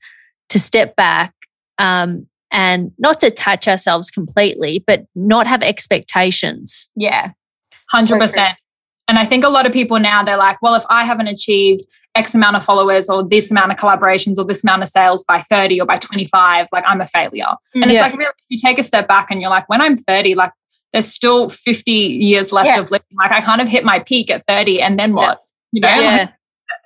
to 0.48 0.58
step 0.58 0.96
back 0.96 1.34
um, 1.78 2.26
and 2.50 2.92
not 2.98 3.20
detach 3.20 3.68
ourselves 3.68 4.10
completely 4.10 4.82
but 4.86 5.06
not 5.14 5.46
have 5.46 5.62
expectations. 5.62 6.90
Yeah. 6.96 7.32
100% 7.94 8.28
so 8.28 8.46
and 9.08 9.18
i 9.18 9.24
think 9.24 9.44
a 9.44 9.48
lot 9.48 9.66
of 9.66 9.72
people 9.72 9.98
now 9.98 10.22
they're 10.22 10.36
like 10.36 10.60
well 10.60 10.74
if 10.74 10.84
i 10.90 11.04
haven't 11.04 11.28
achieved 11.28 11.82
x 12.18 12.34
amount 12.34 12.56
of 12.56 12.64
followers 12.64 13.08
or 13.08 13.26
this 13.26 13.50
amount 13.50 13.70
of 13.70 13.78
collaborations 13.78 14.38
or 14.38 14.44
this 14.44 14.64
amount 14.64 14.82
of 14.82 14.88
sales 14.88 15.22
by 15.24 15.40
30 15.40 15.80
or 15.80 15.86
by 15.86 15.98
25 15.98 16.66
like 16.72 16.84
i'm 16.86 17.00
a 17.00 17.06
failure 17.06 17.44
mm, 17.44 17.82
and 17.82 17.90
yeah. 17.90 18.06
it's 18.06 18.10
like 18.10 18.18
really 18.18 18.32
if 18.38 18.46
you 18.48 18.58
take 18.58 18.78
a 18.78 18.82
step 18.82 19.06
back 19.06 19.30
and 19.30 19.40
you're 19.40 19.50
like 19.50 19.68
when 19.68 19.80
i'm 19.80 19.96
30 19.96 20.34
like 20.34 20.52
there's 20.92 21.06
still 21.06 21.48
50 21.48 21.92
years 21.92 22.52
left 22.52 22.66
yeah. 22.66 22.80
of 22.80 22.90
living 22.90 23.06
like 23.16 23.30
i 23.30 23.40
kind 23.40 23.60
of 23.60 23.68
hit 23.68 23.84
my 23.84 24.00
peak 24.00 24.30
at 24.30 24.44
30 24.46 24.82
and 24.82 24.98
then 24.98 25.14
what 25.14 25.40
yeah. 25.72 25.72
you 25.72 25.80
know 25.80 26.02
yeah. 26.02 26.16
Like, 26.16 26.34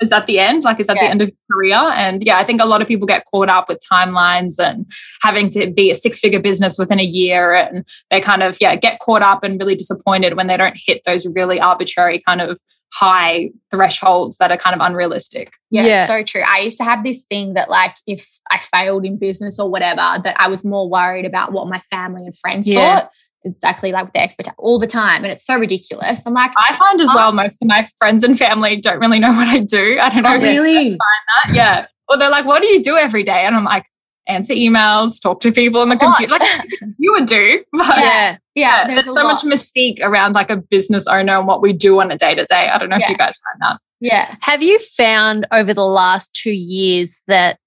is 0.00 0.10
that 0.10 0.26
the 0.26 0.38
end? 0.38 0.64
Like, 0.64 0.80
is 0.80 0.86
that 0.86 0.96
yeah. 0.96 1.04
the 1.04 1.10
end 1.10 1.22
of 1.22 1.28
your 1.28 1.56
career? 1.56 1.92
And 1.94 2.22
yeah, 2.24 2.38
I 2.38 2.44
think 2.44 2.60
a 2.60 2.66
lot 2.66 2.82
of 2.82 2.88
people 2.88 3.06
get 3.06 3.24
caught 3.26 3.48
up 3.48 3.68
with 3.68 3.80
timelines 3.90 4.58
and 4.58 4.86
having 5.22 5.48
to 5.50 5.70
be 5.70 5.90
a 5.90 5.94
six 5.94 6.18
figure 6.18 6.40
business 6.40 6.78
within 6.78 7.00
a 7.00 7.04
year. 7.04 7.54
And 7.54 7.84
they 8.10 8.20
kind 8.20 8.42
of, 8.42 8.58
yeah, 8.60 8.76
get 8.76 8.98
caught 9.00 9.22
up 9.22 9.44
and 9.44 9.60
really 9.60 9.76
disappointed 9.76 10.36
when 10.36 10.46
they 10.46 10.56
don't 10.56 10.76
hit 10.76 11.02
those 11.04 11.26
really 11.26 11.60
arbitrary 11.60 12.22
kind 12.26 12.40
of 12.40 12.60
high 12.92 13.48
thresholds 13.70 14.36
that 14.36 14.52
are 14.52 14.56
kind 14.58 14.78
of 14.78 14.84
unrealistic. 14.84 15.54
Yeah, 15.70 15.86
yeah, 15.86 16.06
so 16.06 16.22
true. 16.22 16.42
I 16.46 16.60
used 16.60 16.76
to 16.78 16.84
have 16.84 17.02
this 17.04 17.24
thing 17.30 17.54
that 17.54 17.70
like 17.70 17.96
if 18.06 18.26
I 18.50 18.58
failed 18.58 19.06
in 19.06 19.16
business 19.16 19.58
or 19.58 19.70
whatever, 19.70 20.20
that 20.22 20.36
I 20.38 20.48
was 20.48 20.62
more 20.62 20.88
worried 20.88 21.24
about 21.24 21.52
what 21.52 21.68
my 21.68 21.80
family 21.90 22.26
and 22.26 22.36
friends 22.36 22.68
yeah. 22.68 23.00
thought 23.00 23.10
exactly 23.44 23.92
like 23.92 24.04
with 24.04 24.14
the 24.14 24.20
expert 24.20 24.48
all 24.58 24.78
the 24.78 24.86
time. 24.86 25.24
And 25.24 25.32
it's 25.32 25.44
so 25.44 25.56
ridiculous. 25.56 26.26
I'm 26.26 26.34
like, 26.34 26.52
I 26.56 26.76
find 26.76 27.00
as 27.00 27.08
oh. 27.10 27.14
well, 27.14 27.32
most 27.32 27.60
of 27.62 27.68
my 27.68 27.88
friends 27.98 28.24
and 28.24 28.38
family 28.38 28.76
don't 28.76 28.98
really 28.98 29.18
know 29.18 29.32
what 29.32 29.48
I 29.48 29.58
do. 29.60 29.98
I 30.00 30.08
don't 30.08 30.22
know. 30.22 30.34
Oh, 30.34 30.40
really? 30.40 30.90
Find 30.90 30.98
that. 30.98 31.54
Yeah. 31.54 31.86
Well, 32.08 32.18
they're 32.18 32.30
like, 32.30 32.44
what 32.44 32.62
do 32.62 32.68
you 32.68 32.82
do 32.82 32.96
every 32.96 33.22
day? 33.22 33.44
And 33.44 33.56
I'm 33.56 33.64
like, 33.64 33.86
answer 34.28 34.54
emails, 34.54 35.20
talk 35.20 35.40
to 35.40 35.52
people 35.52 35.80
on 35.80 35.88
the 35.88 35.96
computer, 35.96 36.32
like 36.32 36.42
you 36.98 37.12
would 37.12 37.26
do. 37.26 37.64
But 37.72 37.98
yeah. 37.98 38.38
Yeah. 38.54 38.86
There's, 38.86 39.04
there's 39.04 39.16
so 39.16 39.24
lot. 39.24 39.44
much 39.44 39.44
mystique 39.44 39.98
around 40.00 40.34
like 40.34 40.50
a 40.50 40.56
business 40.56 41.06
owner 41.06 41.38
and 41.38 41.46
what 41.46 41.62
we 41.62 41.72
do 41.72 42.00
on 42.00 42.10
a 42.10 42.18
day 42.18 42.34
to 42.34 42.44
day. 42.44 42.68
I 42.68 42.78
don't 42.78 42.88
know 42.88 42.96
yeah. 42.96 43.06
if 43.06 43.10
you 43.10 43.16
guys 43.16 43.34
find 43.50 43.72
that. 43.72 43.80
Yeah. 44.00 44.34
Have 44.40 44.62
you 44.62 44.78
found 44.80 45.46
over 45.52 45.72
the 45.72 45.86
last 45.86 46.32
two 46.34 46.52
years 46.52 47.22
that 47.28 47.58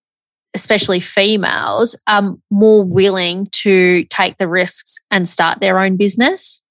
especially 0.55 0.99
females, 0.99 1.95
are 2.07 2.35
more 2.49 2.83
willing 2.83 3.47
to 3.51 4.03
take 4.05 4.37
the 4.37 4.47
risks 4.47 4.97
and 5.11 5.29
start 5.29 5.59
their 5.59 5.77
own 5.79 5.97
business? 5.97 6.61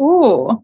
Oh, 0.00 0.62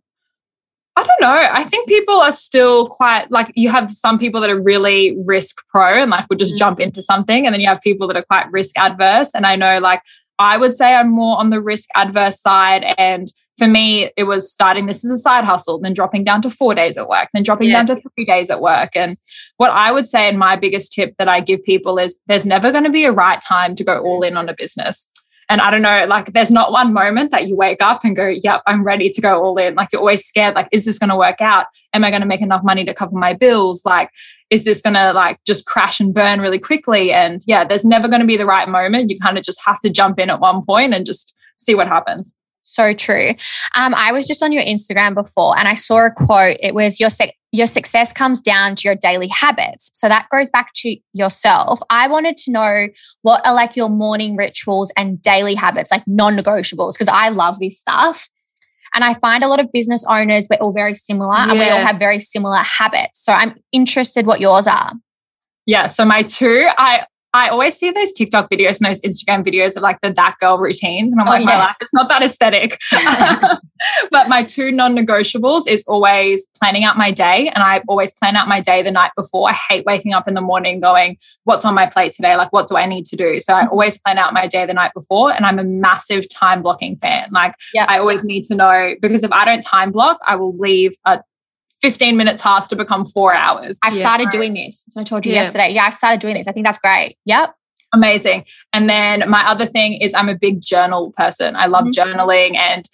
I 0.95 1.03
don't 1.07 1.21
know. 1.21 1.49
I 1.53 1.65
think 1.65 1.89
people 1.89 2.17
are 2.17 2.33
still 2.33 2.89
quite 2.89 3.31
like 3.31 3.51
you 3.55 3.71
have 3.71 3.93
some 3.93 4.19
people 4.19 4.41
that 4.43 4.51
are 4.51 4.61
really 4.61 5.17
risk 5.25 5.67
pro 5.69 6.03
and 6.03 6.11
like 6.11 6.27
would 6.29 6.39
just 6.39 6.53
mm-hmm. 6.53 6.59
jump 6.59 6.81
into 6.81 7.01
something. 7.01 7.47
And 7.47 7.55
then 7.55 7.61
you 7.61 7.69
have 7.69 7.81
people 7.81 8.07
that 8.09 8.17
are 8.17 8.25
quite 8.25 8.51
risk 8.53 8.79
adverse. 8.79 9.31
And 9.35 9.47
I 9.47 9.57
know 9.57 9.79
like 9.79 10.03
I 10.39 10.59
would 10.59 10.75
say 10.75 10.95
I'm 10.95 11.11
more 11.11 11.39
on 11.39 11.51
the 11.51 11.63
risk 11.63 11.89
adverse 11.95 12.41
side. 12.41 12.85
And 12.99 13.33
for 13.59 13.69
me, 13.69 14.11
it 14.17 14.25
was 14.25 14.51
starting 14.51 14.87
this 14.87 15.05
as 15.05 15.11
a 15.11 15.19
side 15.19 15.45
hustle, 15.45 15.79
then 15.79 15.93
dropping 15.93 16.25
down 16.25 16.43
to 16.43 16.51
four 16.51 16.75
days 16.75 16.97
at 16.97 17.09
work, 17.09 17.29
then 17.33 17.43
dropping 17.43 17.69
yeah. 17.69 17.83
down 17.83 17.97
to 17.97 18.03
three 18.15 18.25
days 18.25 18.51
at 18.51 18.61
work. 18.61 18.91
And 18.95 19.17
what 19.59 19.71
I 19.71 19.93
would 19.93 20.07
say, 20.07 20.29
and 20.29 20.39
my 20.39 20.57
biggest 20.57 20.93
tip 20.93 21.15
that 21.19 21.29
I 21.29 21.41
give 21.41 21.63
people 21.63 21.99
is 21.99 22.19
there's 22.27 22.47
never 22.47 22.73
going 22.73 22.85
to 22.85 22.91
be 22.91 23.05
a 23.05 23.13
right 23.13 23.41
time 23.43 23.75
to 23.77 23.85
go 23.85 24.01
all 24.01 24.23
in 24.23 24.37
on 24.37 24.49
a 24.49 24.55
business. 24.55 25.07
And 25.49 25.61
I 25.61 25.71
don't 25.71 25.83
know, 25.83 26.07
like 26.07 26.33
there's 26.33 26.51
not 26.51 26.73
one 26.73 26.95
moment 26.95 27.31
that 27.33 27.47
you 27.47 27.55
wake 27.55 27.83
up 27.83 28.05
and 28.05 28.17
go, 28.17 28.27
yep, 28.27 28.63
I'm 28.67 28.85
ready 28.85 29.11
to 29.11 29.21
go 29.21 29.43
all 29.43 29.59
in. 29.59 29.75
Like 29.75 29.89
you're 29.93 30.01
always 30.01 30.25
scared, 30.25 30.55
like, 30.55 30.69
is 30.73 30.87
this 30.87 30.99
going 30.99 31.11
to 31.11 31.17
work 31.17 31.43
out? 31.43 31.67
Am 31.93 32.05
I 32.05 32.11
going 32.11 32.23
to 32.23 32.29
make 32.29 32.41
enough 32.41 32.63
money 32.65 32.87
to 32.87 32.95
cover 32.95 33.15
my 33.15 33.35
bills? 33.35 33.85
Like, 33.85 34.09
is 34.49 34.65
this 34.65 34.81
going 34.81 34.95
to 34.95 35.13
like 35.13 35.39
just 35.45 35.67
crash 35.67 36.01
and 36.01 36.15
burn 36.15 36.41
really 36.41 36.59
quickly? 36.59 37.13
And 37.13 37.43
yeah, 37.47 37.65
there's 37.65 37.85
never 37.85 38.09
going 38.09 38.21
to 38.21 38.27
be 38.27 38.39
the 38.39 38.47
right 38.47 38.69
moment. 38.69 39.11
You 39.11 39.19
kind 39.19 39.37
of 39.37 39.45
just 39.45 39.61
have 39.67 39.79
to 39.81 39.91
jump 39.91 40.19
in 40.19 40.31
at 40.31 40.41
one 40.41 40.65
point 40.65 40.95
and 40.95 41.05
just 41.05 41.35
see 41.57 41.75
what 41.75 41.89
happens. 41.89 42.39
So 42.63 42.93
true. 42.93 43.31
Um, 43.75 43.95
I 43.95 44.13
was 44.13 44.27
just 44.27 44.43
on 44.43 44.53
your 44.53 44.63
Instagram 44.63 45.15
before 45.15 45.59
and 45.59 45.67
I 45.67 45.75
saw 45.75 46.07
a 46.07 46.11
quote. 46.11 46.57
It 46.61 46.75
was 46.75 47.01
your 47.01 47.11
your 47.51 47.67
success 47.67 48.13
comes 48.13 48.41
down 48.41 48.77
to 48.77 48.89
your 48.89 48.95
daily 48.95 49.29
habits. 49.29 49.91
So 49.93 50.09
that 50.09 50.29
goes 50.33 50.49
back 50.49 50.73
to 50.77 50.97
yourself. 51.13 51.81
I 51.91 52.09
wanted 52.09 52.39
to 52.39 52.51
know 52.51 52.89
what 53.23 53.47
are 53.47 53.53
like 53.53 53.77
your 53.77 53.91
morning 53.91 54.37
rituals 54.37 54.91
and 54.97 55.21
daily 55.21 55.55
habits, 55.55 55.91
like 55.91 56.03
non-negotiables, 56.07 56.95
because 56.95 57.09
I 57.09 57.29
love 57.29 57.59
this 57.59 57.79
stuff. 57.79 58.29
And 58.95 59.05
I 59.05 59.15
find 59.15 59.45
a 59.45 59.49
lot 59.49 59.61
of 59.61 59.71
business 59.73 60.05
owners, 60.09 60.47
we're 60.49 60.57
all 60.57 60.73
very 60.73 60.95
similar 60.95 61.35
yeah. 61.35 61.51
and 61.51 61.59
we 61.59 61.69
all 61.69 61.81
have 61.81 61.99
very 61.99 62.19
similar 62.19 62.59
habits. 62.59 63.23
So 63.23 63.33
I'm 63.33 63.55
interested 63.73 64.25
what 64.25 64.41
yours 64.41 64.67
are. 64.67 64.93
Yeah. 65.67 65.87
So 65.87 66.05
my 66.05 66.23
two, 66.23 66.69
I 66.79 67.07
I 67.35 67.49
always 67.49 67.77
see 67.77 67.91
those 67.91 68.13
TikTok 68.13 68.51
videos 68.51 68.79
and 68.79 68.87
those 68.87 69.01
Instagram 69.01 69.43
videos 69.45 69.77
of 69.77 69.83
like 69.83 70.01
the 70.03 70.13
that 70.13 70.37
girl 70.39 70.59
routines. 70.59 71.13
And 71.13 71.21
I'm 71.21 71.29
oh, 71.29 71.31
like, 71.31 71.41
yeah. 71.41 71.47
my 71.47 71.59
life 71.59 71.77
is 71.81 71.91
not 71.93 72.09
that 72.09 72.23
aesthetic. 72.23 72.79
but 74.11 74.29
my 74.29 74.45
two 74.45 74.71
non 74.71 74.95
negotiables 74.95 75.63
is 75.67 75.83
always 75.87 76.47
planning 76.61 76.85
out 76.85 76.99
my 76.99 77.11
day. 77.11 77.51
And 77.55 77.65
I 77.65 77.83
always 77.89 78.13
plan 78.13 78.37
out 78.37 78.49
my 78.49 78.61
day 78.61 78.83
the 78.83 78.91
night 78.91 79.13
before. 79.17 79.49
I 79.49 79.55
hate 79.55 79.87
waking 79.87 80.13
up 80.13 80.29
in 80.29 80.35
the 80.35 80.43
morning 80.43 80.81
going, 80.81 81.17
what's 81.45 81.65
on 81.65 81.75
my 81.75 81.87
plate 81.87 82.13
today? 82.13 82.37
Like, 82.37 82.53
what 82.53 82.69
do 82.69 82.77
I 82.77 82.85
need 82.85 83.07
to 83.07 83.17
do? 83.17 83.41
So 83.41 83.55
I 83.55 83.67
always 83.67 83.97
plan 83.97 84.19
out 84.19 84.35
my 84.35 84.47
day 84.47 84.67
the 84.67 84.75
night 84.75 84.93
before. 84.95 85.33
And 85.33 85.47
I'm 85.47 85.59
a 85.59 85.65
massive 85.65 86.29
time 86.29 86.63
blocking 86.63 86.97
fan. 86.97 87.29
Like, 87.33 87.55
yeah. 87.73 87.87
I 87.89 87.99
always 87.99 88.25
need 88.25 88.45
to 88.45 88.55
know 88.55 88.95
because 89.01 89.25
if 89.25 89.33
I 89.33 89.47
don't 89.47 89.63
time 89.63 89.91
block, 89.91 90.19
I 90.27 90.37
will 90.37 90.53
leave 90.53 90.95
a 91.07 91.21
15 91.83 92.17
minutes 92.17 92.43
task 92.43 92.71
to 92.71 92.77
become 92.77 93.05
four 93.05 93.35
hours. 93.35 93.79
I've 93.83 93.95
yes. 93.95 94.03
started 94.03 94.31
doing 94.31 94.55
this. 94.55 94.85
I 94.97 95.05
told 95.05 95.27
you 95.27 95.33
yeah. 95.33 95.43
yesterday. 95.43 95.73
Yeah, 95.73 95.85
I've 95.87 95.95
started 95.95 96.21
doing 96.21 96.35
this. 96.35 96.47
I 96.47 96.53
think 96.53 96.65
that's 96.65 96.79
great. 96.79 97.19
Yep. 97.27 97.55
Amazing. 97.93 98.47
And 98.73 98.89
then 98.89 99.29
my 99.29 99.47
other 99.47 99.67
thing 99.67 99.95
is 99.95 100.15
I'm 100.15 100.29
a 100.29 100.39
big 100.39 100.63
journal 100.63 101.13
person. 101.17 101.57
I 101.57 101.67
love 101.67 101.85
mm-hmm. 101.85 102.01
journaling 102.01 102.57
and 102.57 102.89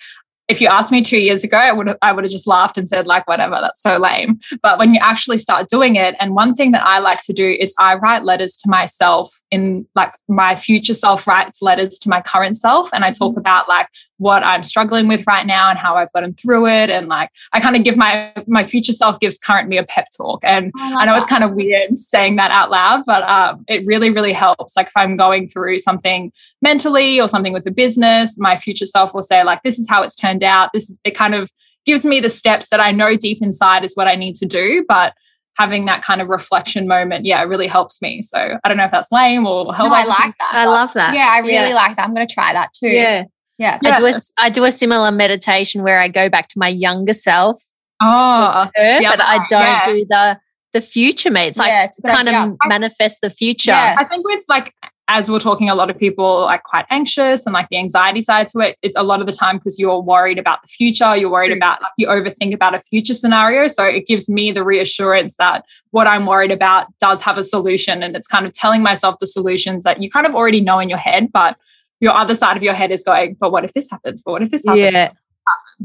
if 0.48 0.62
you 0.62 0.68
asked 0.68 0.90
me 0.90 1.03
two 1.03 1.18
years 1.18 1.44
ago, 1.44 1.59
I 1.59 1.72
would 1.72 1.88
have, 1.88 1.98
I 2.01 2.11
would 2.11 2.24
have 2.24 2.33
just 2.33 2.46
laughed 2.46 2.79
and 2.79 2.88
said 2.88 3.07
like 3.07 3.29
whatever, 3.29 3.59
that's 3.61 3.83
so 3.83 3.98
lame. 3.98 4.40
But 4.62 4.79
when 4.79 4.94
you 4.94 5.01
actually 5.03 5.37
start 5.37 5.68
doing 5.68 5.96
it, 5.96 6.16
and 6.18 6.35
one 6.35 6.55
thing 6.55 6.72
that 6.72 6.85
I 6.85 7.01
like 7.01 7.20
to 7.24 7.35
do 7.35 7.46
is 7.46 7.74
I 7.79 7.96
write 7.96 8.24
letters 8.24 8.57
to 8.62 8.70
myself 8.70 9.42
in 9.51 9.87
like 9.94 10.14
my 10.27 10.57
future 10.57 10.94
self 10.94 11.27
writes 11.27 11.61
letters 11.61 11.98
to 11.98 12.09
my 12.09 12.22
current 12.22 12.57
self, 12.57 12.88
and 12.94 13.05
I 13.05 13.12
talk 13.12 13.33
mm-hmm. 13.33 13.40
about 13.40 13.68
like 13.68 13.88
what 14.18 14.42
I'm 14.42 14.62
struggling 14.62 15.07
with 15.07 15.26
right 15.26 15.46
now 15.46 15.70
and 15.70 15.78
how 15.78 15.96
I've 15.96 16.12
gotten 16.12 16.35
through 16.35 16.66
it, 16.66 16.90
and 16.90 17.09
like 17.09 17.31
I 17.52 17.61
kind 17.61 17.76
of 17.76 17.85
give 17.85 17.96
my 17.96 18.33
my 18.46 18.64
future 18.64 18.92
self 18.92 19.20
gives 19.20 19.38
current 19.38 19.68
me 19.68 19.78
a 19.78 19.85
pep 19.85 20.09
talk, 20.16 20.40
and 20.42 20.72
I, 20.76 21.02
I 21.02 21.04
know 21.04 21.12
that. 21.12 21.18
it's 21.18 21.26
kind 21.26 21.44
of 21.44 21.54
weird 21.54 21.96
saying 21.98 22.37
that 22.37 22.50
out 22.50 22.70
loud, 22.70 23.04
but 23.07 23.22
um, 23.24 23.64
it 23.68 23.87
really 23.87 24.11
really 24.11 24.33
helps. 24.33 24.76
Like 24.76 24.87
if 24.88 24.96
I'm 24.96 25.16
going 25.16 25.48
through 25.48 25.78
something 25.78 26.33
mentally 26.62 27.20
or 27.20 27.28
something 27.28 27.52
with 27.52 27.64
the 27.64 27.70
business, 27.70 28.38
my 28.38 28.57
future 28.57 28.87
self 28.87 29.14
will 29.14 29.22
say 29.22 29.44
like, 29.44 29.62
"This 29.62 29.78
is 29.78 29.88
how 29.88 30.02
it's 30.02 30.16
turned." 30.16 30.38
out. 30.42 30.70
This 30.72 30.90
is 30.90 30.98
it 31.04 31.12
kind 31.12 31.35
of 31.35 31.50
gives 31.87 32.04
me 32.04 32.20
the 32.20 32.28
steps 32.31 32.68
that 32.70 32.81
I 32.81 32.92
know 32.92 33.16
deep 33.16 33.40
inside 33.40 33.85
is 33.85 33.94
what 33.94 34.09
I 34.09 34.14
need 34.14 34.35
to 34.37 34.46
do, 34.46 34.85
but 34.88 35.14
having 35.54 35.87
that 35.87 36.02
kind 36.02 36.20
of 36.20 36.28
reflection 36.28 36.87
moment, 36.87 37.24
yeah, 37.24 37.40
it 37.42 37.46
really 37.46 37.66
helps 37.66 38.00
me. 38.02 38.22
So 38.22 38.59
I 38.62 38.68
don't 38.68 38.76
know 38.76 38.85
if 38.85 38.90
that's 38.90 39.11
lame 39.11 39.46
or 39.46 39.74
help. 39.74 39.90
No, 39.90 39.94
I 39.94 40.04
like 40.04 40.35
that. 40.38 40.50
I 40.52 40.66
love 40.66 40.92
that. 40.94 41.14
Yeah, 41.14 41.28
I 41.31 41.38
really 41.40 41.70
yeah. 41.70 41.74
like 41.74 41.96
that. 41.96 42.07
I'm 42.07 42.14
going 42.14 42.26
to 42.26 42.33
try 42.33 42.52
that 42.52 42.72
too. 42.74 42.88
Yeah. 42.88 43.24
Yeah. 43.59 43.79
I 43.85 43.99
do 43.99 44.07
a 44.07 44.12
I 44.38 44.51
do 44.51 44.64
a 44.64 44.73
similar 44.73 45.11
meditation 45.11 45.83
where 45.83 46.01
I 46.01 46.09
go 46.09 46.29
back 46.29 46.49
to 46.49 46.59
my 46.59 46.68
younger 46.68 47.12
self. 47.12 47.62
Oh, 48.01 48.71
her, 48.77 49.01
yeah, 49.01 49.11
but 49.11 49.21
I 49.21 49.38
don't 49.49 49.61
yeah. 49.61 49.85
do 49.85 50.07
the 50.09 50.40
the 50.75 50.81
future 50.81 51.31
mate. 51.31 51.49
It's 51.49 51.59
like 51.59 51.68
yeah, 51.68 51.85
it's 51.85 51.99
kind 52.07 52.29
idea. 52.29 52.53
of 52.53 52.57
manifest 52.66 53.21
the 53.21 53.31
future. 53.31 53.73
Yeah. 53.73 53.97
I 53.99 54.05
think 54.05 54.27
with 54.27 54.44
like 54.49 54.75
as 55.11 55.31
we're 55.31 55.40
talking, 55.40 55.71
a 55.71 55.75
lot 55.75 55.88
of 55.88 55.99
people 55.99 56.42
like 56.42 56.62
quite 56.64 56.85
anxious 56.90 57.47
and 57.47 57.55
like 57.55 57.68
the 57.71 57.79
anxiety 57.79 58.21
side 58.21 58.47
to 58.49 58.61
it. 58.61 58.79
It's 58.83 58.97
a 58.97 59.03
lot 59.03 59.21
of 59.21 59.27
the 59.27 59.33
time 59.33 59.57
because 59.57 59.79
you're 59.79 60.01
worried 60.01 60.38
about 60.38 60.61
the 60.61 60.68
future. 60.68 61.16
You're 61.16 61.31
worried 61.31 61.51
mm. 61.51 61.57
about 61.57 61.81
like 61.81 61.92
you 61.97 62.07
overthink 62.07 62.53
about 62.53 62.75
a 62.75 62.81
future 62.81 63.14
scenario. 63.14 63.68
So 63.68 63.85
it 63.85 64.07
gives 64.07 64.29
me 64.29 64.53
the 64.53 64.62
reassurance 64.62 65.35
that 65.38 65.64
what 65.92 66.07
I'm 66.07 66.27
worried 66.27 66.51
about 66.51 66.87
does 66.99 67.23
have 67.23 67.38
a 67.38 67.42
solution. 67.42 68.03
And 68.03 68.14
it's 68.14 68.29
kind 68.29 68.44
of 68.47 68.53
telling 68.53 68.83
myself 68.83 69.16
the 69.18 69.27
solutions 69.27 69.85
that 69.85 70.03
you 70.03 70.11
kind 70.11 70.27
of 70.27 70.35
already 70.35 70.61
know 70.61 70.79
in 70.79 70.90
your 70.90 70.99
head, 70.99 71.33
but 71.33 71.57
your 72.01 72.15
other 72.15 72.35
side 72.35 72.57
of 72.57 72.63
your 72.63 72.75
head 72.75 72.91
is 72.91 73.03
going, 73.03 73.37
but 73.39 73.53
what 73.53 73.65
if 73.65 73.73
this 73.73 73.91
happens? 73.91 74.23
But 74.23 74.33
what 74.33 74.43
if 74.43 74.51
this 74.51 74.65
happens? 74.65 74.93
Yeah. 74.93 75.13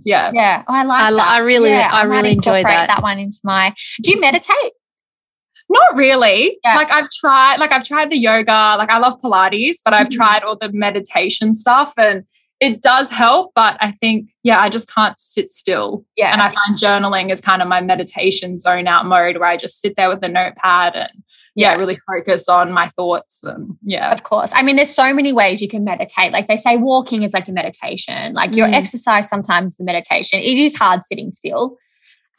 Yeah. 0.04 0.32
Yeah. 0.34 0.63
Oh, 0.67 0.73
I 0.73 0.84
like 0.84 1.04
I, 1.04 1.12
that. 1.12 1.30
I 1.30 1.38
really, 1.39 1.69
yeah, 1.69 1.89
I, 1.91 2.02
I 2.02 2.04
really 2.04 2.32
enjoy 2.32 2.63
that. 2.63 2.88
that 2.88 3.02
one 3.02 3.19
into 3.19 3.39
my. 3.43 3.73
Do 4.02 4.12
you 4.12 4.19
meditate? 4.19 4.73
Not 5.69 5.95
really. 5.95 6.58
Yeah. 6.63 6.76
Like 6.76 6.91
I've 6.91 7.10
tried, 7.10 7.58
like 7.58 7.71
I've 7.71 7.84
tried 7.84 8.10
the 8.10 8.17
yoga, 8.17 8.76
like 8.78 8.89
I 8.89 8.97
love 8.97 9.21
Pilates, 9.21 9.78
but 9.84 9.93
I've 9.93 10.08
mm-hmm. 10.08 10.17
tried 10.17 10.43
all 10.43 10.58
the 10.58 10.71
meditation 10.71 11.54
stuff 11.54 11.93
and 11.97 12.23
it 12.60 12.82
does 12.82 13.10
help, 13.10 13.52
but 13.56 13.78
I 13.82 13.91
think, 13.91 14.30
yeah, 14.43 14.60
I 14.60 14.69
just 14.69 14.93
can't 14.93 15.19
sit 15.19 15.49
still. 15.49 16.06
Yeah. 16.15 16.32
And 16.32 16.41
I 16.41 16.49
find 16.49 16.78
journaling 16.78 17.32
is 17.32 17.41
kind 17.41 17.62
of 17.62 17.67
my 17.67 17.82
meditation 17.82 18.58
zone 18.60 18.88
out 18.88 19.06
mode 19.06 19.38
where 19.38 19.49
I 19.49 19.58
just 19.58 19.80
sit 19.80 19.95
there 19.95 20.10
with 20.10 20.21
the 20.21 20.30
notepad 20.30 20.95
and 20.95 21.23
yeah, 21.55 21.75
really 21.75 21.99
focus 22.07 22.49
on 22.49 22.71
my 22.71 22.89
thoughts 22.89 23.43
and 23.43 23.77
yeah. 23.83 24.11
Of 24.11 24.23
course. 24.23 24.51
I 24.55 24.63
mean, 24.63 24.75
there's 24.75 24.93
so 24.93 25.13
many 25.13 25.33
ways 25.33 25.61
you 25.61 25.67
can 25.67 25.83
meditate. 25.83 26.33
Like 26.33 26.47
they 26.47 26.55
say 26.55 26.77
walking 26.77 27.23
is 27.23 27.33
like 27.33 27.47
a 27.47 27.51
meditation. 27.51 28.33
Like 28.33 28.55
your 28.55 28.67
mm. 28.67 28.73
exercise 28.73 29.29
sometimes 29.29 29.77
the 29.77 29.83
meditation. 29.83 30.39
It 30.39 30.57
is 30.57 30.75
hard 30.75 31.05
sitting 31.05 31.31
still. 31.31 31.77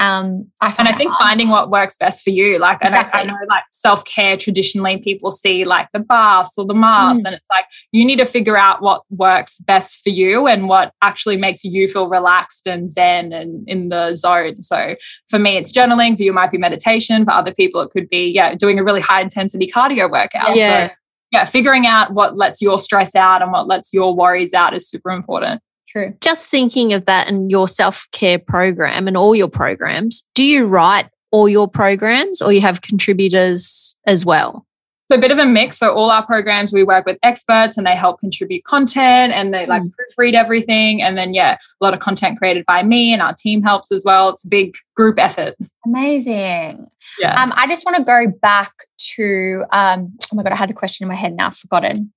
Um, 0.01 0.51
I 0.61 0.75
and 0.77 0.89
I 0.89 0.93
think 0.93 1.13
finding 1.13 1.51
what 1.51 1.71
works 1.71 1.97
best 1.97 2.23
for 2.23 2.31
you. 2.31 2.59
Like, 2.59 2.79
exactly. 2.83 3.21
I, 3.21 3.25
know, 3.25 3.37
like 3.49 3.63
self 3.71 4.05
care. 4.05 4.37
Traditionally, 4.37 4.99
people 4.99 5.31
see 5.31 5.65
like 5.65 5.89
the 5.93 6.01
baths 6.01 6.55
or 6.59 6.65
the 6.65 6.75
masks, 6.75 7.23
mm. 7.23 7.27
and 7.27 7.35
it's 7.35 7.49
like 7.51 7.67
you 7.93 8.05
need 8.05 8.17
to 8.17 8.27
figure 8.27 8.57
out 8.57 8.83
what 8.83 9.03
works 9.11 9.59
best 9.59 10.01
for 10.03 10.11
you 10.11 10.47
and 10.47 10.69
what 10.69 10.93
actually 11.01 11.37
makes 11.37 11.65
you 11.65 11.87
feel 11.89 12.09
relaxed 12.09 12.67
and 12.67 12.91
zen 12.91 13.33
and 13.33 13.69
in 13.69 13.89
the 13.89 14.15
zone. 14.15 14.63
So, 14.63 14.97
for 15.29 15.39
me, 15.39 15.57
it's 15.57 15.73
journaling. 15.73 16.17
For 16.17 16.25
you, 16.25 16.33
it 16.33 16.35
might 16.35 16.51
be 16.51 16.59
meditation. 16.59 17.25
For 17.25 17.33
other 17.33 17.55
people, 17.55 17.81
it 17.81 17.91
could 17.91 18.09
be 18.09 18.31
yeah, 18.31 18.55
doing 18.55 18.79
a 18.79 18.85
really 18.85 19.01
high 19.01 19.21
intensity 19.21 19.71
cardio 19.71 20.11
workout. 20.11 20.57
Yeah. 20.57 20.89
So, 20.89 20.95
yeah, 21.31 21.45
figuring 21.47 21.87
out 21.87 22.13
what 22.13 22.37
lets 22.37 22.61
your 22.61 22.79
stress 22.79 23.15
out 23.15 23.43
and 23.43 23.51
what 23.51 23.67
lets 23.67 23.93
your 23.93 24.15
worries 24.15 24.55
out 24.55 24.75
is 24.75 24.89
super 24.89 25.11
important. 25.11 25.61
True. 25.95 26.15
Just 26.21 26.49
thinking 26.49 26.93
of 26.93 27.07
that 27.07 27.29
and 27.29 27.51
your 27.51 27.69
self 27.69 28.07
care 28.13 28.39
program 28.39 29.07
and 29.07 29.17
all 29.17 29.35
your 29.35 29.49
programs, 29.49 30.25
do 30.35 30.43
you 30.43 30.67
write 30.67 31.09
all 31.31 31.49
your 31.49 31.69
programs 31.69 32.43
or 32.43 32.53
you 32.53 32.61
have 32.61 32.81
contributors 32.81 33.97
as 34.07 34.25
well? 34.25 34.67
So 35.11 35.19
a 35.19 35.21
bit 35.21 35.31
of 35.31 35.39
a 35.39 35.45
mix. 35.45 35.77
So 35.79 35.93
all 35.93 36.11
our 36.11 36.25
programs, 36.25 36.73
we 36.73 36.83
work 36.83 37.05
with 37.05 37.19
experts 37.23 37.77
and 37.77 37.87
they 37.87 37.95
help 37.95 38.21
contribute 38.21 38.65
content 38.65 39.35
and 39.35 39.53
they 39.53 39.67
like 39.67 39.83
mm. 39.83 39.93
proofread 39.93 40.33
everything. 40.33 41.03
And 41.03 41.19
then 41.19 41.35
yeah, 41.35 41.59
a 41.81 41.85
lot 41.85 41.93
of 41.93 42.01
content 42.01 42.39
created 42.39 42.65
by 42.67 42.83
me 42.83 43.13
and 43.13 43.21
our 43.21 43.35
team 43.35 43.63
helps 43.63 43.93
as 43.93 44.03
well. 44.05 44.31
It's 44.31 44.47
a 44.47 44.49
big 44.49 44.75
group 44.97 45.21
effort. 45.21 45.55
Amazing. 45.85 46.89
Yeah. 47.19 47.41
Um, 47.41 47.53
I 47.55 47.67
just 47.67 47.85
want 47.85 47.99
to 47.99 48.05
go 48.05 48.33
back 48.41 48.73
to 49.17 49.65
um, 49.71 50.17
oh 50.33 50.37
my 50.37 50.43
god, 50.43 50.53
I 50.53 50.57
had 50.57 50.71
a 50.71 50.75
question 50.75 51.05
in 51.05 51.09
my 51.09 51.15
head 51.15 51.35
now, 51.35 51.51
forgotten. 51.51 52.13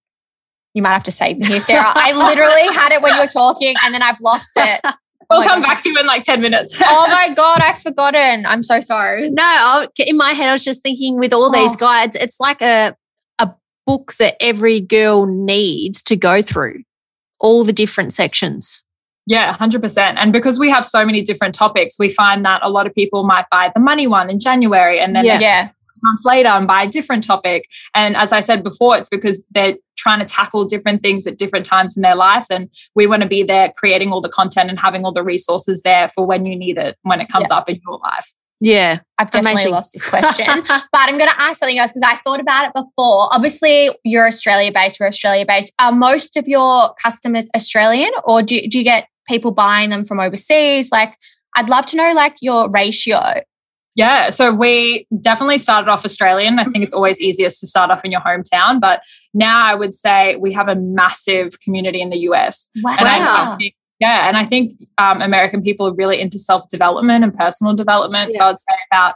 You 0.77 0.83
might 0.83 0.93
have 0.93 1.03
to 1.05 1.11
save 1.11 1.39
me 1.39 1.47
here, 1.47 1.59
Sarah. 1.59 1.91
I 1.95 2.11
literally 2.15 2.71
had 2.71 2.91
it 2.91 3.01
when 3.01 3.15
you 3.15 3.19
were 3.19 3.25
talking 3.25 3.73
and 3.83 3.95
then 3.95 4.03
I've 4.03 4.21
lost 4.21 4.51
it. 4.55 4.79
Oh 5.29 5.39
we'll 5.39 5.45
oh 5.45 5.49
come 5.49 5.61
back 5.61 5.81
to 5.81 5.89
you 5.89 5.99
in 5.99 6.05
like 6.05 6.23
10 6.23 6.39
minutes. 6.39 6.77
oh 6.81 7.07
my 7.09 7.33
God, 7.33 7.59
I've 7.59 7.81
forgotten. 7.81 8.45
I'm 8.45 8.63
so 8.63 8.79
sorry. 8.79 9.29
No, 9.29 9.43
I'll, 9.43 9.89
in 9.97 10.15
my 10.15 10.31
head, 10.31 10.47
I 10.47 10.53
was 10.53 10.63
just 10.63 10.81
thinking 10.81 11.17
with 11.17 11.33
all 11.33 11.47
oh. 11.47 11.51
these 11.51 11.75
guides, 11.75 12.15
it's 12.15 12.39
like 12.39 12.61
a, 12.61 12.95
a 13.37 13.53
book 13.85 14.15
that 14.19 14.37
every 14.39 14.79
girl 14.79 15.25
needs 15.25 16.01
to 16.03 16.15
go 16.15 16.41
through, 16.41 16.83
all 17.41 17.65
the 17.65 17.73
different 17.73 18.13
sections. 18.13 18.81
Yeah, 19.25 19.57
100%. 19.57 19.97
And 20.15 20.31
because 20.31 20.57
we 20.57 20.69
have 20.69 20.85
so 20.85 21.05
many 21.05 21.21
different 21.23 21.53
topics, 21.53 21.99
we 21.99 22.07
find 22.07 22.45
that 22.45 22.61
a 22.63 22.69
lot 22.69 22.87
of 22.87 22.95
people 22.95 23.25
might 23.25 23.49
buy 23.51 23.69
the 23.73 23.81
money 23.81 24.07
one 24.07 24.29
in 24.29 24.39
January 24.39 24.97
and 24.97 25.13
then 25.13 25.25
yeah. 25.25 25.71
Yeah 26.03 26.07
months 26.07 26.25
later 26.25 26.49
and 26.49 26.67
buy 26.67 26.83
a 26.83 26.87
different 26.87 27.23
topic. 27.23 27.67
And 27.93 28.15
as 28.15 28.31
I 28.31 28.39
said 28.39 28.63
before, 28.63 28.97
it's 28.97 29.09
because 29.09 29.43
they're 29.51 29.75
trying 29.97 30.19
to 30.19 30.25
tackle 30.25 30.65
different 30.65 31.01
things 31.01 31.27
at 31.27 31.37
different 31.37 31.65
times 31.65 31.97
in 31.97 32.03
their 32.03 32.15
life. 32.15 32.45
And 32.49 32.69
we 32.95 33.07
want 33.07 33.23
to 33.23 33.27
be 33.27 33.43
there 33.43 33.73
creating 33.77 34.11
all 34.11 34.21
the 34.21 34.29
content 34.29 34.69
and 34.69 34.79
having 34.79 35.03
all 35.05 35.11
the 35.11 35.23
resources 35.23 35.81
there 35.83 36.09
for 36.09 36.25
when 36.25 36.45
you 36.45 36.57
need 36.57 36.77
it, 36.77 36.97
when 37.03 37.21
it 37.21 37.29
comes 37.29 37.47
yeah. 37.49 37.57
up 37.57 37.69
in 37.69 37.79
your 37.85 37.99
life. 37.99 38.33
Yeah. 38.59 38.99
I've 39.19 39.29
definitely 39.29 39.63
Amazing. 39.63 39.71
lost 39.71 39.93
this 39.93 40.09
question. 40.09 40.47
but 40.67 40.81
I'm 40.93 41.17
going 41.17 41.29
to 41.29 41.41
ask 41.41 41.59
something 41.59 41.77
else 41.77 41.91
because 41.93 42.09
I 42.09 42.17
thought 42.17 42.39
about 42.39 42.67
it 42.67 42.73
before. 42.73 43.33
Obviously, 43.33 43.91
you're 44.03 44.27
Australia 44.27 44.71
based, 44.71 44.99
we're 44.99 45.07
Australia 45.07 45.45
based. 45.45 45.71
Are 45.79 45.91
most 45.91 46.37
of 46.37 46.47
your 46.47 46.93
customers 47.01 47.49
Australian 47.55 48.11
or 48.23 48.41
do, 48.41 48.67
do 48.67 48.79
you 48.79 48.83
get 48.83 49.07
people 49.27 49.51
buying 49.51 49.89
them 49.89 50.05
from 50.05 50.19
overseas? 50.19 50.91
Like, 50.91 51.15
I'd 51.55 51.69
love 51.69 51.85
to 51.87 51.97
know 51.97 52.13
like 52.13 52.37
your 52.41 52.69
ratio. 52.69 53.41
Yeah, 53.97 54.29
so 54.29 54.53
we 54.53 55.07
definitely 55.21 55.57
started 55.57 55.89
off 55.89 56.05
Australian. 56.05 56.59
I 56.59 56.65
think 56.65 56.83
it's 56.83 56.93
always 56.93 57.19
easiest 57.19 57.59
to 57.61 57.67
start 57.67 57.89
off 57.89 58.05
in 58.05 58.11
your 58.11 58.21
hometown, 58.21 58.79
but 58.79 59.01
now 59.33 59.65
I 59.65 59.73
would 59.73 59.91
say 59.91 60.35
we 60.35 60.53
have 60.53 60.67
a 60.67 60.75
massive 60.75 61.59
community 61.61 61.99
in 61.99 62.11
the 62.11 62.19
US. 62.29 62.69
Wow. 62.83 62.95
And 62.99 63.07
I, 63.07 63.53
I 63.53 63.55
think, 63.57 63.73
yeah, 63.99 64.27
and 64.27 64.37
I 64.37 64.45
think 64.45 64.79
um, 64.99 65.19
American 65.23 65.63
people 65.63 65.87
are 65.87 65.95
really 65.95 66.21
into 66.21 66.37
self 66.37 66.67
development 66.67 67.23
and 67.23 67.33
personal 67.33 67.73
development. 67.73 68.35
So 68.35 68.43
I'd 68.45 68.59
say 68.59 68.75
about 68.91 69.15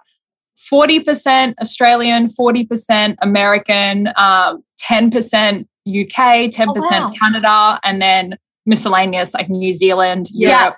40% 0.73 1.53
Australian, 1.61 2.27
40% 2.27 3.15
American, 3.21 4.07
um, 4.15 4.63
10% 4.81 5.65
UK, 5.87 6.49
10% 6.49 6.67
Oh, 6.67 6.73
wow. 6.75 7.13
Canada, 7.19 7.79
and 7.83 8.01
then 8.01 8.35
miscellaneous 8.65 9.35
like 9.35 9.47
New 9.47 9.73
Zealand, 9.73 10.29
Yeah. 10.31 10.73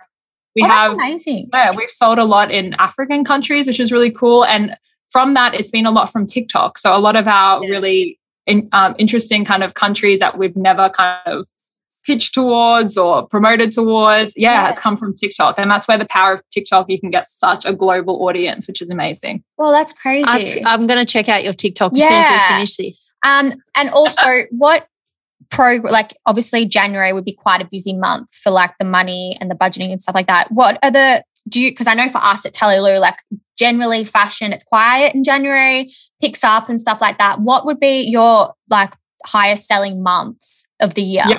Europe. 0.56 0.56
We 0.56 0.64
Oh, 0.64 0.68
that's 0.68 0.76
have 0.90 0.94
amazing. 0.94 1.50
yeah, 1.54 1.72
we've 1.72 1.92
sold 1.92 2.20
a 2.20 2.26
lot 2.26 2.52
in 2.52 2.74
African 2.76 3.24
countries, 3.24 3.68
which 3.68 3.80
is 3.80 3.92
really 3.92 4.12
cool. 4.12 4.46
And 4.46 4.76
from 5.10 5.34
that, 5.36 5.54
it's 5.54 5.72
been 5.72 5.86
a 5.86 5.92
lot 5.92 6.12
from 6.12 6.26
TikTok. 6.26 6.78
So 6.78 6.96
a 6.96 7.00
lot 7.00 7.16
of 7.16 7.28
our 7.28 7.64
Yeah. 7.64 7.70
really 7.70 8.20
in, 8.46 8.68
um, 8.74 8.94
interesting 8.98 9.46
kind 9.46 9.64
of 9.64 9.74
countries 9.74 10.20
that 10.20 10.38
we've 10.38 10.58
never 10.58 10.90
kind 10.90 11.18
of 11.28 11.48
pitched 12.06 12.34
towards 12.34 12.98
or 12.98 13.26
promoted 13.26 13.72
towards, 13.72 14.34
yeah, 14.36 14.52
Yeah. 14.52 14.66
has 14.66 14.78
come 14.78 14.98
from 14.98 15.14
TikTok. 15.14 15.58
And 15.58 15.72
that's 15.72 15.88
where 15.88 15.98
the 15.98 16.06
power 16.08 16.34
of 16.34 16.42
TikTok, 16.52 16.90
you 16.90 17.00
can 17.00 17.10
get 17.10 17.26
such 17.28 17.64
a 17.64 17.72
global 17.72 18.22
audience, 18.28 18.68
which 18.68 18.82
is 18.82 18.90
amazing. 18.90 19.42
Well, 19.58 19.72
that's 19.72 19.94
crazy. 19.94 20.26
I'd- 20.30 20.62
I'm 20.66 20.86
going 20.86 21.00
to 21.00 21.06
check 21.06 21.30
out 21.30 21.46
your 21.46 21.54
TikTok 21.54 21.94
as 21.94 22.00
soon 22.02 22.12
as 22.12 22.26
we 22.50 22.56
finish 22.56 22.76
this. 22.76 23.14
Um, 23.26 23.54
and 23.76 23.90
also, 23.92 24.44
what 24.52 24.88
pro 25.54 25.76
like 25.76 26.16
obviously 26.26 26.66
January 26.66 27.14
would 27.14 27.26
be 27.26 27.34
quite 27.34 27.62
a 27.62 27.66
busy 27.72 27.96
month 27.96 28.32
for 28.34 28.50
like 28.50 28.72
the 28.80 28.86
money 28.86 29.38
and 29.40 29.50
the 29.52 29.56
budgeting 29.56 29.92
and 29.92 30.02
stuff 30.02 30.16
like 30.16 30.28
that. 30.28 30.52
What 30.52 30.80
are 30.84 30.92
the 30.92 31.24
do 31.48 31.62
you 31.62 31.72
because 31.72 31.88
I 31.88 31.94
know 31.94 32.10
for 32.10 32.18
us 32.18 32.46
at 32.46 32.54
Tully 32.54 32.80
Lou, 32.80 32.98
like 32.98 33.18
generally 33.58 34.04
fashion, 34.06 34.52
it's 34.52 34.64
quiet 34.64 35.14
in 35.14 35.24
January, 35.24 35.92
picks 36.22 36.44
up 36.44 36.70
and 36.70 36.80
stuff 36.80 37.00
like 37.02 37.18
that. 37.20 37.42
What 37.42 37.66
would 37.66 37.80
be 37.80 38.02
your 38.02 38.54
like 38.70 38.94
highest 39.26 39.68
selling 39.68 40.02
months 40.02 40.66
of 40.80 40.96
the 40.96 41.04
year? 41.04 41.24
Yeah. 41.28 41.38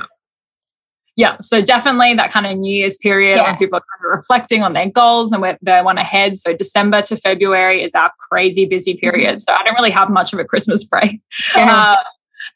Yeah, 1.17 1.37
so 1.43 1.61
definitely 1.61 2.15
that 2.15 2.33
kind 2.33 2.45
of 2.45 2.59
New 2.59 2.75
Year's 2.75 2.97
period 2.97 3.37
Yeah. 3.37 3.45
when 3.45 3.57
people 3.57 3.77
are 3.79 3.85
kind 3.97 4.13
of 4.13 4.19
reflecting 4.19 4.65
on 4.65 4.73
their 4.73 4.91
goals 4.91 5.31
and 5.31 5.41
where 5.41 5.57
they 5.63 5.81
want 5.81 5.99
to 5.99 6.05
head. 6.05 6.37
So 6.37 6.57
December 6.57 7.03
to 7.03 7.17
February 7.17 7.85
is 7.85 7.95
our 7.95 8.11
crazy 8.29 8.67
busy 8.67 8.97
period. 8.97 9.41
So 9.41 9.55
I 9.55 9.63
don't 9.63 9.75
really 9.75 9.93
have 9.93 10.11
much 10.11 10.33
of 10.33 10.41
a 10.41 10.45
Christmas 10.45 10.83
break. 10.83 11.21
Yeah. 11.55 11.73
Uh, 11.73 11.97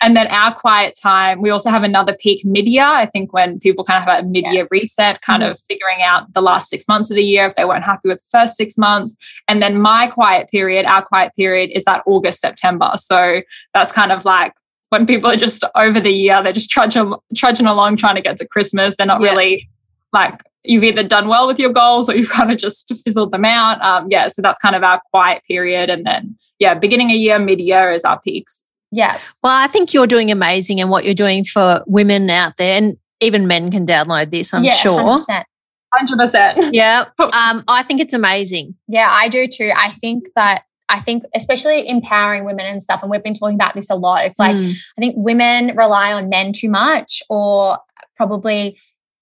and 0.00 0.16
then 0.16 0.26
our 0.28 0.54
quiet 0.54 0.98
time, 1.00 1.40
we 1.40 1.50
also 1.50 1.70
have 1.70 1.82
another 1.82 2.14
peak 2.14 2.44
mid 2.44 2.66
year. 2.68 2.84
I 2.84 3.06
think 3.06 3.32
when 3.32 3.58
people 3.58 3.84
kind 3.84 4.02
of 4.02 4.08
have 4.08 4.24
a 4.24 4.26
mid 4.26 4.44
year 4.52 4.66
reset, 4.70 5.22
kind 5.22 5.42
of 5.42 5.58
figuring 5.68 6.02
out 6.02 6.32
the 6.34 6.42
last 6.42 6.68
six 6.68 6.86
months 6.88 7.10
of 7.10 7.16
the 7.16 7.24
year 7.24 7.46
if 7.46 7.54
they 7.56 7.64
weren't 7.64 7.84
happy 7.84 8.08
with 8.08 8.18
the 8.18 8.38
first 8.38 8.56
six 8.56 8.76
months. 8.78 9.16
And 9.48 9.62
then 9.62 9.80
my 9.80 10.06
quiet 10.06 10.48
period, 10.50 10.86
our 10.86 11.02
quiet 11.04 11.32
period 11.36 11.70
is 11.74 11.84
that 11.84 12.02
August, 12.06 12.40
September. 12.40 12.92
So 12.96 13.42
that's 13.74 13.92
kind 13.92 14.12
of 14.12 14.24
like 14.24 14.52
when 14.90 15.06
people 15.06 15.30
are 15.30 15.36
just 15.36 15.64
over 15.74 16.00
the 16.00 16.12
year, 16.12 16.42
they're 16.42 16.52
just 16.52 16.70
trudging, 16.70 17.14
trudging 17.36 17.66
along 17.66 17.96
trying 17.96 18.14
to 18.14 18.22
get 18.22 18.36
to 18.38 18.46
Christmas. 18.46 18.96
They're 18.96 19.06
not 19.06 19.20
Yeah. 19.20 19.30
really 19.30 19.68
like 20.12 20.40
you've 20.64 20.84
either 20.84 21.02
done 21.02 21.28
well 21.28 21.46
with 21.46 21.58
your 21.58 21.72
goals 21.72 22.08
or 22.10 22.16
you've 22.16 22.30
kind 22.38 22.50
of 22.50 22.58
just 22.58 22.92
fizzled 23.04 23.32
them 23.32 23.44
out. 23.44 23.80
Um, 23.82 24.08
yeah, 24.10 24.28
so 24.28 24.42
that's 24.42 24.58
kind 24.58 24.74
of 24.76 24.82
our 24.82 25.00
quiet 25.10 25.42
period. 25.46 25.88
And 25.90 26.04
then, 26.06 26.36
yeah, 26.58 26.74
beginning 26.74 27.10
of 27.10 27.16
year, 27.16 27.38
mid 27.38 27.60
year 27.60 27.90
is 27.90 28.04
our 28.04 28.20
peaks. 28.20 28.64
Yeah. 28.90 29.18
Well, 29.42 29.52
I 29.52 29.66
think 29.68 29.92
you're 29.94 30.06
doing 30.06 30.30
amazing 30.30 30.80
and 30.80 30.90
what 30.90 31.04
you're 31.04 31.14
doing 31.14 31.44
for 31.44 31.82
women 31.86 32.30
out 32.30 32.56
there, 32.56 32.76
and 32.78 32.96
even 33.20 33.46
men 33.46 33.70
can 33.70 33.86
download 33.86 34.30
this, 34.30 34.52
I'm 34.54 34.64
yeah, 34.64 34.74
sure. 34.74 35.00
100%. 35.00 35.44
100%. 35.94 36.70
Yeah. 36.72 37.06
Um, 37.18 37.64
I 37.68 37.82
think 37.82 38.00
it's 38.00 38.12
amazing. 38.14 38.74
Yeah, 38.88 39.08
I 39.10 39.28
do 39.28 39.46
too. 39.46 39.70
I 39.76 39.90
think 39.90 40.28
that 40.34 40.62
I 40.88 41.00
think 41.00 41.24
especially 41.34 41.86
empowering 41.86 42.44
women 42.46 42.64
and 42.66 42.82
stuff, 42.82 43.02
and 43.02 43.10
we've 43.10 43.22
been 43.22 43.34
talking 43.34 43.54
about 43.54 43.74
this 43.74 43.90
a 43.90 43.94
lot. 43.94 44.24
It's 44.24 44.38
like 44.38 44.56
Mm. 44.56 44.72
I 44.96 45.00
think 45.00 45.14
women 45.18 45.76
rely 45.76 46.12
on 46.12 46.28
men 46.30 46.52
too 46.54 46.70
much, 46.70 47.22
or 47.28 47.78
probably 48.16 48.78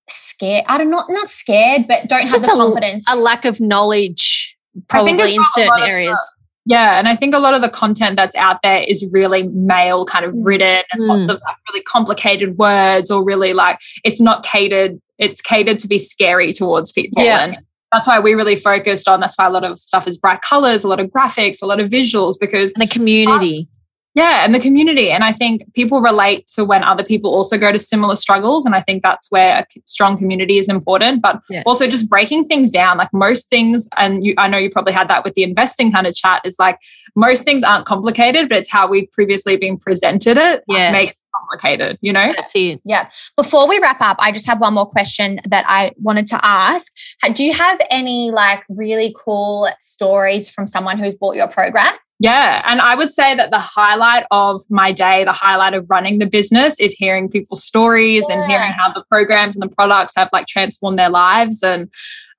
scared. 0.09 0.65
I 0.69 0.79
don't 0.79 0.91
know, 0.91 1.05
not 1.09 1.29
scared, 1.29 1.89
but 1.89 2.09
don't 2.09 2.31
Just 2.31 2.47
have 2.47 2.55
a, 2.55 2.59
the 2.59 2.65
confidence. 2.65 3.05
a 3.11 3.17
lack 3.17 3.45
of 3.45 3.61
knowledge, 3.61 4.57
probably 4.89 5.35
in 5.35 5.45
certain 5.55 5.69
lot 5.69 5.83
of, 5.83 5.89
areas. 5.89 6.21
Yeah, 6.69 6.99
and 6.99 7.09
I 7.09 7.15
think 7.15 7.33
a 7.33 7.39
lot 7.39 7.55
of 7.55 7.63
the 7.63 7.69
content 7.69 8.17
that's 8.17 8.35
out 8.35 8.61
there 8.63 8.83
is 8.87 9.07
really 9.13 9.45
male 9.49 10.05
kind 10.05 10.25
of 10.25 10.35
Mm. 10.35 10.45
written 10.45 10.83
and 10.93 11.07
lots 11.07 11.29
of 11.29 11.41
like 11.47 11.57
really 11.69 11.83
complicated 11.83 12.59
words 12.59 13.11
or 13.11 13.25
really 13.25 13.53
like 13.53 13.79
it's 14.05 14.21
not 14.21 14.43
catered, 14.45 15.01
it's 15.19 15.41
catered 15.41 15.79
to 15.79 15.89
be 15.89 15.99
scary 15.99 16.53
towards 16.53 16.91
people. 16.91 17.23
Yeah. 17.23 17.39
And 17.45 17.59
that's 17.93 18.09
why 18.09 18.19
we 18.19 18.35
really 18.35 18.57
focused 18.57 19.07
on 19.07 19.21
that's 19.21 19.37
why 19.37 19.47
a 19.47 19.51
lot 19.51 19.63
of 19.63 19.79
stuff 19.79 20.09
is 20.09 20.17
bright 20.17 20.43
colors, 20.43 20.83
a 20.83 20.89
lot 20.89 20.99
of 20.99 21.07
graphics, 21.07 21.63
a 21.63 21.67
lot 21.67 21.79
of 21.79 21.89
visuals, 21.89 22.35
because 22.39 22.73
and 22.73 22.83
the 22.83 22.89
community. 22.89 23.69
Yeah, 24.17 24.45
and 24.45 24.53
the 24.55 24.59
community. 24.59 25.11
And 25.13 25.23
I 25.23 25.31
think 25.33 25.63
people 25.75 26.01
relate 26.01 26.47
to 26.55 26.65
when 26.65 26.83
other 26.83 27.05
people 27.05 27.33
also 27.33 27.57
go 27.59 27.71
to 27.71 27.79
similar 27.79 28.17
struggles. 28.17 28.65
And 28.67 28.75
I 28.75 28.81
think 28.81 29.03
that's 29.05 29.31
where 29.31 29.59
a 29.59 29.67
strong 29.85 30.17
community 30.19 30.57
is 30.59 30.69
important. 30.69 31.21
But 31.23 31.41
Yeah. 31.51 31.63
also 31.67 31.87
just 31.87 32.09
breaking 32.09 32.47
things 32.47 32.71
down, 32.71 32.97
like 32.97 33.13
most 33.13 33.49
things, 33.51 33.89
and 33.99 34.25
you, 34.25 34.35
I 34.39 34.49
know 34.49 34.57
you 34.59 34.71
probably 34.71 34.95
had 34.95 35.09
that 35.09 35.23
with 35.23 35.35
the 35.35 35.43
investing 35.45 35.93
kind 35.93 36.07
of 36.07 36.15
chat, 36.15 36.41
is 36.45 36.57
like 36.59 36.79
most 37.15 37.45
things 37.45 37.63
aren't 37.63 37.87
complicated, 37.87 38.49
but 38.49 38.59
it's 38.59 38.71
how 38.71 38.89
we've 38.89 39.11
previously 39.13 39.57
been 39.57 39.77
presented 39.77 40.37
it 40.39 40.65
Yeah. 40.67 40.91
makes 40.93 41.13
it 41.13 41.19
complicated, 41.35 41.99
you 42.01 42.13
know? 42.13 42.33
That's 42.35 42.53
it. 42.55 42.81
yeah. 42.87 43.09
Before 43.37 43.69
we 43.69 43.79
wrap 43.79 44.01
up, 44.01 44.17
I 44.19 44.33
just 44.33 44.47
have 44.47 44.59
one 44.61 44.73
more 44.75 44.87
question 44.89 45.41
that 45.47 45.65
I 45.69 45.93
wanted 46.01 46.27
to 46.29 46.41
ask. 46.43 46.91
Do 47.35 47.45
you 47.45 47.53
have 47.53 47.79
any 47.91 48.31
like 48.31 48.63
really 48.71 49.15
cool 49.19 49.69
stories 49.81 50.49
from 50.49 50.67
someone 50.67 50.99
who's 50.99 51.15
bought 51.15 51.37
your 51.37 51.49
program? 51.49 51.93
Yeah. 52.19 52.63
And 52.65 52.81
I 52.81 52.95
would 52.95 53.11
say 53.11 53.35
that 53.35 53.51
the 53.51 53.59
highlight 53.59 54.25
of 54.31 54.63
my 54.71 54.91
day, 54.91 55.25
the 55.25 55.33
highlight 55.33 55.75
of 55.75 55.91
running 55.91 56.19
the 56.19 56.27
business 56.27 56.81
is 56.81 56.93
hearing 56.93 57.29
people's 57.29 57.63
stories 57.63 58.27
and 58.31 58.51
hearing 58.51 58.73
how 58.73 58.91
the 58.93 59.05
programs 59.11 59.55
and 59.55 59.63
the 59.63 59.75
products 59.75 60.15
have 60.17 60.31
like 60.33 60.47
transformed 60.47 60.99
their 60.99 61.11
lives. 61.11 61.63
And 61.63 61.91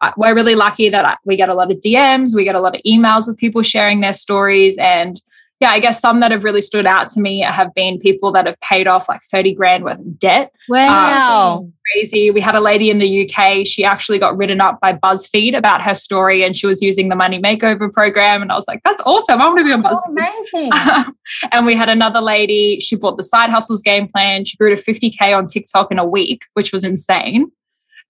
uh, 0.02 0.12
we're 0.18 0.34
really 0.34 0.56
lucky 0.56 0.90
that 0.90 1.06
uh, 1.06 1.16
we 1.26 1.36
get 1.36 1.50
a 1.50 1.54
lot 1.54 1.72
of 1.72 1.78
DMs, 1.78 2.34
we 2.34 2.44
get 2.44 2.56
a 2.56 2.60
lot 2.60 2.76
of 2.76 2.82
emails 2.88 3.28
with 3.28 3.38
people 3.38 3.62
sharing 3.62 4.00
their 4.00 4.14
stories. 4.14 4.78
And 4.80 5.22
yeah, 5.60 5.72
I 5.72 5.80
guess 5.80 6.00
some 6.00 6.20
that 6.20 6.32
have 6.32 6.44
really 6.44 6.62
stood 6.62 6.86
out 6.86 7.10
to 7.10 7.20
me 7.20 7.40
have 7.42 7.74
been 7.74 7.98
people 7.98 8.32
that 8.34 8.46
have 8.46 8.60
paid 8.62 8.86
off 8.88 9.10
like 9.10 9.22
30 9.32 9.56
grand 9.56 9.84
worth 9.84 10.00
of 10.00 10.20
debt. 10.20 10.52
Um, 10.70 10.76
wow. 10.76 11.70
Crazy. 11.94 12.30
We 12.30 12.42
had 12.42 12.54
a 12.56 12.60
lady 12.60 12.90
in 12.92 13.00
the 13.00 13.28
UK, 13.30 13.66
she 13.66 13.84
actually 13.84 14.20
got 14.20 14.38
written 14.38 14.62
up 14.62 14.80
by 14.82 14.94
BuzzFeed 14.94 15.58
about 15.58 15.82
her 15.82 15.96
story 15.96 16.44
and 16.44 16.56
she 16.56 16.68
was 16.68 16.82
using 16.82 17.10
the 17.10 17.16
Money 17.16 17.40
Makeover 17.42 17.92
program. 17.92 18.42
And 18.42 18.52
I 18.52 18.56
was 18.56 18.66
like, 18.68 18.82
that's 18.84 19.02
awesome. 19.06 19.42
I 19.42 19.48
want 19.48 19.58
to 19.60 19.64
be 19.64 19.72
on 19.72 19.84
Oh, 19.86 19.90
BuzzFeed. 19.90 20.70
amazing. 20.70 21.14
and 21.52 21.66
we 21.66 21.76
had 21.76 21.90
another 21.90 22.22
lady, 22.22 22.80
she 22.80 22.96
bought 22.96 23.18
the 23.18 23.24
side 23.24 23.50
hustles 23.50 23.82
game 23.82 24.08
plan. 24.10 24.46
She 24.46 24.58
grew 24.58 24.76
to 24.76 24.80
50K 24.82 25.36
on 25.36 25.48
TikTok 25.48 25.92
in 25.92 25.98
a 25.98 26.06
week, 26.06 26.44
which 26.54 26.72
was 26.72 26.84
insane. 26.84 27.52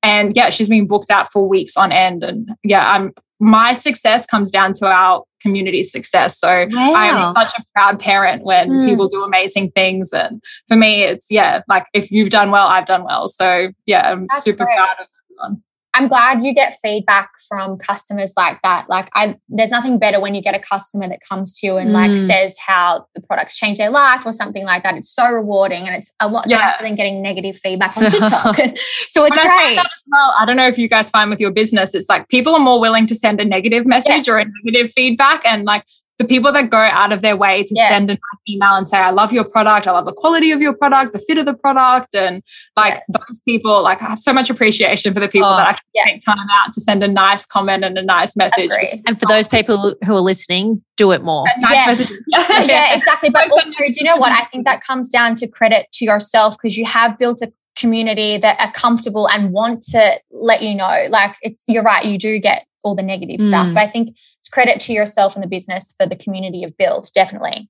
And 0.03 0.35
yeah, 0.35 0.49
she's 0.49 0.69
been 0.69 0.87
booked 0.87 1.09
out 1.09 1.31
for 1.31 1.47
weeks 1.47 1.77
on 1.77 1.91
end. 1.91 2.23
And 2.23 2.49
yeah, 2.63 2.89
I'm 2.91 3.13
my 3.39 3.73
success 3.73 4.25
comes 4.25 4.49
down 4.49 4.73
to 4.73 4.87
our 4.87 5.23
community's 5.41 5.91
success. 5.91 6.39
So 6.39 6.47
I 6.49 7.05
am 7.05 7.19
such 7.33 7.53
a 7.57 7.63
proud 7.73 7.99
parent 7.99 8.43
when 8.43 8.69
Mm. 8.69 8.85
people 8.85 9.07
do 9.07 9.23
amazing 9.23 9.71
things. 9.71 10.11
And 10.13 10.41
for 10.67 10.75
me, 10.75 11.03
it's 11.03 11.31
yeah, 11.31 11.61
like 11.67 11.85
if 11.93 12.11
you've 12.11 12.29
done 12.29 12.51
well, 12.51 12.67
I've 12.67 12.85
done 12.85 13.03
well. 13.03 13.27
So 13.27 13.69
yeah, 13.85 14.11
I'm 14.11 14.27
That's 14.29 14.43
super 14.43 14.65
great. 14.65 14.75
proud 14.75 14.95
of 14.99 15.07
everyone. 15.25 15.63
I'm 15.97 16.07
glad 16.07 16.43
you 16.43 16.53
get 16.53 16.77
feedback 16.81 17.31
from 17.47 17.77
customers 17.77 18.33
like 18.37 18.61
that. 18.63 18.87
Like 18.89 19.09
I 19.13 19.37
there's 19.49 19.71
nothing 19.71 19.97
better 19.99 20.19
when 20.19 20.35
you 20.35 20.41
get 20.41 20.55
a 20.55 20.59
customer 20.59 21.07
that 21.09 21.19
comes 21.27 21.57
to 21.59 21.67
you 21.67 21.77
and 21.77 21.91
like 21.93 22.11
Mm. 22.11 22.25
says 22.27 22.55
how 22.65 23.05
the 23.15 23.21
products 23.21 23.57
change 23.57 23.77
their 23.79 23.89
life 23.89 24.25
or 24.25 24.31
something 24.31 24.63
like 24.65 24.83
that. 24.83 24.95
It's 24.95 25.09
so 25.13 25.29
rewarding 25.29 25.87
and 25.87 25.95
it's 25.95 26.11
a 26.19 26.27
lot 26.27 26.47
Yeah. 26.47 26.57
nicer 26.59 26.83
than 26.83 26.95
getting 26.95 27.21
negative 27.21 27.55
feedback 27.57 27.97
on 27.97 28.11
TikTok. 28.11 28.55
so 29.09 29.25
it's 29.25 29.37
I 29.37 29.43
great. 29.47 29.75
that 29.75 29.85
as 29.85 30.03
well. 30.11 30.33
I 30.37 30.45
don't 30.45 30.55
know 30.57 30.67
if 30.67 30.77
you 30.77 30.87
guys 30.87 31.09
find 31.09 31.29
with 31.29 31.39
your 31.39 31.51
business, 31.51 31.95
it's 31.95 32.09
like 32.09 32.29
people 32.29 32.53
are 32.53 32.59
more 32.59 32.79
willing 32.79 33.07
to 33.07 33.15
send 33.15 33.41
a 33.41 33.45
negative 33.45 33.85
message 33.85 34.27
Yes. 34.27 34.29
or 34.29 34.37
a 34.37 34.45
negative 34.63 34.91
feedback. 34.95 35.41
And 35.45 35.65
like 35.65 35.83
the 36.17 36.25
people 36.25 36.51
that 36.51 36.69
go 36.71 36.77
out 36.77 37.11
of 37.11 37.21
their 37.21 37.37
way 37.37 37.63
to 37.63 37.73
Yes. 37.75 37.89
send 37.89 38.09
a 38.09 38.13
nice 38.13 38.41
email 38.49 38.73
and 38.73 38.89
say, 38.89 38.97
I 38.97 39.11
love 39.11 39.31
your 39.31 39.43
product, 39.43 39.85
I 39.87 39.91
love 39.91 40.05
the 40.05 40.13
quality 40.13 40.51
of 40.51 40.61
your 40.61 40.73
product, 40.73 41.13
the 41.13 41.19
fit 41.19 41.37
of 41.37 41.45
the 41.45 41.53
product. 41.53 42.15
And 42.15 42.41
like 42.75 43.03
those 43.07 43.41
people, 43.41 43.83
like 43.83 44.01
I 44.01 44.05
have 44.09 44.19
so 44.19 44.33
much 44.33 44.49
appreciation 44.49 45.13
for 45.13 45.19
the 45.19 45.27
people 45.27 45.47
Oh, 45.47 45.57
that 45.57 45.67
actually 45.67 45.89
yeah. 45.93 46.05
take 46.05 46.21
time 46.25 46.47
out 46.51 46.73
to 46.73 46.81
send 46.81 47.03
a 47.03 47.07
nice 47.07 47.45
comment 47.45 47.83
and 47.83 47.97
a 47.97 48.03
nice 48.03 48.35
message. 48.35 48.71
And 49.05 49.19
for 49.19 49.27
those 49.27 49.47
people 49.47 49.95
who 50.05 50.15
are 50.15 50.21
listening, 50.21 50.81
do 50.95 51.11
it 51.11 51.21
more. 51.23 51.45
A 51.55 51.61
nice 51.61 51.75
Yeah. 51.75 51.85
message. 51.85 52.17
yeah, 52.67 52.95
exactly. 52.95 53.29
But 53.29 53.51
also, 53.51 53.69
do 53.77 53.93
you 53.95 54.03
know 54.03 54.17
what? 54.17 54.31
I 54.31 54.45
think 54.45 54.65
that 54.65 54.81
comes 54.83 55.09
down 55.09 55.35
to 55.35 55.47
credit 55.47 55.87
to 55.93 56.05
yourself 56.05 56.57
because 56.61 56.77
you 56.77 56.85
have 56.85 57.19
built 57.19 57.41
a 57.43 57.51
community 57.75 58.37
that 58.39 58.59
are 58.59 58.71
comfortable 58.71 59.29
and 59.29 59.51
want 59.53 59.83
to 59.83 60.19
let 60.31 60.63
you 60.63 60.73
know. 60.73 61.05
Like 61.09 61.35
it's 61.43 61.63
you're 61.67 61.83
right, 61.83 62.03
you 62.03 62.17
do 62.17 62.39
get 62.39 62.65
all 62.83 62.95
the 62.95 63.03
negative 63.03 63.41
stuff. 63.41 63.67
Mm. 63.67 63.73
But 63.73 63.83
I 63.83 63.87
think 63.87 64.15
it's 64.39 64.49
credit 64.49 64.79
to 64.81 64.93
yourself 64.93 65.35
and 65.35 65.43
the 65.43 65.47
business 65.47 65.93
for 65.97 66.05
the 66.07 66.15
community 66.15 66.59
you've 66.59 66.77
built, 66.77 67.11
definitely. 67.13 67.69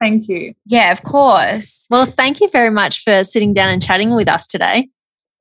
Thank 0.00 0.28
you. 0.28 0.54
Yeah, 0.66 0.92
of 0.92 1.02
course. 1.02 1.86
Well, 1.90 2.06
thank 2.06 2.40
you 2.40 2.48
very 2.50 2.70
much 2.70 3.02
for 3.02 3.24
sitting 3.24 3.52
down 3.54 3.70
and 3.70 3.82
chatting 3.82 4.14
with 4.14 4.28
us 4.28 4.46
today. 4.46 4.88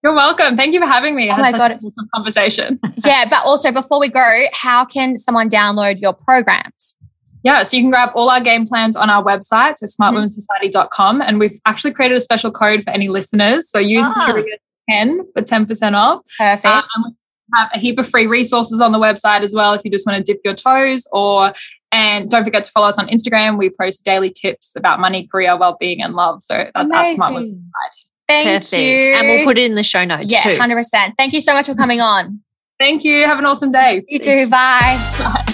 You're 0.04 0.14
welcome. 0.14 0.56
Thank 0.56 0.74
you 0.74 0.80
for 0.80 0.86
having 0.88 1.16
me. 1.16 1.30
Oh 1.30 1.34
I 1.34 1.38
my 1.38 1.46
had 1.48 1.52
such 1.56 1.60
God. 1.60 1.72
an 1.72 1.80
awesome 1.86 2.10
conversation. 2.14 2.80
yeah, 3.06 3.26
but 3.30 3.44
also 3.46 3.72
before 3.72 4.00
we 4.00 4.08
go, 4.08 4.46
how 4.54 4.86
can 4.86 5.18
someone 5.18 5.50
download 5.50 6.00
your 6.00 6.14
programs? 6.14 6.96
Yeah, 7.44 7.64
so 7.64 7.78
you 7.78 7.84
can 7.84 7.92
grab 7.92 8.10
all 8.16 8.30
our 8.30 8.42
game 8.42 8.66
plans 8.68 8.96
on 8.96 9.10
our 9.10 9.24
website, 9.24 9.78
so 9.78 9.86
smartwomensociety.com. 9.86 11.22
And 11.22 11.40
we've 11.40 11.60
actually 11.66 11.94
created 11.94 12.18
a 12.18 12.22
special 12.22 12.52
code 12.52 12.84
for 12.84 12.90
any 12.92 13.08
listeners. 13.10 13.70
So 13.70 13.80
use 13.80 14.06
Ah. 14.16 14.26
Curious 14.26 14.60
10 14.90 15.22
for 15.34 15.42
10% 15.42 15.96
off. 15.96 16.22
Perfect. 16.38 16.66
Uh, 16.66 16.82
and 16.96 17.06
we 17.06 17.12
have 17.54 17.70
a 17.74 17.80
heap 17.80 18.00
of 18.00 18.08
free 18.08 18.28
resources 18.28 18.82
on 18.82 18.92
the 18.92 19.00
website 19.00 19.42
as 19.42 19.54
well 19.54 19.74
if 19.74 19.82
you 19.84 19.92
just 19.92 20.06
want 20.06 20.18
to 20.18 20.24
dip 20.24 20.42
your 20.44 20.56
toes 20.56 21.08
or 21.12 21.54
and 21.92 22.30
don't 22.30 22.44
forget 22.44 22.64
to 22.66 22.72
follow 22.72 22.88
us 22.88 22.98
on 22.98 23.08
Instagram. 23.08 23.58
We 23.58 23.70
post 23.70 24.04
daily 24.04 24.30
tips 24.30 24.76
about 24.76 25.00
money, 25.00 25.28
career, 25.28 25.58
well-being, 25.58 26.02
and 26.02 26.16
love. 26.16 26.44
So 26.44 26.70
that's 26.76 26.92
at 26.92 27.16
Smart 27.16 27.34
Women 27.34 27.50
Amazing. 27.50 27.72
Society. 27.72 28.08
Thank 28.28 28.64
Perfect. 28.64 28.84
you. 28.84 29.16
And 29.16 29.28
we'll 29.28 29.46
put 29.46 29.58
it 29.58 29.66
in 29.66 29.76
the 29.76 29.84
show 29.84 30.04
notes 30.04 30.32
yeah, 30.32 30.44
too. 30.44 30.58
100%. 30.60 31.14
Thank 31.18 31.34
you 31.34 31.40
so 31.40 31.54
much 31.54 31.66
for 31.66 31.76
coming 31.76 32.02
on. 32.02 32.42
Thank 32.78 33.04
you. 33.04 33.24
Have 33.24 33.40
an 33.40 33.46
awesome 33.46 33.72
day. 33.72 34.04
You 34.08 34.20
too. 34.20 34.50
Bye. 34.50 35.54